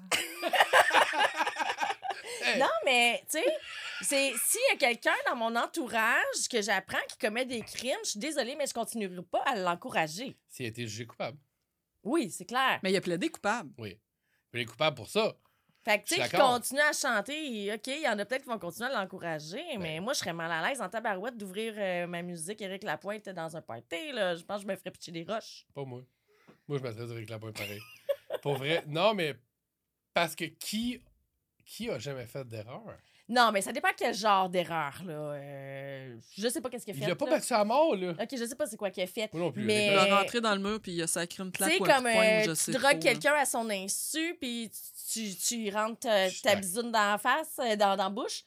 Hey, 2.41 2.59
Non, 2.59 2.69
mais, 2.85 3.23
tu 3.29 3.39
sais, 3.39 3.45
c'est 4.01 4.33
s'il 4.45 4.61
y 4.71 4.73
a 4.73 4.77
quelqu'un 4.77 5.15
dans 5.27 5.35
mon 5.35 5.55
entourage 5.55 6.47
que 6.49 6.61
j'apprends 6.61 6.97
qui 7.09 7.17
commet 7.17 7.45
des 7.45 7.61
crimes, 7.61 7.97
je 8.03 8.11
suis 8.11 8.19
désolée, 8.19 8.55
mais 8.55 8.67
je 8.67 8.73
continuerai 8.73 9.21
pas 9.23 9.41
à 9.45 9.55
l'encourager. 9.55 10.37
S'il 10.47 10.65
a 10.65 10.69
été 10.69 10.87
jugé 10.87 11.05
coupable. 11.05 11.37
Oui, 12.03 12.29
c'est 12.29 12.45
clair. 12.45 12.79
Mais 12.83 12.91
il 12.91 12.95
a 12.95 13.01
plaidé 13.01 13.29
coupable. 13.29 13.71
Oui. 13.77 13.99
Il 14.53 14.59
est 14.61 14.65
coupable 14.65 14.95
pour 14.95 15.09
ça. 15.09 15.33
Fait 15.85 15.99
que, 15.99 16.05
tu 16.05 16.15
sais, 16.15 16.27
qui 16.27 16.35
continue 16.35 16.81
à 16.81 16.93
chanter, 16.93 17.71
OK, 17.71 17.87
il 17.87 18.01
y 18.01 18.07
en 18.07 18.17
a 18.17 18.25
peut-être 18.25 18.41
qui 18.41 18.49
vont 18.49 18.57
continuer 18.57 18.89
à 18.89 19.01
l'encourager, 19.03 19.63
mais 19.79 19.99
moi, 19.99 20.13
je 20.13 20.19
serais 20.19 20.33
mal 20.33 20.51
à 20.51 20.67
l'aise 20.67 20.81
en 20.81 20.89
tabarouette 20.89 21.37
d'ouvrir 21.37 21.75
euh, 21.77 22.07
ma 22.07 22.23
musique 22.23 22.59
Éric 22.59 22.81
Lapointe 22.81 23.29
dans 23.29 23.55
un 23.55 23.61
party, 23.61 24.11
là. 24.11 24.35
Je 24.35 24.43
pense 24.43 24.57
que 24.57 24.63
je 24.63 24.67
me 24.67 24.75
ferais 24.75 24.89
pitcher 24.89 25.11
des 25.11 25.23
roches. 25.23 25.67
Pas 25.75 25.85
moi. 25.85 26.01
Moi, 26.67 26.79
je 26.79 26.83
mettrais 26.83 27.03
Eric 27.11 27.29
Lapointe 27.29 27.55
pareil. 27.55 27.79
pour 28.41 28.55
vrai. 28.55 28.83
Non, 28.87 29.13
mais 29.13 29.35
parce 30.11 30.35
que 30.35 30.45
qui, 30.45 31.03
qui 31.63 31.87
a 31.91 31.99
jamais 31.99 32.25
fait 32.25 32.47
d'erreur? 32.47 32.81
Non, 33.27 33.51
mais 33.51 33.61
ça 33.61 33.71
dépend 33.71 33.87
quel 33.97 34.13
genre 34.13 34.49
d'erreur, 34.49 35.01
là. 35.05 35.13
Euh, 35.13 36.15
je 36.37 36.47
sais 36.47 36.61
pas 36.61 36.69
qu'est-ce 36.69 36.85
qu'il 36.85 36.93
a 36.93 36.97
Il 36.97 37.03
fait. 37.03 37.09
l'a 37.09 37.15
pas 37.15 37.25
là. 37.25 37.31
battu 37.31 37.53
à 37.53 37.63
mort, 37.63 37.95
là. 37.95 38.11
OK, 38.11 38.27
je 38.37 38.45
sais 38.45 38.55
pas 38.55 38.67
c'est 38.67 38.77
quoi 38.77 38.91
qu'il 38.91 39.01
a 39.01 39.07
fait. 39.07 39.33
Moi 39.33 39.41
non 39.45 39.51
plus. 39.51 39.63
Mais- 39.63 39.87
Il 39.87 39.97
a 40.11 40.19
rentré 40.19 40.41
dans 40.41 40.53
le 40.53 40.61
mur 40.61 40.79
puis 40.79 40.91
il 40.93 41.01
a 41.01 41.07
sacré 41.07 41.41
une 41.43 41.51
Tu 41.51 41.57
claque 41.57 41.71
sais, 41.71 41.79
ou 41.79 41.85
un 41.85 41.87
comme 41.87 42.03
coup 42.03 42.09
de 42.09 42.13
poing, 42.13 42.23
euh, 42.23 42.43
je 42.43 42.49
tu 42.51 42.55
sais 42.55 42.71
drogues 42.73 42.99
quelqu'un 42.99 43.33
à 43.33 43.45
son 43.45 43.67
insu, 43.71 44.37
puis 44.39 44.69
tu, 45.11 45.35
tu 45.35 45.69
rentres 45.71 46.01
ta 46.01 46.29
d'accord. 46.43 46.61
bisoune 46.61 46.91
dans 46.91 47.11
la 47.11 47.17
face, 47.17 47.55
euh, 47.59 47.75
dans, 47.75 47.95
dans 47.97 48.03
la 48.03 48.09
bouche. 48.09 48.43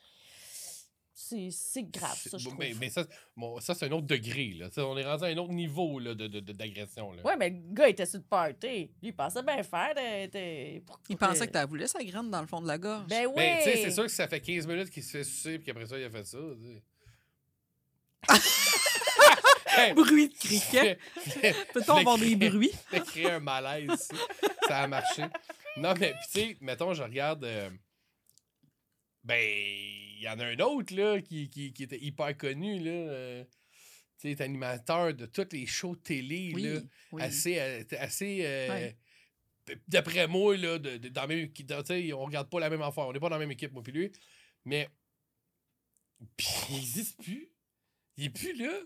C'est 1.21 1.49
c'est 1.51 1.83
grave, 1.83 2.17
ça, 2.17 2.39
je 2.39 2.45
trouve. 2.45 2.57
mais, 2.61 2.75
mais 2.79 2.91
ça, 2.91 3.05
bon, 3.37 3.59
ça 3.59 3.75
c'est 3.75 3.87
un 3.87 3.91
autre 3.91 4.07
degré. 4.07 4.53
Là. 4.57 4.71
Ça, 4.71 4.87
on 4.87 4.97
est 4.97 5.05
rendu 5.05 5.25
à 5.25 5.27
un 5.27 5.37
autre 5.39 5.53
niveau 5.53 5.99
là, 5.99 6.15
de, 6.15 6.29
de- 6.29 6.39
de- 6.39 6.53
d'agression. 6.53 7.11
Là. 7.13 7.23
Ouais, 7.25 7.37
mais 7.37 7.51
le 7.51 7.57
gars 7.75 7.89
était 7.89 8.07
sur 8.07 8.21
le 8.21 8.25
party. 8.25 8.83
Lui, 9.03 9.09
il 9.09 9.13
pensait 9.17 9.43
bien 9.43 9.61
faire. 9.65 9.95
de- 9.97 10.27
de- 10.27 10.79
pour- 10.85 11.01
Il 11.09 11.17
pensait 11.17 11.49
que 11.49 11.53
t'avais 11.53 11.67
voulu 11.69 11.89
sa 11.89 12.05
graine 12.05 12.31
dans 12.31 12.41
le 12.41 12.47
fond 12.47 12.61
de 12.63 12.69
la 12.69 12.79
gorge. 12.79 13.09
Ben 13.09 13.27
oui. 13.27 13.33
Mais 13.37 13.59
tu 13.65 13.71
sais, 13.71 13.77
c'est 13.83 13.91
sûr 13.91 14.05
que 14.05 14.11
ça 14.13 14.29
fait 14.29 14.41
15 14.41 14.65
minutes 14.69 14.91
qu'il 14.91 15.03
se 15.03 15.11
fait 15.19 15.25
sucer, 15.25 15.59
puis 15.59 15.67
qu'après 15.67 15.87
ça, 15.87 15.99
il 15.99 16.05
a 16.05 16.11
fait 16.11 16.25
ça. 16.25 16.39
tu. 16.39 16.83
Hey, 19.77 19.93
Bruit 19.95 20.29
de 20.29 20.35
criquet. 20.35 20.99
Peut-on 21.75 21.97
avoir 21.97 22.17
des 22.19 22.37
bruits? 22.37 22.71
l'ai 22.93 23.01
créé 23.01 23.31
un 23.33 23.41
malaise. 23.41 23.91
ici. 23.93 24.23
Ça 24.69 24.79
a 24.79 24.87
marché. 24.87 25.25
Non, 25.77 25.95
mais 25.99 26.13
tu 26.33 26.41
sais, 26.41 26.57
mettons, 26.61 26.95
je 26.95 27.03
regarde. 27.03 27.43
euh, 27.45 27.71
ben, 29.25 30.08
il 30.19 30.25
y 30.25 30.29
en 30.29 30.39
a 30.39 30.45
un 30.47 30.59
autre 30.59 30.95
là, 30.95 31.21
qui, 31.21 31.49
qui, 31.49 31.73
qui 31.73 31.83
était 31.83 31.99
hyper 32.03 32.37
connu. 32.37 32.79
Là, 32.81 32.91
euh, 32.91 33.45
tu 33.45 33.51
sais, 34.23 34.31
est 34.33 34.41
animateur 34.41 35.15
de 35.15 35.27
tous 35.27 35.47
les 35.53 35.67
shows 35.67 35.97
télé. 35.97 36.53
Oui. 36.55 36.63
Là, 36.63 36.81
oui. 37.13 37.23
assez, 37.23 37.59
euh, 37.59 37.83
assez 37.99 38.41
euh, 38.45 38.69
Ouais. 38.69 38.97
d'après 39.87 40.27
moi, 40.27 40.57
là, 40.57 40.79
de, 40.79 40.97
de- 40.97 41.09
dans 41.09 41.27
même, 41.27 41.49
on 42.15 42.25
regarde 42.25 42.51
pas 42.51 42.61
la 42.61 42.71
même 42.71 42.83
affaire. 42.83 43.07
On 43.07 43.13
n'est 43.13 43.21
pas 43.21 43.29
dans 43.29 43.37
la 43.37 43.41
même 43.41 43.53
équipe, 43.53 43.73
moi 43.73 43.83
puis 43.83 43.93
lui. 43.93 44.13
Mais 44.65 44.89
puis, 46.37 46.47
il 46.71 46.75
n'existe 46.77 47.23
plus. 47.23 47.49
Il 48.17 48.25
est 48.25 48.31
plus 48.31 48.55
là. 48.57 48.81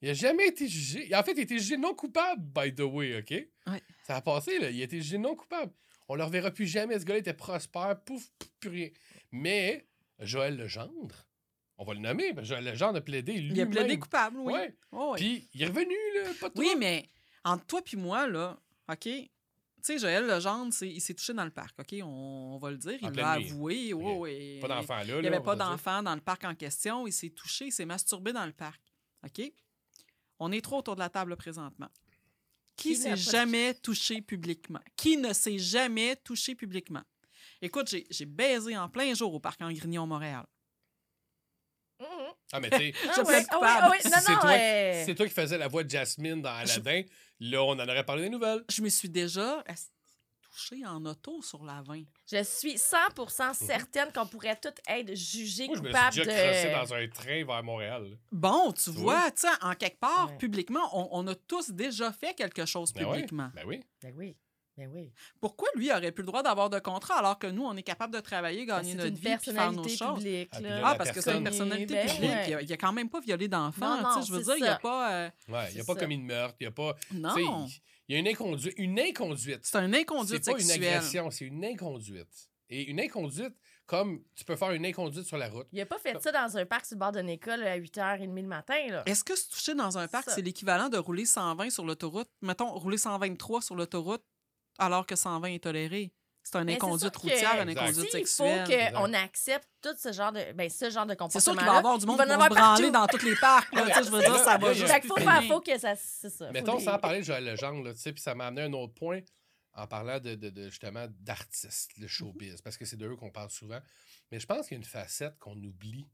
Il 0.00 0.08
a 0.08 0.14
jamais 0.14 0.48
été 0.48 0.66
jugé. 0.66 1.14
En 1.14 1.22
fait, 1.22 1.32
il 1.32 1.40
a 1.40 1.42
été 1.42 1.58
jugé 1.58 1.76
non 1.76 1.94
coupable, 1.94 2.42
by 2.42 2.74
the 2.74 2.80
way, 2.80 3.18
OK? 3.18 3.30
Ouais. 3.30 3.82
Ça 4.04 4.16
a 4.16 4.22
passé, 4.22 4.58
là. 4.58 4.70
Il 4.70 4.80
a 4.80 4.84
été 4.84 4.96
jugé 5.00 5.18
non 5.18 5.36
coupable. 5.36 5.72
On 6.08 6.16
le 6.16 6.24
reverra 6.24 6.50
plus 6.50 6.66
jamais. 6.66 6.98
Ce 6.98 7.04
gars-là 7.04 7.20
était 7.20 7.34
prospère. 7.34 8.02
Pouf, 8.04 8.28
pouf, 8.38 8.48
plus 8.58 8.70
rien. 8.70 8.88
Mais 9.30 9.86
Joël 10.24 10.56
Legendre, 10.56 11.26
on 11.78 11.84
va 11.84 11.94
le 11.94 12.00
nommer, 12.00 12.32
parce 12.34 12.48
que 12.48 12.54
Joël 12.54 12.64
Legendre 12.64 12.98
a 12.98 13.00
plaidé 13.00 13.34
lui 13.34 13.52
Il 13.54 13.60
a 13.60 13.66
plaidé 13.66 13.98
coupable, 13.98 14.38
oui. 14.38 14.52
Ouais. 14.52 14.76
Oh, 14.92 15.12
oui. 15.14 15.18
Puis 15.20 15.48
il 15.54 15.62
est 15.62 15.66
revenu, 15.66 15.96
là. 16.16 16.30
Pas 16.40 16.48
de 16.50 16.58
Oui, 16.58 16.74
mais 16.78 17.08
entre 17.44 17.66
toi 17.66 17.82
puis 17.82 17.96
moi, 17.96 18.28
là, 18.28 18.58
OK, 18.90 19.00
tu 19.04 19.28
sais, 19.80 19.98
Joël 19.98 20.26
Legendre, 20.26 20.72
c'est- 20.72 20.88
il 20.88 21.00
s'est 21.00 21.14
touché 21.14 21.32
dans 21.34 21.44
le 21.44 21.50
parc, 21.50 21.76
OK? 21.80 21.92
On, 22.02 22.52
on 22.54 22.58
va 22.58 22.70
le 22.70 22.76
dire. 22.76 22.98
En 23.02 23.10
Il 23.10 23.16
l'a 23.16 23.30
avoué. 23.32 23.92
Ok. 23.92 24.02
oui. 24.20 24.60
Pas 24.60 24.68
d'enfant 24.68 24.98
là. 24.98 25.04
Il 25.16 25.20
n'y 25.22 25.26
avait 25.26 25.40
pas 25.40 25.56
d'enfant 25.56 26.02
dans 26.04 26.14
le 26.14 26.20
parc 26.20 26.44
en 26.44 26.54
question. 26.54 27.06
Il 27.08 27.12
s'est 27.12 27.30
touché, 27.30 27.66
il 27.66 27.72
s'est 27.72 27.84
masturbé 27.84 28.32
dans 28.32 28.46
le 28.46 28.52
parc. 28.52 28.80
OK? 29.24 29.42
On 30.38 30.52
est 30.52 30.60
trop 30.60 30.78
autour 30.78 30.94
de 30.94 31.00
la 31.00 31.08
table 31.08 31.30
là, 31.30 31.36
présentement. 31.36 31.88
Qui 32.76 32.90
Qui 32.90 32.96
s'est 32.96 33.16
jamais 33.16 33.74
touché 33.74 34.22
publiquement? 34.22 34.80
Qui 34.96 35.16
ne 35.16 35.32
s'est 35.32 35.58
jamais 35.58 36.16
touché 36.16 36.54
publiquement? 36.54 37.02
Écoute, 37.64 37.94
j'ai 38.10 38.26
baisé 38.26 38.76
en 38.76 38.88
plein 38.88 39.14
jour 39.14 39.32
au 39.32 39.40
parc 39.40 39.62
en 39.62 39.70
Grignon, 39.72 40.06
Montréal. 40.06 40.44
Ah, 42.54 42.60
mais 42.60 42.68
tu 42.68 42.76
sais, 42.76 42.92
Ah 43.08 43.22
ouais, 43.22 43.24
oui, 43.24 43.88
oui, 43.92 43.96
si 44.00 44.10
c'est 44.10 44.32
non, 44.32 44.40
toi, 44.40 44.50
euh, 44.50 45.02
c'est 45.06 45.14
toi 45.14 45.26
qui 45.26 45.32
faisais 45.32 45.56
la 45.56 45.68
voix 45.68 45.84
de 45.84 45.88
Jasmine 45.88 46.42
dans 46.42 46.52
Aladdin, 46.52 47.02
là, 47.40 47.62
on 47.62 47.70
en 47.70 47.88
aurait 47.88 48.04
parlé 48.04 48.24
des 48.24 48.28
nouvelles. 48.28 48.62
Je 48.68 48.82
me 48.82 48.88
suis 48.90 49.08
déjà 49.08 49.64
touchée 50.42 50.84
en 50.84 51.02
auto 51.06 51.40
sur 51.40 51.64
la 51.64 51.80
20. 51.80 52.02
je 52.30 52.42
suis 52.42 52.74
100% 52.74 53.54
certaine 53.54 54.12
qu'on 54.12 54.26
pourrait 54.26 54.58
toutes 54.60 54.80
être 54.86 55.14
jugés 55.14 55.66
Moi, 55.68 55.76
je 55.76 55.80
me 55.82 55.86
suis 55.86 55.94
coupables 55.94 56.16
déjà 56.26 56.68
de... 56.68 56.74
dans 56.74 56.94
un 56.94 57.08
train 57.08 57.44
vers 57.44 57.62
Montréal. 57.62 58.18
Bon, 58.30 58.72
tu 58.72 58.90
Oui. 58.90 58.96
vois, 58.96 59.30
tu 59.30 59.42
sais, 59.42 59.48
en 59.62 59.74
quelque 59.74 59.98
part, 60.00 60.36
publiquement, 60.36 60.90
on, 60.92 61.08
on 61.24 61.26
a 61.28 61.34
tous 61.34 61.70
déjà 61.70 62.12
fait 62.12 62.34
quelque 62.34 62.66
chose 62.66 62.92
Ben 62.92 63.04
oui, 63.06 63.12
publiquement. 63.12 63.50
ben 63.54 63.64
oui. 63.66 63.80
Ben 64.02 64.12
oui, 64.14 64.36
ben 64.76 64.90
oui. 64.92 65.12
Pourquoi 65.40 65.68
lui 65.74 65.90
aurait 65.92 66.12
plus 66.12 66.22
le 66.22 66.26
droit 66.28 66.42
d'avoir 66.42 66.70
de 66.70 66.78
contrat 66.78 67.18
alors 67.18 67.38
que 67.38 67.46
nous, 67.46 67.62
on 67.64 67.76
est 67.76 67.82
capable 67.82 68.14
de 68.14 68.20
travailler, 68.20 68.64
gagner 68.64 68.94
Ben, 68.94 69.00
c'est 69.02 69.08
notre 69.08 69.08
une 69.08 69.14
vie 69.14 69.36
puis 69.36 69.52
faire 69.52 69.72
nos 69.72 69.82
choses? 69.88 70.14
publique. 70.18 70.48
Ah, 70.52 70.60
là. 70.60 70.80
Ah, 70.84 70.94
parce 70.96 71.10
que 71.12 71.20
c'est 71.20 71.36
une 71.36 71.44
personnalité 71.44 71.94
Ben 71.94 72.06
publique. 72.08 72.30
ouais. 72.30 72.44
Il, 72.48 72.54
a, 72.54 72.62
il 72.62 72.72
a 72.72 72.76
quand 72.76 72.92
même 72.92 73.08
pas 73.10 73.20
violé 73.20 73.48
sais, 74.20 74.26
Je 74.28 74.32
veux 74.32 74.42
dire, 74.42 74.56
il 74.56 74.62
n'y 74.62 74.68
a 74.68 74.72
ça. 74.74 74.78
pas. 74.78 75.12
euh, 75.12 75.30
Ouais, 75.48 75.68
il 75.70 75.74
n'y 75.74 75.80
a 75.80 75.84
pas 75.84 75.94
ça. 75.94 76.00
commis 76.00 76.18
de 76.18 76.24
meurtre, 76.24 76.56
il 76.60 76.64
n'y 76.64 76.68
a 76.68 76.70
pas. 76.72 76.94
non. 77.12 77.66
Il 78.08 78.14
y 78.14 78.16
a 78.16 78.18
une 78.18 78.28
inconduite. 78.28 78.74
Une 78.78 78.98
inconduite. 78.98 79.60
C'est 79.62 79.76
un 79.78 79.92
inconduite 79.94 80.44
C'est 80.44 80.52
pas 80.52 80.60
une 80.60 80.70
agression, 80.70 81.30
c'est 81.30 81.44
une 81.44 81.64
inconduite. 81.64 82.50
Et 82.68 82.84
une 82.90 83.00
inconduite, 83.00 83.54
comme 83.86 84.22
tu 84.34 84.44
peux 84.44 84.56
faire 84.56 84.70
une 84.72 84.84
inconduite 84.86 85.24
sur 85.24 85.36
la 85.36 85.48
route. 85.48 85.66
Il 85.72 85.80
a 85.80 85.86
pas 85.86 85.98
fait 85.98 86.20
ça 86.22 86.32
dans 86.32 86.56
un 86.56 86.64
parc 86.66 86.86
sur 86.86 86.96
le 86.96 87.00
bord 87.00 87.12
d'une 87.12 87.28
école 87.28 87.62
à 87.62 87.78
8h30 87.78 88.34
le 88.34 88.42
matin. 88.48 88.74
Là. 88.88 89.02
Est-ce 89.06 89.22
que 89.22 89.36
se 89.36 89.48
toucher 89.50 89.74
dans 89.74 89.98
un 89.98 90.08
parc, 90.08 90.30
c'est 90.30 90.40
l'équivalent 90.42 90.88
de 90.88 90.96
rouler 90.98 91.26
120 91.26 91.70
sur 91.70 91.84
l'autoroute? 91.84 92.28
Mettons, 92.40 92.70
rouler 92.72 92.96
123 92.98 93.60
sur 93.62 93.74
l'autoroute 93.76 94.22
alors 94.78 95.06
que 95.06 95.16
120 95.16 95.48
est 95.48 95.62
toléré. 95.62 96.12
C'est 96.44 96.56
un 96.56 96.66
c'est 96.66 96.74
inconduite 96.74 97.16
routière, 97.16 97.60
un 97.60 97.68
inconduite 97.68 97.94
S'il 98.10 98.26
faut 98.26 98.44
sexuelle. 98.44 98.92
qu'on 98.92 99.12
accepte 99.14 99.68
tout 99.80 99.94
ce 99.96 100.12
genre 100.12 100.32
de, 100.32 100.52
ben, 100.54 100.68
ce 100.68 100.90
genre 100.90 101.06
de 101.06 101.12
C'est 101.12 101.16
comportement 101.16 101.40
sûr 101.40 101.52
qu'il 101.56 101.64
va 101.66 101.74
y 101.74 101.78
avoir 101.78 101.98
du 101.98 102.06
monde 102.06 102.20
qui 102.20 102.26
va 102.26 102.44
se 102.44 102.48
branler 102.48 102.90
dans 102.90 103.06
tous 103.06 103.24
les 103.24 103.36
parcs. 103.36 103.72
là, 103.72 104.02
je 104.02 104.10
veux 104.10 104.18
dire, 104.20 104.38
ça 104.38 104.58
va 104.58 104.72
juste 104.72 104.88
Fait 104.92 105.00
qu'il 105.00 105.08
faut 105.08 105.16
faire, 105.18 105.44
faut 105.44 105.60
que 105.60 105.78
ça, 105.78 105.94
c'est 105.94 106.30
ça. 106.30 106.46
faut 106.48 106.52
Mettons, 106.52 106.80
sans 106.80 106.98
parler 106.98 107.20
de 107.20 107.24
Joël 107.24 107.44
Legendre, 107.44 107.84
là, 107.84 107.94
tu 107.94 108.00
sais, 108.00 108.12
puis 108.12 108.20
ça 108.20 108.34
m'a 108.34 108.46
amené 108.48 108.62
à 108.62 108.64
un 108.64 108.72
autre 108.72 108.92
point 108.92 109.20
en 109.74 109.86
parlant 109.86 110.18
de, 110.18 110.34
de- 110.34 110.50
de, 110.50 110.68
justement 110.68 111.06
d'artistes, 111.20 111.92
le 111.96 112.08
showbiz, 112.08 112.60
parce 112.60 112.76
que 112.76 112.84
c'est 112.86 112.96
de 112.96 113.06
eux 113.06 113.14
qu'on 113.16 113.30
parle 113.30 113.50
souvent. 113.50 113.80
Mais 114.32 114.40
je 114.40 114.46
pense 114.46 114.66
qu'il 114.66 114.74
y 114.74 114.78
a 114.80 114.82
une 114.82 114.84
facette 114.84 115.38
qu'on 115.38 115.56
oublie. 115.62 116.08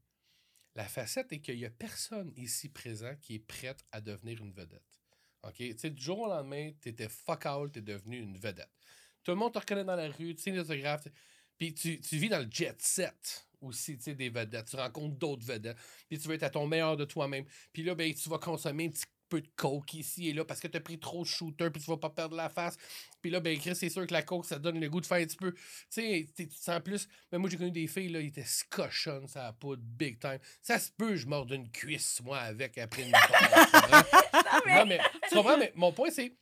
La 0.75 0.85
facette 0.85 1.33
est 1.33 1.39
qu'il 1.39 1.57
n'y 1.57 1.65
a 1.65 1.71
personne 1.71 2.31
ici 2.35 2.69
présent 2.69 3.15
qui 3.19 3.33
est 3.35 3.39
prête 3.39 3.83
à 3.91 3.99
devenir 3.99 4.39
une 4.43 4.51
vedette. 4.53 4.98
OK? 5.43 5.55
Tu 5.55 5.77
sais, 5.77 5.89
du 5.89 6.01
jour 6.01 6.19
au 6.19 6.27
lendemain, 6.27 6.71
tu 6.81 6.89
étais 6.89 7.09
fuck 7.09 7.45
out, 7.45 7.71
tu 7.71 7.79
es 7.79 7.81
devenu 7.81 8.19
une 8.19 8.37
vedette. 8.37 8.69
Tout 9.23 9.31
le 9.31 9.37
monde 9.37 9.53
te 9.53 9.59
reconnaît 9.59 9.83
dans 9.83 9.95
la 9.95 10.09
rue, 10.09 10.35
tu 10.35 10.43
sais 10.43 10.51
les 10.51 10.59
autographes. 10.59 11.07
Puis 11.57 11.73
tu, 11.73 11.99
tu 11.99 12.17
vis 12.17 12.29
dans 12.29 12.39
le 12.39 12.47
jet 12.49 12.81
set 12.81 13.47
aussi, 13.61 13.97
tu 13.97 14.03
sais, 14.03 14.15
des 14.15 14.29
vedettes. 14.29 14.67
Tu 14.67 14.75
rencontres 14.75 15.17
d'autres 15.17 15.45
vedettes. 15.45 15.77
Puis 16.07 16.17
tu 16.17 16.27
veux 16.27 16.35
être 16.35 16.43
à 16.43 16.49
ton 16.49 16.65
meilleur 16.67 16.95
de 16.95 17.05
toi-même. 17.05 17.45
Puis 17.73 17.83
là, 17.83 17.95
ben, 17.95 18.13
tu 18.13 18.29
vas 18.29 18.39
consommer 18.39 18.85
un 18.85 18.89
petit 18.89 19.05
peu 19.29 19.41
de 19.41 19.47
coke 19.55 19.93
ici 19.93 20.27
et 20.29 20.33
là 20.33 20.43
parce 20.43 20.59
que 20.59 20.67
tu 20.67 20.75
as 20.77 20.81
pris 20.81 20.99
trop 20.99 21.21
de 21.23 21.27
shooter 21.27 21.69
puis 21.69 21.81
tu 21.81 21.89
vas 21.89 21.97
pas 21.97 22.09
perdre 22.09 22.35
la 22.35 22.49
face. 22.49 22.75
Puis 23.21 23.29
là, 23.31 23.39
ben, 23.39 23.57
Chris, 23.59 23.75
c'est 23.75 23.89
sûr 23.89 24.05
que 24.07 24.13
la 24.13 24.23
coke, 24.23 24.45
ça 24.45 24.59
donne 24.59 24.79
le 24.79 24.89
goût 24.89 24.99
de 25.01 25.05
faire 25.05 25.17
un 25.17 25.25
petit 25.25 25.37
peu. 25.37 25.53
Tu 25.53 25.61
sais, 25.89 26.27
t'es- 26.35 26.47
tu 26.47 26.55
te 26.55 26.61
sens 26.63 26.81
plus. 26.81 27.07
Mais 27.31 27.37
moi, 27.37 27.49
j'ai 27.49 27.57
connu 27.57 27.71
des 27.71 27.87
filles, 27.87 28.09
là, 28.09 28.19
ils 28.21 28.27
étaient 28.27 28.45
cochonnes, 28.69 29.27
ça 29.27 29.47
a 29.47 29.53
pas 29.53 29.75
de 29.75 29.81
big 29.81 30.19
time. 30.19 30.39
Ça 30.61 30.79
se 30.79 30.91
peut, 30.91 31.15
je 31.15 31.27
mords 31.27 31.45
d'une 31.45 31.69
cuisse, 31.71 32.21
moi, 32.23 32.39
avec 32.39 32.77
après 32.77 33.03
une 33.03 33.11
comprends? 33.11 34.01
Non, 34.79 34.85
mais 34.85 34.99
tu 35.29 35.35
comprends? 35.35 35.57
Mais 35.57 35.71
mon 35.75 35.91
point, 35.93 36.09
c'est. 36.11 36.33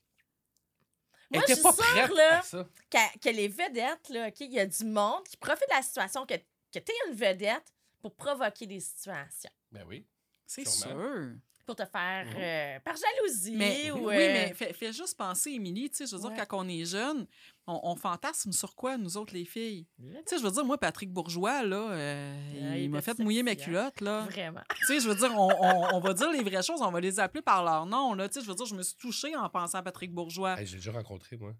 Moi, 1.30 1.43
je 1.47 1.54
suis 1.56 1.63
pas 1.63 1.73
sûre, 1.73 2.13
là, 2.15 2.41
que, 2.89 3.19
que 3.19 3.30
les 3.30 3.47
vedettes, 3.50 4.10
là, 4.10 4.28
OK, 4.28 4.39
il 4.39 4.54
y 4.54 4.60
a 4.60 4.65
du 4.65 4.86
monde 4.86 5.23
qui 5.28 5.36
profite 5.38 5.67
de 5.69 5.76
la 5.76 5.82
situation 5.82 6.26
que, 6.26 6.36
que 6.36 6.80
tu 6.80 6.91
es 6.91 7.10
une 7.10 7.15
vedette 7.15 7.73
pour 8.00 8.15
provoquer 8.15 8.65
des 8.65 8.80
situations. 8.80 9.50
Ben 9.71 9.84
oui. 9.88 10.06
C'est 10.45 10.65
sûr. 10.67 11.36
Pour 11.68 11.76
te 11.76 11.84
faire 11.86 12.26
Mhm. 12.26 12.34
euh, 12.38 12.80
par 12.80 12.96
jalousie 12.96 13.56
Mais, 13.58 13.92
ou. 13.92 14.08
oui, 14.08 14.16
euh, 14.16 14.34
mais 14.34 14.54
fais, 14.54 14.72
fais 14.72 14.94
juste 14.94 15.18
penser, 15.18 15.52
Émilie, 15.52 15.90
tu 15.90 15.98
sais, 15.98 16.08
je 16.08 16.16
veux 16.16 16.24
Ouais. 16.30 16.34
dire, 16.36 16.48
quand 16.48 16.66
on 16.66 16.70
est 16.70 16.86
jeune, 16.86 17.28
on, 17.68 17.82
on 17.84 17.96
fantasme 17.98 18.54
sur 18.54 18.74
quoi, 18.74 18.98
nous 18.98 19.18
autres, 19.18 19.34
les 19.34 19.44
filles? 19.44 19.86
Tu 20.00 20.06
sais, 20.28 20.38
je 20.40 20.44
veux 20.44 20.50
dire, 20.52 20.64
moi, 20.64 20.78
Patrick 20.78 21.12
Bourgeois, 21.12 21.64
là, 21.64 21.92
euh, 21.92 22.72
Ah, 22.72 22.78
il 22.78 22.84
il 22.84 22.90
m'a 22.90 23.02
fait 23.02 23.20
mouiller 23.20 23.44
mes 23.44 23.52
sexy, 23.52 23.64
hein. 23.66 23.68
culottes, 23.68 24.00
là. 24.02 24.22
Vraiment. 24.22 24.62
Tu 24.80 24.86
sais, 24.86 25.00
je 25.02 25.10
veux 25.10 25.16
dire, 25.16 25.32
on, 25.38 25.58
on- 25.60 25.96
on 25.96 26.00
va 26.00 26.14
dire 26.14 26.32
les 26.32 26.42
vraies 26.42 26.64
choses, 26.64 26.82
on 26.82 26.90
va 26.90 27.02
les 27.02 27.20
appeler 27.20 27.42
par 27.42 27.62
leur 27.66 27.86
nom, 27.86 28.14
là. 28.14 28.30
Tu 28.30 28.36
sais, 28.36 28.42
je 28.46 28.50
veux 28.50 28.56
dire, 28.56 28.66
je 28.66 28.74
me 28.76 28.82
suis 28.82 28.96
touchée 28.96 29.36
en 29.36 29.50
pensant 29.50 29.80
à 29.80 29.84
Patrick 29.84 30.14
Bourgeois. 30.14 30.58
Hey, 30.58 30.66
j'ai 30.66 30.78
déjà 30.78 30.94
rencontré, 30.94 31.36
moi. 31.36 31.54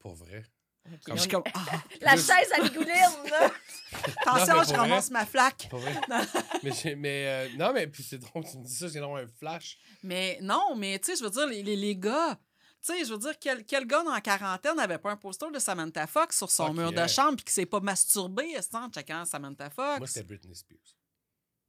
Pour 0.00 0.16
vrai. 0.16 0.42
Je 1.08 1.16
suis 1.16 1.28
comme, 1.30 1.42
ah, 1.54 1.60
La 2.00 2.16
Juste- 2.16 2.32
chaise 2.32 2.52
à 2.56 2.62
Ligouline, 2.62 3.30
là! 3.30 3.50
attention, 4.26 4.62
je 4.62 4.78
ramasse 4.78 5.10
ma 5.10 5.24
flaque. 5.26 5.68
Vrai. 5.70 5.94
mais 6.62 6.72
j'ai- 6.72 6.94
mais 6.96 7.26
euh, 7.26 7.48
non, 7.56 7.72
mais 7.72 7.86
puis 7.86 8.02
c'est 8.02 8.18
drôle, 8.18 8.44
tu 8.44 8.58
me 8.58 8.64
dis 8.64 8.74
ça, 8.74 8.88
c'est 8.88 8.98
vraiment 8.98 9.16
un 9.16 9.26
flash. 9.38 9.78
Mais 10.02 10.38
non, 10.42 10.74
mais 10.76 10.98
tu 10.98 11.10
sais, 11.12 11.18
je 11.18 11.24
veux 11.24 11.30
dire, 11.30 11.46
les, 11.46 11.62
les, 11.62 11.76
les 11.76 11.96
gars, 11.96 12.38
tu 12.84 12.92
sais, 12.94 13.04
je 13.04 13.12
veux 13.12 13.18
dire, 13.18 13.38
quel, 13.40 13.64
quel 13.64 13.86
gars 13.86 14.02
dans 14.02 14.12
la 14.12 14.20
quarantaine 14.20 14.76
n'avait 14.76 14.98
pas 14.98 15.10
un 15.10 15.16
poster 15.16 15.50
de 15.50 15.58
Samantha 15.58 16.06
Fox 16.06 16.36
sur 16.36 16.50
son 16.50 16.72
mur 16.72 16.92
de 16.92 17.06
chambre 17.06 17.36
puis 17.36 17.44
qui 17.44 17.52
s'est 17.52 17.66
pas 17.66 17.80
masturbé, 17.80 18.54
en 18.72 18.88
checkant 18.90 19.24
Samantha 19.24 19.70
Fox? 19.70 19.98
Moi, 19.98 20.06
c'était 20.06 20.22
Britney 20.24 20.54
Spears. 20.54 20.78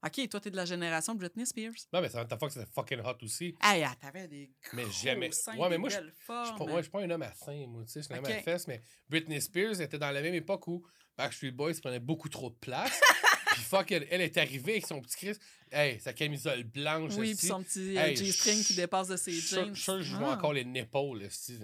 OK, 0.05 0.29
toi, 0.29 0.39
t'es 0.39 0.49
de 0.49 0.55
la 0.55 0.65
génération 0.65 1.13
Britney 1.13 1.45
Spears? 1.45 1.73
Non, 1.91 2.01
mais 2.01 2.09
Samantha 2.09 2.38
Fox, 2.38 2.53
c'était 2.53 2.71
fucking 2.73 2.99
hot 3.01 3.17
aussi. 3.21 3.53
Hey, 3.62 3.83
ah, 3.83 3.93
t'avais 3.99 4.27
des 4.29 4.49
Mais 4.73 4.83
gros 4.83 4.91
jamais- 4.93 5.31
seins, 5.31 5.57
Ouais, 5.57 5.69
mais 5.69 5.77
moi, 5.77 5.89
je- 5.89 5.95
Je 5.97 6.01
suis 6.01 6.25
pas, 6.25 6.45
formes. 6.57 6.71
ouais, 6.71 6.77
je 6.77 6.81
suis 6.83 6.91
pas 6.91 7.01
un 7.01 7.09
homme 7.09 7.21
à 7.21 7.33
sein, 7.33 7.65
moi, 7.67 7.83
tu 7.83 7.91
sais, 7.91 7.99
je 7.99 8.05
suis 8.05 8.13
un 8.13 8.17
homme 8.19 8.23
Ok. 8.25 8.31
à 8.31 8.41
fesses, 8.41 8.67
mais 8.67 8.81
Britney 9.09 9.41
Spears 9.41 9.81
était 9.81 9.97
dans 9.99 10.12
la 10.12 10.21
même 10.21 10.33
époque 10.35 10.67
où 10.67 10.85
Backstreet 11.17 11.51
Boys 11.51 11.73
prenait 11.81 11.99
beaucoup 11.99 12.29
trop 12.29 12.49
de 12.49 12.55
place. 12.55 12.97
puis 13.51 13.62
fuck, 13.62 13.91
elle, 13.91 14.07
elle 14.09 14.21
est 14.21 14.38
arrivée 14.38 14.71
avec 14.73 14.85
son 14.88 15.01
petit 15.01 15.17
Chris. 15.17 15.38
Hey, 15.69 15.99
sa 15.99 16.13
camisole 16.13 16.63
blanche. 16.63 17.13
Oui, 17.17 17.31
esti. 17.31 17.38
puis 17.41 17.47
son 17.47 17.62
petit 17.63 17.97
euh, 17.97 18.01
Hey, 18.05 18.15
G-string 18.15 18.63
qui 18.63 18.73
je- 18.73 18.81
dépasse 18.81 19.09
de 19.09 19.17
ses 19.17 19.31
Je 19.33 19.39
suis 19.39 19.47
sûr- 19.49 19.65
jeans. 19.65 19.69
je 19.75 19.81
suis 19.81 19.83
sûr 19.83 19.95
que 19.97 20.01
je 20.03 20.15
vois 20.15 20.31
Ah. 20.31 20.38
encore 20.38 20.53
les 20.53 20.65
épaules 20.75 21.23
esti, 21.23 21.59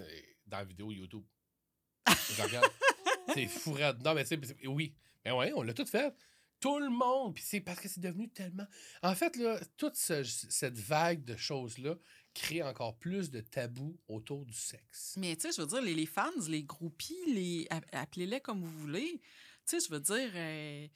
dans 0.46 0.58
la 0.58 0.64
vidéo 0.64 0.92
YouTube. 0.92 1.24
Je 2.06 2.42
regarde. 2.42 2.70
c'est 3.34 3.46
fou 3.46 3.72
raide. 3.72 4.02
Non, 4.04 4.12
mais 4.14 4.24
tu 4.24 4.36
sais, 4.36 4.66
oui. 4.66 4.94
Mais 5.24 5.30
ouais, 5.32 5.52
on 5.56 5.62
l'a 5.62 5.72
tout 5.72 5.86
fait. 5.86 6.14
Tout 6.60 6.78
le 6.78 6.88
monde. 6.88 7.34
Puis 7.34 7.44
c'est 7.46 7.60
parce 7.60 7.80
que 7.80 7.88
c'est 7.88 8.00
devenu 8.00 8.28
tellement. 8.30 8.66
En 9.02 9.14
fait, 9.14 9.36
là, 9.36 9.60
toute 9.76 9.96
ce- 9.96 10.22
cette 10.24 10.78
vague 10.78 11.24
de 11.24 11.36
choses-là 11.36 11.96
crée 12.34 12.62
encore 12.62 12.96
plus 12.98 13.30
de 13.30 13.40
tabous 13.40 13.98
autour 14.08 14.44
du 14.44 14.54
sexe. 14.54 15.14
Mais 15.18 15.36
tu 15.36 15.42
sais, 15.42 15.52
je 15.56 15.60
veux 15.62 15.66
dire, 15.68 15.80
les, 15.82 16.06
fans, 16.06 16.30
les 16.48 16.64
groupies, 16.64 17.16
les, 17.32 17.66
app- 17.70 17.86
appelez-les 17.92 18.40
comme 18.40 18.60
vous 18.62 18.78
voulez. 18.78 19.20
Tu 19.66 19.78
sais, 19.78 19.86
je 19.86 19.90
veux 19.92 20.00
dire, 20.00 20.30
euh, 20.34 20.86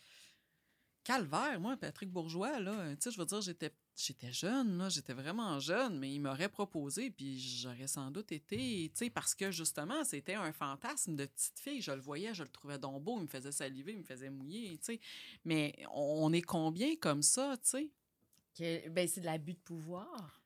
calvaire, 1.05 1.59
moi, 1.61 1.77
Patrick 1.77 2.11
Bourgeois, 2.11 2.61
là, 2.61 2.95
tu 2.97 3.03
sais, 3.03 3.11
je 3.11 3.19
veux 3.19 3.27
dire, 3.27 3.41
j'étais, 3.41 3.71
j'étais 4.07 4.33
jeune, 4.33 4.89
j'étais 4.91 5.13
vraiment 5.13 5.59
jeune, 5.61 5.99
mais 5.99 6.13
il 6.13 6.21
m'aurait 6.21 6.49
proposé, 6.49 7.11
puis 7.11 7.39
j'aurais 7.39 7.87
sans 7.87 8.11
doute 8.11 8.33
été, 8.33 8.91
tu 8.97 9.11
parce 9.11 9.35
que 9.35 9.51
justement, 9.51 10.05
c'était 10.05 10.35
un 10.35 10.53
fantasme 10.53 11.17
de 11.17 11.27
petite 11.27 11.59
fille. 11.59 11.83
Je 11.83 11.93
le 11.93 12.01
voyais, 12.01 12.35
je 12.35 12.43
le 12.43 12.49
trouvais 12.49 12.79
donc 12.79 13.03
il 13.07 13.23
me 13.23 13.27
faisait 13.27 13.53
saliver, 13.53 13.93
il 13.93 13.99
me 13.99 14.05
faisait 14.05 14.31
mouiller, 14.31 14.79
tu 14.79 14.95
sais. 14.95 15.01
Mais 15.45 15.75
on 15.93 16.33
est 16.33 16.43
combien 16.43 16.97
comme 16.97 17.23
ça, 17.23 17.57
tu 17.63 17.91
sais? 18.59 18.89
Ben, 18.91 19.09
c'est 19.09 19.21
de 19.21 19.27
l'abus 19.27 19.55
de 19.55 19.59
pouvoir. 19.59 20.40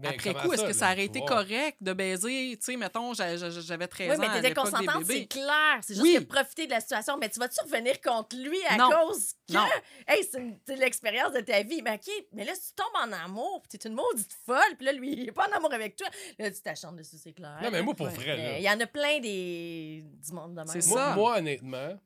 Mais 0.00 0.08
Après 0.08 0.32
coup, 0.34 0.52
est-ce 0.52 0.64
que 0.64 0.72
ça 0.72 0.92
aurait 0.92 1.04
été 1.04 1.20
correct 1.24 1.76
de 1.80 1.92
baiser, 1.92 2.56
tu 2.58 2.64
sais, 2.64 2.76
mettons, 2.76 3.12
j'a- 3.12 3.36
j'a- 3.36 3.50
j'avais 3.50 3.86
13 3.86 4.08
Oui, 4.10 4.16
ans 4.16 4.18
mais 4.20 4.26
à 4.28 4.40
t'étais 4.40 4.54
consentante, 4.54 5.04
c'est 5.06 5.26
clair. 5.26 5.78
C'est 5.82 5.94
juste 5.94 6.02
Oui. 6.02 6.14
que 6.14 6.24
profiter 6.24 6.66
de 6.66 6.70
la 6.72 6.80
situation. 6.80 7.18
Mais 7.18 7.28
tu 7.28 7.38
vas-tu 7.38 7.60
revenir 7.64 8.00
contre 8.00 8.34
lui 8.36 8.58
à 8.68 8.76
Non. 8.76 8.88
cause 8.90 9.32
que. 9.46 9.52
Non. 9.54 9.66
Hey, 10.08 10.26
c'est 10.66 10.76
l'expérience 10.76 11.32
de 11.32 11.40
ta 11.40 11.62
vie. 11.62 11.82
Mais 11.82 11.94
OK, 11.94 12.10
mais 12.32 12.44
là, 12.44 12.54
si 12.54 12.68
tu 12.70 12.74
tombes 12.76 12.86
en 13.08 13.12
amour, 13.12 13.62
puis 13.68 13.78
t'es 13.78 13.88
une 13.88 13.94
maudite 13.94 14.32
folle, 14.46 14.76
puis 14.76 14.86
là, 14.86 14.92
lui, 14.92 15.12
il 15.12 15.28
est 15.28 15.32
pas 15.32 15.48
en 15.48 15.52
amour 15.56 15.72
avec 15.74 15.96
toi, 15.96 16.08
là, 16.38 16.50
tu 16.50 16.60
t'acharnes 16.62 16.96
dessus, 16.96 17.16
c'est 17.22 17.32
clair. 17.32 17.58
Non, 17.62 17.70
mais 17.70 17.82
moi, 17.82 17.94
pour 17.94 18.06
Ouais. 18.06 18.12
vrai, 18.14 18.36
Mais 18.36 18.52
là. 18.52 18.58
Il 18.58 18.64
y 18.64 18.70
en 18.70 18.80
a 18.80 18.86
plein 18.86 19.20
des... 19.20 20.02
du 20.26 20.32
monde 20.32 20.52
de 20.52 20.56
même. 20.60 20.66
C'est 20.68 20.86
Moi, 20.88 20.98
ça. 20.98 21.14
moi, 21.14 21.36
honnêtement, 21.38 22.00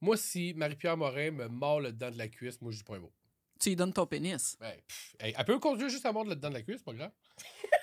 moi, 0.00 0.16
si 0.16 0.54
Marie-Pierre 0.54 0.96
Morin 0.96 1.30
me 1.32 1.48
mord 1.48 1.80
le 1.80 1.90
dedans 1.92 2.10
de 2.10 2.18
la 2.18 2.28
cuisse, 2.28 2.60
moi, 2.60 2.70
je 2.70 2.76
dis 2.78 2.84
pas 2.84 2.94
un 2.94 3.00
mot. 3.00 3.12
Tu 3.60 3.70
lui 3.70 3.76
donnes 3.76 3.92
ton 3.92 4.06
pénis. 4.06 4.56
Ben, 4.60 4.72
pff, 4.86 5.16
hey, 5.20 5.34
elle 5.36 5.44
peut 5.44 5.58
conduire 5.58 5.88
juste 5.88 6.06
à 6.06 6.12
mordre 6.12 6.30
dedans 6.34 6.48
de 6.48 6.54
la 6.54 6.62
cuisse, 6.62 6.78
c'est 6.78 6.84
pas 6.84 6.92
grave. 6.94 7.10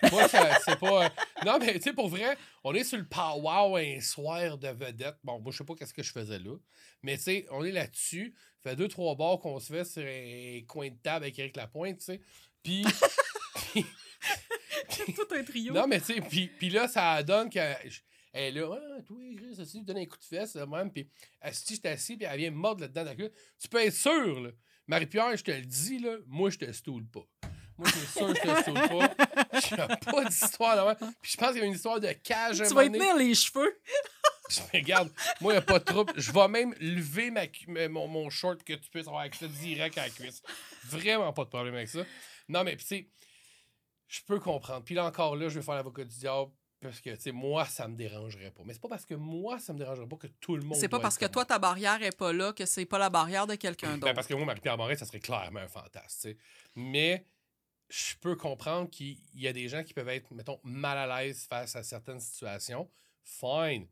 moi, 0.11 0.27
ça- 0.29 0.57
c'est 0.63 0.79
pas. 0.79 1.05
euh, 1.05 1.09
Non, 1.45 1.59
mais 1.59 1.73
tu 1.73 1.81
sais, 1.81 1.93
pour 1.93 2.07
vrai, 2.07 2.37
on 2.63 2.73
est 2.73 2.83
sur 2.85 2.97
le 2.97 3.03
pow-wow 3.03 3.97
un 3.97 3.99
soir 3.99 4.57
de 4.57 4.69
vedette. 4.69 5.17
Bon, 5.23 5.39
moi, 5.39 5.51
je 5.51 5.57
sais 5.57 5.63
pas 5.65 5.75
qu'est-ce 5.75 5.93
que 5.93 6.03
je 6.03 6.11
faisais 6.11 6.39
là. 6.39 6.55
Mais 7.03 7.17
tu 7.17 7.23
sais, 7.23 7.45
on 7.51 7.63
est 7.65 7.71
là-dessus. 7.71 8.33
Fait 8.63 8.75
deux, 8.75 8.87
trois 8.87 9.15
bars 9.15 9.39
qu'on 9.39 9.59
se 9.59 9.71
fait 9.73 9.83
sur 9.85 10.01
un 10.03 10.61
coin 10.67 10.89
de 10.89 10.95
table 11.03 11.25
avec 11.25 11.37
Eric 11.39 11.55
Lapointe, 11.57 11.99
tu 11.99 12.05
sais. 12.05 12.21
Puis. 12.63 12.83
Tout 15.15 15.27
un 15.35 15.43
trio. 15.43 15.73
Non, 15.73 15.87
mais 15.87 15.99
tu 15.99 16.13
sais, 16.15 16.21
puis, 16.21 16.47
puis 16.47 16.69
là, 16.69 16.87
ça 16.87 17.21
donne 17.23 17.49
que. 17.49 17.59
Elle 18.37 18.57
est 18.57 18.59
là, 18.59 18.77
ah, 18.97 19.01
toi, 19.03 19.17
Chris, 19.37 19.61
assis, 19.61 19.81
donne 19.81 19.97
un 19.99 20.05
coup 20.05 20.17
de 20.17 20.23
fesse, 20.25 20.55
là, 20.55 20.65
même, 20.65 20.91
puis 20.91 21.09
assis, 21.39 21.75
j'étais 21.75 21.89
assis, 21.89 22.17
puis 22.17 22.25
elle 22.29 22.37
vient 22.37 22.51
mordre 22.51 22.81
là-dedans 22.81 23.03
de 23.03 23.09
la 23.09 23.15
queue. 23.15 23.31
Tu 23.59 23.67
peux 23.69 23.81
être 23.81 23.93
sûr, 23.93 24.41
là. 24.41 24.49
Marie-Pierre, 24.87 25.35
je 25.35 25.43
te 25.43 25.51
le 25.51 25.61
dis, 25.61 25.99
là, 25.99 26.17
moi, 26.27 26.49
je 26.49 26.57
te 26.57 26.71
stoule 26.71 27.07
pas. 27.07 27.25
Moi, 27.77 27.89
je 27.89 27.99
suis 27.99 28.07
sûr 28.07 28.33
que 28.33 28.35
je 28.35 28.41
te 28.41 28.63
saute 28.63 28.89
pas. 28.89 29.59
Je 29.59 29.75
n'ai 29.75 30.11
pas 30.11 30.25
d'histoire 30.25 30.75
là 30.75 30.95
Puis 31.21 31.31
je 31.31 31.37
pense 31.37 31.51
qu'il 31.51 31.59
y 31.59 31.61
a 31.61 31.65
une 31.65 31.73
histoire 31.73 31.99
de 31.99 32.11
cage. 32.11 32.61
un 32.61 32.67
Tu 32.67 32.73
vas 32.73 32.85
y 32.85 32.91
tenir 32.91 33.15
les 33.17 33.35
cheveux. 33.35 33.81
Je 34.49 34.59
regarde, 34.73 35.11
moi, 35.41 35.53
il 35.53 35.55
n'y 35.55 35.59
a 35.59 35.61
pas 35.61 35.79
de 35.79 35.83
trouble. 35.83 36.13
Je 36.15 36.31
vais 36.31 36.47
même 36.47 36.73
lever 36.79 37.31
ma, 37.31 37.47
mon, 37.89 38.07
mon 38.07 38.29
short 38.29 38.63
que 38.63 38.73
tu 38.73 38.89
puisses 38.89 39.07
avoir 39.07 39.23
accès 39.23 39.47
direct 39.47 39.97
à 39.97 40.03
la 40.03 40.09
cuisse. 40.09 40.41
Vraiment 40.85 41.33
pas 41.33 41.43
de 41.45 41.49
problème 41.49 41.73
avec 41.73 41.89
ça. 41.89 42.05
Non, 42.47 42.63
mais 42.63 42.77
tu 42.77 42.85
sais, 42.85 43.09
je 44.07 44.21
peux 44.25 44.39
comprendre. 44.39 44.85
Puis 44.85 44.95
là 44.95 45.05
encore, 45.05 45.35
là, 45.35 45.49
je 45.49 45.59
vais 45.59 45.65
faire 45.65 45.75
l'avocat 45.75 46.03
du 46.03 46.15
diable 46.17 46.51
parce 46.85 47.01
que, 47.01 47.09
tu 47.15 47.21
sais, 47.21 47.31
moi, 47.31 47.65
ça 47.65 47.87
me 47.87 47.95
dérangerait 47.95 48.51
pas. 48.51 48.63
Mais 48.65 48.73
c'est 48.73 48.81
pas 48.81 48.87
parce 48.89 49.05
que 49.05 49.13
moi, 49.15 49.59
ça 49.59 49.73
me 49.73 49.77
dérangerait 49.79 50.07
pas 50.07 50.15
que 50.17 50.27
tout 50.27 50.55
le 50.55 50.63
monde. 50.63 50.77
C'est 50.77 50.87
pas 50.89 50.99
parce 50.99 51.17
que 51.17 51.25
toi, 51.25 51.45
ta 51.45 51.59
barrière 51.59 52.01
est 52.03 52.15
pas 52.15 52.33
là 52.33 52.53
que 52.53 52.65
c'est 52.65 52.85
pas 52.85 52.97
la 52.99 53.09
barrière 53.09 53.47
de 53.47 53.55
quelqu'un 53.55 53.91
Ben, 53.93 53.99
d'autre. 53.99 54.13
parce 54.13 54.27
que 54.27 54.33
moi, 54.33 54.45
Marie-Pierre 54.45 54.77
Morin, 54.77 54.95
ça 54.95 55.05
serait 55.05 55.19
clairement 55.19 55.59
un 55.59 55.67
fantasme. 55.67 56.33
Mais 56.75 57.25
je 57.89 58.15
peux 58.21 58.35
comprendre 58.35 58.89
qu'il 58.89 59.17
y 59.33 59.47
a 59.47 59.53
des 59.53 59.67
gens 59.67 59.83
qui 59.83 59.93
peuvent 59.93 60.09
être, 60.09 60.33
mettons, 60.33 60.59
mal 60.63 60.97
à 60.97 61.21
l'aise 61.23 61.45
face 61.49 61.75
à 61.75 61.83
certaines 61.83 62.19
situations. 62.19 62.89
Fine. 63.23 63.87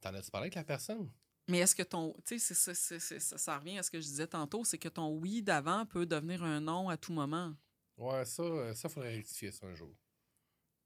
T'en 0.00 0.14
as-tu 0.14 0.30
parlé 0.30 0.44
avec 0.46 0.54
la 0.54 0.64
personne? 0.64 1.10
Mais 1.48 1.58
est-ce 1.58 1.74
que 1.74 1.82
ton. 1.82 2.14
Tu 2.24 2.38
sais, 2.38 2.54
ça, 2.54 2.74
ça 3.18 3.58
revient 3.58 3.78
à 3.78 3.82
ce 3.82 3.90
que 3.90 3.98
je 4.00 4.06
disais 4.06 4.26
tantôt, 4.26 4.64
c'est 4.64 4.78
que 4.78 4.88
ton 4.88 5.08
oui 5.16 5.42
d'avant 5.42 5.84
peut 5.84 6.06
devenir 6.06 6.42
un 6.44 6.60
non 6.60 6.88
à 6.88 6.96
tout 6.96 7.12
moment. 7.12 7.54
Ouais, 7.96 8.24
ça, 8.24 8.42
euh, 8.42 8.74
ça 8.74 8.88
faudrait 8.88 9.14
rectifier 9.16 9.50
ça 9.50 9.66
un 9.66 9.74
jour. 9.74 9.92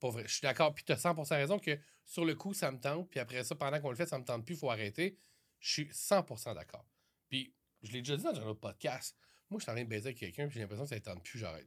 Pas 0.04 0.10
vrai. 0.10 0.24
Je 0.26 0.32
suis 0.34 0.42
d'accord. 0.42 0.74
Puis 0.74 0.84
tu 0.84 0.92
as 0.92 1.02
100% 1.02 1.30
raison 1.30 1.58
que 1.58 1.78
sur 2.04 2.26
le 2.26 2.34
coup, 2.34 2.52
ça 2.52 2.70
me 2.70 2.78
tente. 2.78 3.08
Puis 3.08 3.20
après 3.20 3.42
ça, 3.42 3.54
pendant 3.54 3.80
qu'on 3.80 3.88
le 3.88 3.96
fait, 3.96 4.04
ça 4.04 4.18
me 4.18 4.24
tente 4.24 4.44
plus, 4.44 4.54
il 4.54 4.58
faut 4.58 4.70
arrêter. 4.70 5.16
Je 5.60 5.72
suis 5.72 5.84
100% 5.86 6.54
d'accord. 6.54 6.84
Puis 7.30 7.54
je 7.82 7.90
l'ai 7.90 8.02
déjà 8.02 8.18
dit 8.18 8.22
dans 8.22 8.38
un 8.38 8.48
autre 8.48 8.60
podcast. 8.60 9.16
Moi, 9.48 9.60
je 9.60 9.62
suis 9.62 9.70
en 9.70 9.74
train 9.74 9.84
de 9.84 9.88
baiser 9.88 10.08
avec 10.08 10.18
quelqu'un, 10.18 10.46
puis 10.46 10.56
j'ai 10.56 10.60
l'impression 10.60 10.84
que 10.84 10.90
ça 10.90 10.96
ne 10.96 11.00
tente 11.00 11.22
plus, 11.22 11.38
j'arrête. 11.38 11.66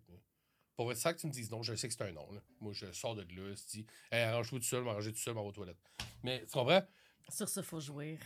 Pour 0.76 0.86
vrai, 0.86 0.94
c'est 0.94 1.02
ça 1.02 1.14
que 1.16 1.20
tu 1.20 1.26
me 1.26 1.32
dises 1.32 1.50
non, 1.50 1.64
je 1.64 1.74
sais 1.74 1.88
que 1.88 1.94
c'est 1.96 2.04
un 2.04 2.12
non. 2.12 2.32
là. 2.32 2.40
Moi, 2.60 2.74
je 2.74 2.92
sors 2.92 3.16
de 3.16 3.24
là, 3.24 3.56
je 3.56 3.66
dis, 3.72 3.88
hey, 4.12 4.22
arrange-toi 4.22 4.60
tout 4.60 4.66
seul, 4.66 4.84
m'arranger 4.84 5.12
tout 5.12 5.18
seul, 5.18 5.34
m'en 5.34 5.44
aux 5.44 5.52
toilettes. 5.52 5.82
Mais 6.22 6.46
tu 6.46 6.52
comprends? 6.52 6.84
Sur 7.30 7.50
ça, 7.50 7.64
faut 7.64 7.80
jouir. 7.80 8.20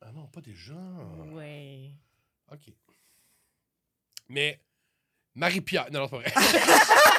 Ah 0.00 0.10
non, 0.12 0.26
pas 0.28 0.40
déjà. 0.40 0.72
Ouais. 1.34 1.90
OK. 2.50 2.72
Mais 4.30 4.64
Marie-Pierre. 5.34 5.90
Non, 5.92 6.08
non, 6.08 6.22
c'est 6.22 6.32
pas 6.32 6.40
vrai. 6.40 7.00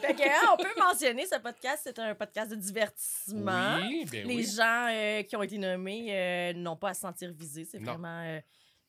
Fait 0.00 0.14
que, 0.14 0.22
hein, 0.22 0.50
on 0.52 0.56
peut 0.62 0.68
mentionner 0.78 1.26
ce 1.26 1.38
podcast, 1.38 1.80
c'est 1.84 1.98
un 1.98 2.14
podcast 2.14 2.50
de 2.50 2.56
divertissement. 2.56 3.76
Oui, 3.82 4.04
ben 4.10 4.26
Les 4.26 4.36
oui. 4.36 4.46
gens 4.56 4.86
euh, 4.90 5.22
qui 5.22 5.36
ont 5.36 5.42
été 5.42 5.58
nommés 5.58 6.06
euh, 6.10 6.52
n'ont 6.54 6.76
pas 6.76 6.90
à 6.90 6.94
se 6.94 7.00
sentir 7.02 7.30
visés. 7.32 7.66
C'est 7.70 7.78
vraiment 7.82 8.22
euh, 8.24 8.40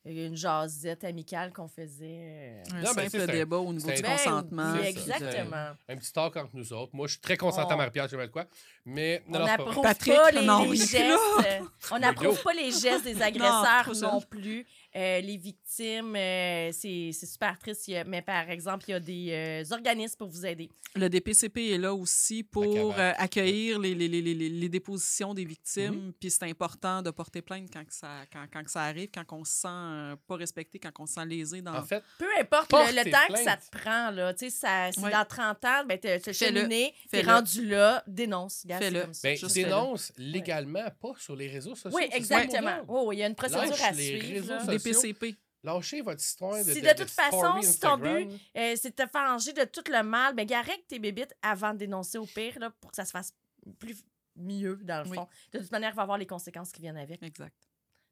une 0.04 0.36
jasette 0.36 1.02
amicale 1.04 1.52
qu'on 1.52 1.66
faisait. 1.68 2.62
euh. 2.62 2.62
Un 2.74 2.82
Non, 2.82 2.92
ben, 2.94 3.08
simple 3.08 3.24
un- 3.28 3.32
débat 3.32 3.56
au 3.58 3.72
niveau 3.72 3.90
du 3.90 3.98
un- 3.98 4.00
Ben 4.02 4.12
consentement. 4.16 4.72
oui, 4.74 4.82
ça. 4.82 4.88
exactement. 4.88 5.70
Un 5.88 5.96
petit 5.96 6.12
talk 6.12 6.36
entre 6.36 6.54
nous 6.54 6.72
autres. 6.72 6.94
Moi, 6.94 7.06
je 7.08 7.12
suis 7.12 7.20
très 7.20 7.36
consentant, 7.36 7.74
On- 7.74 7.78
Marie-Pierre, 7.78 8.04
je 8.04 8.10
sais 8.10 8.16
pas 8.16 8.26
de 8.26 8.32
quoi. 8.32 8.44
Mais 8.84 9.22
non, 9.26 9.40
on 9.40 9.44
pas 9.44 9.46
n'approuve 9.56 9.82
pas 9.82 10.30
les, 10.30 10.46
non, 10.46 10.62
les 10.62 10.68
oui, 10.70 10.76
gestes. 10.76 11.18
on 11.90 11.98
n'approuve 11.98 12.40
pas 12.42 12.52
les 12.54 12.70
gestes 12.70 13.02
des 13.04 13.20
agresseurs 13.20 13.88
non, 14.00 14.20
seul. 14.20 14.28
plus. 14.28 14.66
Euh, 14.94 15.20
les 15.20 15.36
victimes, 15.36 16.14
euh, 16.16 16.70
c'est 16.72 17.10
c'est 17.12 17.26
super 17.26 17.58
triste. 17.58 17.90
Mais 18.06 18.22
par 18.22 18.48
exemple, 18.50 18.84
il 18.88 18.92
y 18.92 18.94
a 18.94 19.00
des 19.00 19.28
euh, 19.30 19.74
organismes 19.74 20.16
pour 20.16 20.28
vous 20.28 20.46
aider. 20.46 20.70
Le 20.94 21.08
DPCP 21.08 21.72
est 21.72 21.78
là 21.78 21.92
aussi 21.94 22.42
pour 22.42 22.72
cavale. 22.72 22.94
euh, 22.98 23.12
accueillir 23.18 23.78
les, 23.78 23.94
les, 23.94 24.08
les, 24.08 24.22
les, 24.22 24.34
les 24.34 24.68
dépositions 24.68 25.34
des 25.34 25.44
victimes. 25.44 26.06
Mhm. 26.06 26.12
Puis 26.18 26.30
c'est 26.30 26.44
important 26.44 27.02
de 27.02 27.10
porter 27.10 27.42
plainte 27.42 27.68
quand, 27.72 27.84
que 27.84 27.92
ça, 27.92 28.22
quand, 28.32 28.44
quand 28.52 28.64
que 28.64 28.70
ça 28.70 28.82
arrive, 28.82 29.08
quand 29.12 29.24
on 29.32 29.44
se 29.44 29.52
sent 29.52 30.18
pas 30.26 30.36
respecté, 30.36 30.78
quand 30.78 30.90
on 30.98 31.06
se 31.06 31.14
sent 31.14 31.26
lésé 31.26 31.60
dans. 31.60 31.74
En 31.74 31.82
fait, 31.84 32.02
Peu 32.18 32.26
importe 32.40 32.70
Porte 32.70 32.92
le, 32.94 33.10
temps 33.10 33.32
que 33.34 33.38
ça 33.40 33.56
te 33.56 33.76
prend, 33.76 34.10
là. 34.10 34.32
Tu 34.34 34.50
si 34.50 34.64
Ouais. 34.66 35.10
dans 35.10 35.24
30 35.24 35.64
ans, 35.64 35.84
ben, 35.86 35.98
t'es 35.98 36.18
t'es 36.20 36.32
Fais-le. 36.32 36.60
cheminé, 36.60 36.94
t'es 37.10 37.18
Fais-le. 37.18 37.32
rendu 37.32 37.66
là, 37.66 38.02
dénonce. 38.06 38.64
Fais-le. 38.66 39.04
ben, 39.22 39.36
dénonce 39.54 40.12
légalement, 40.16 40.84
pas 41.00 41.12
sur 41.18 41.36
les 41.36 41.48
réseaux 41.48 41.74
sociaux. 41.74 41.96
Oui, 41.96 42.08
exactement. 42.12 42.78
Oh, 42.88 43.12
il 43.12 43.18
y 43.18 43.22
a 43.22 43.26
une 43.26 43.34
procédure 43.34 43.62
Lâche 43.66 43.82
à 43.82 43.92
suivre. 43.92 44.60
DPCP. 44.92 45.36
Lâchez 45.64 46.00
votre 46.00 46.20
histoire 46.22 46.58
de 46.64 46.72
Si 46.72 46.80
de, 46.80 46.86
de 46.88 46.92
toute 46.94 47.10
façon, 47.10 47.60
si 47.62 47.80
ton 47.80 47.96
but, 47.98 48.28
Euh, 48.56 48.74
c'est 48.80 48.96
de 48.96 49.04
te 49.04 49.10
venger 49.12 49.52
de 49.52 49.64
tout 49.64 49.82
le 49.90 50.02
mal, 50.02 50.34
ben 50.34 50.50
arrête 50.52 50.86
tes 50.86 50.98
bébites 51.00 51.34
avant 51.42 51.72
de 51.72 51.78
dénoncer 51.78 52.18
au 52.18 52.26
pire 52.26 52.56
là, 52.60 52.70
pour 52.80 52.90
que 52.90 52.96
ça 52.96 53.04
se 53.04 53.10
fasse 53.10 53.32
plus 53.80 53.96
mieux 54.36 54.78
dans 54.82 55.02
le 55.02 55.10
Oui. 55.10 55.16
fond. 55.16 55.26
De 55.52 55.58
toute 55.58 55.72
manière, 55.72 55.90
il 55.90 55.96
va 55.96 56.02
avoir 56.02 56.18
les 56.18 56.26
conséquences 56.26 56.70
qui 56.70 56.82
viennent 56.82 56.98
avec. 56.98 57.20
Exact. 57.22 57.56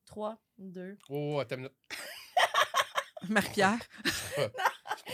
3, 0.06 0.37
2. 0.58 0.96
Oh, 1.10 1.38
attends 1.40 1.54
une 1.56 1.60
minute. 1.62 1.74
Marie-Pierre. 3.28 3.78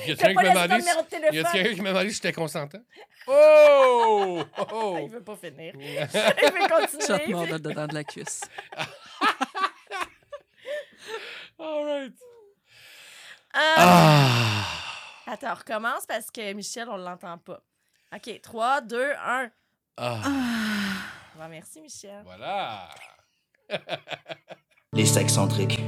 Si- 0.03 0.09
y 0.09 0.13
a 0.13 0.17
quelqu'un 0.17 1.75
qui 1.75 1.81
m'a 1.83 1.91
demandé 1.93 2.09
si 2.11 2.15
j'étais 2.17 2.33
consentant? 2.33 2.83
Oh! 3.27 4.43
Ah, 4.57 4.67
Oh! 4.73 4.99
il 5.03 5.11
veut 5.11 5.23
pas 5.23 5.37
finir. 5.37 5.75
il 5.79 5.99
veut 5.99 6.07
Shot 7.07 7.19
continuer. 7.19 7.33
mort 7.35 7.47
de- 7.47 7.59
dedans 7.59 7.87
de 7.87 7.95
la 7.95 8.05
cuisse. 8.05 8.41
All 11.61 11.85
right. 11.85 12.15
Ah, 13.53 13.75
Ah! 13.79 15.33
Attends, 15.33 15.53
on 15.53 15.55
recommence 15.57 16.07
parce 16.07 16.31
que 16.31 16.53
Michel, 16.55 16.89
on 16.89 16.97
l'entend 16.97 17.39
pas. 17.39 17.61
OK, 18.15 18.41
3, 18.43 18.81
2, 18.81 19.13
1. 19.13 19.51
Ah! 19.99 20.21
merci, 21.49 21.81
Michel. 21.81 22.23
Voilà! 22.25 22.89
Les 24.93 25.07
sexcentriques, 25.07 25.81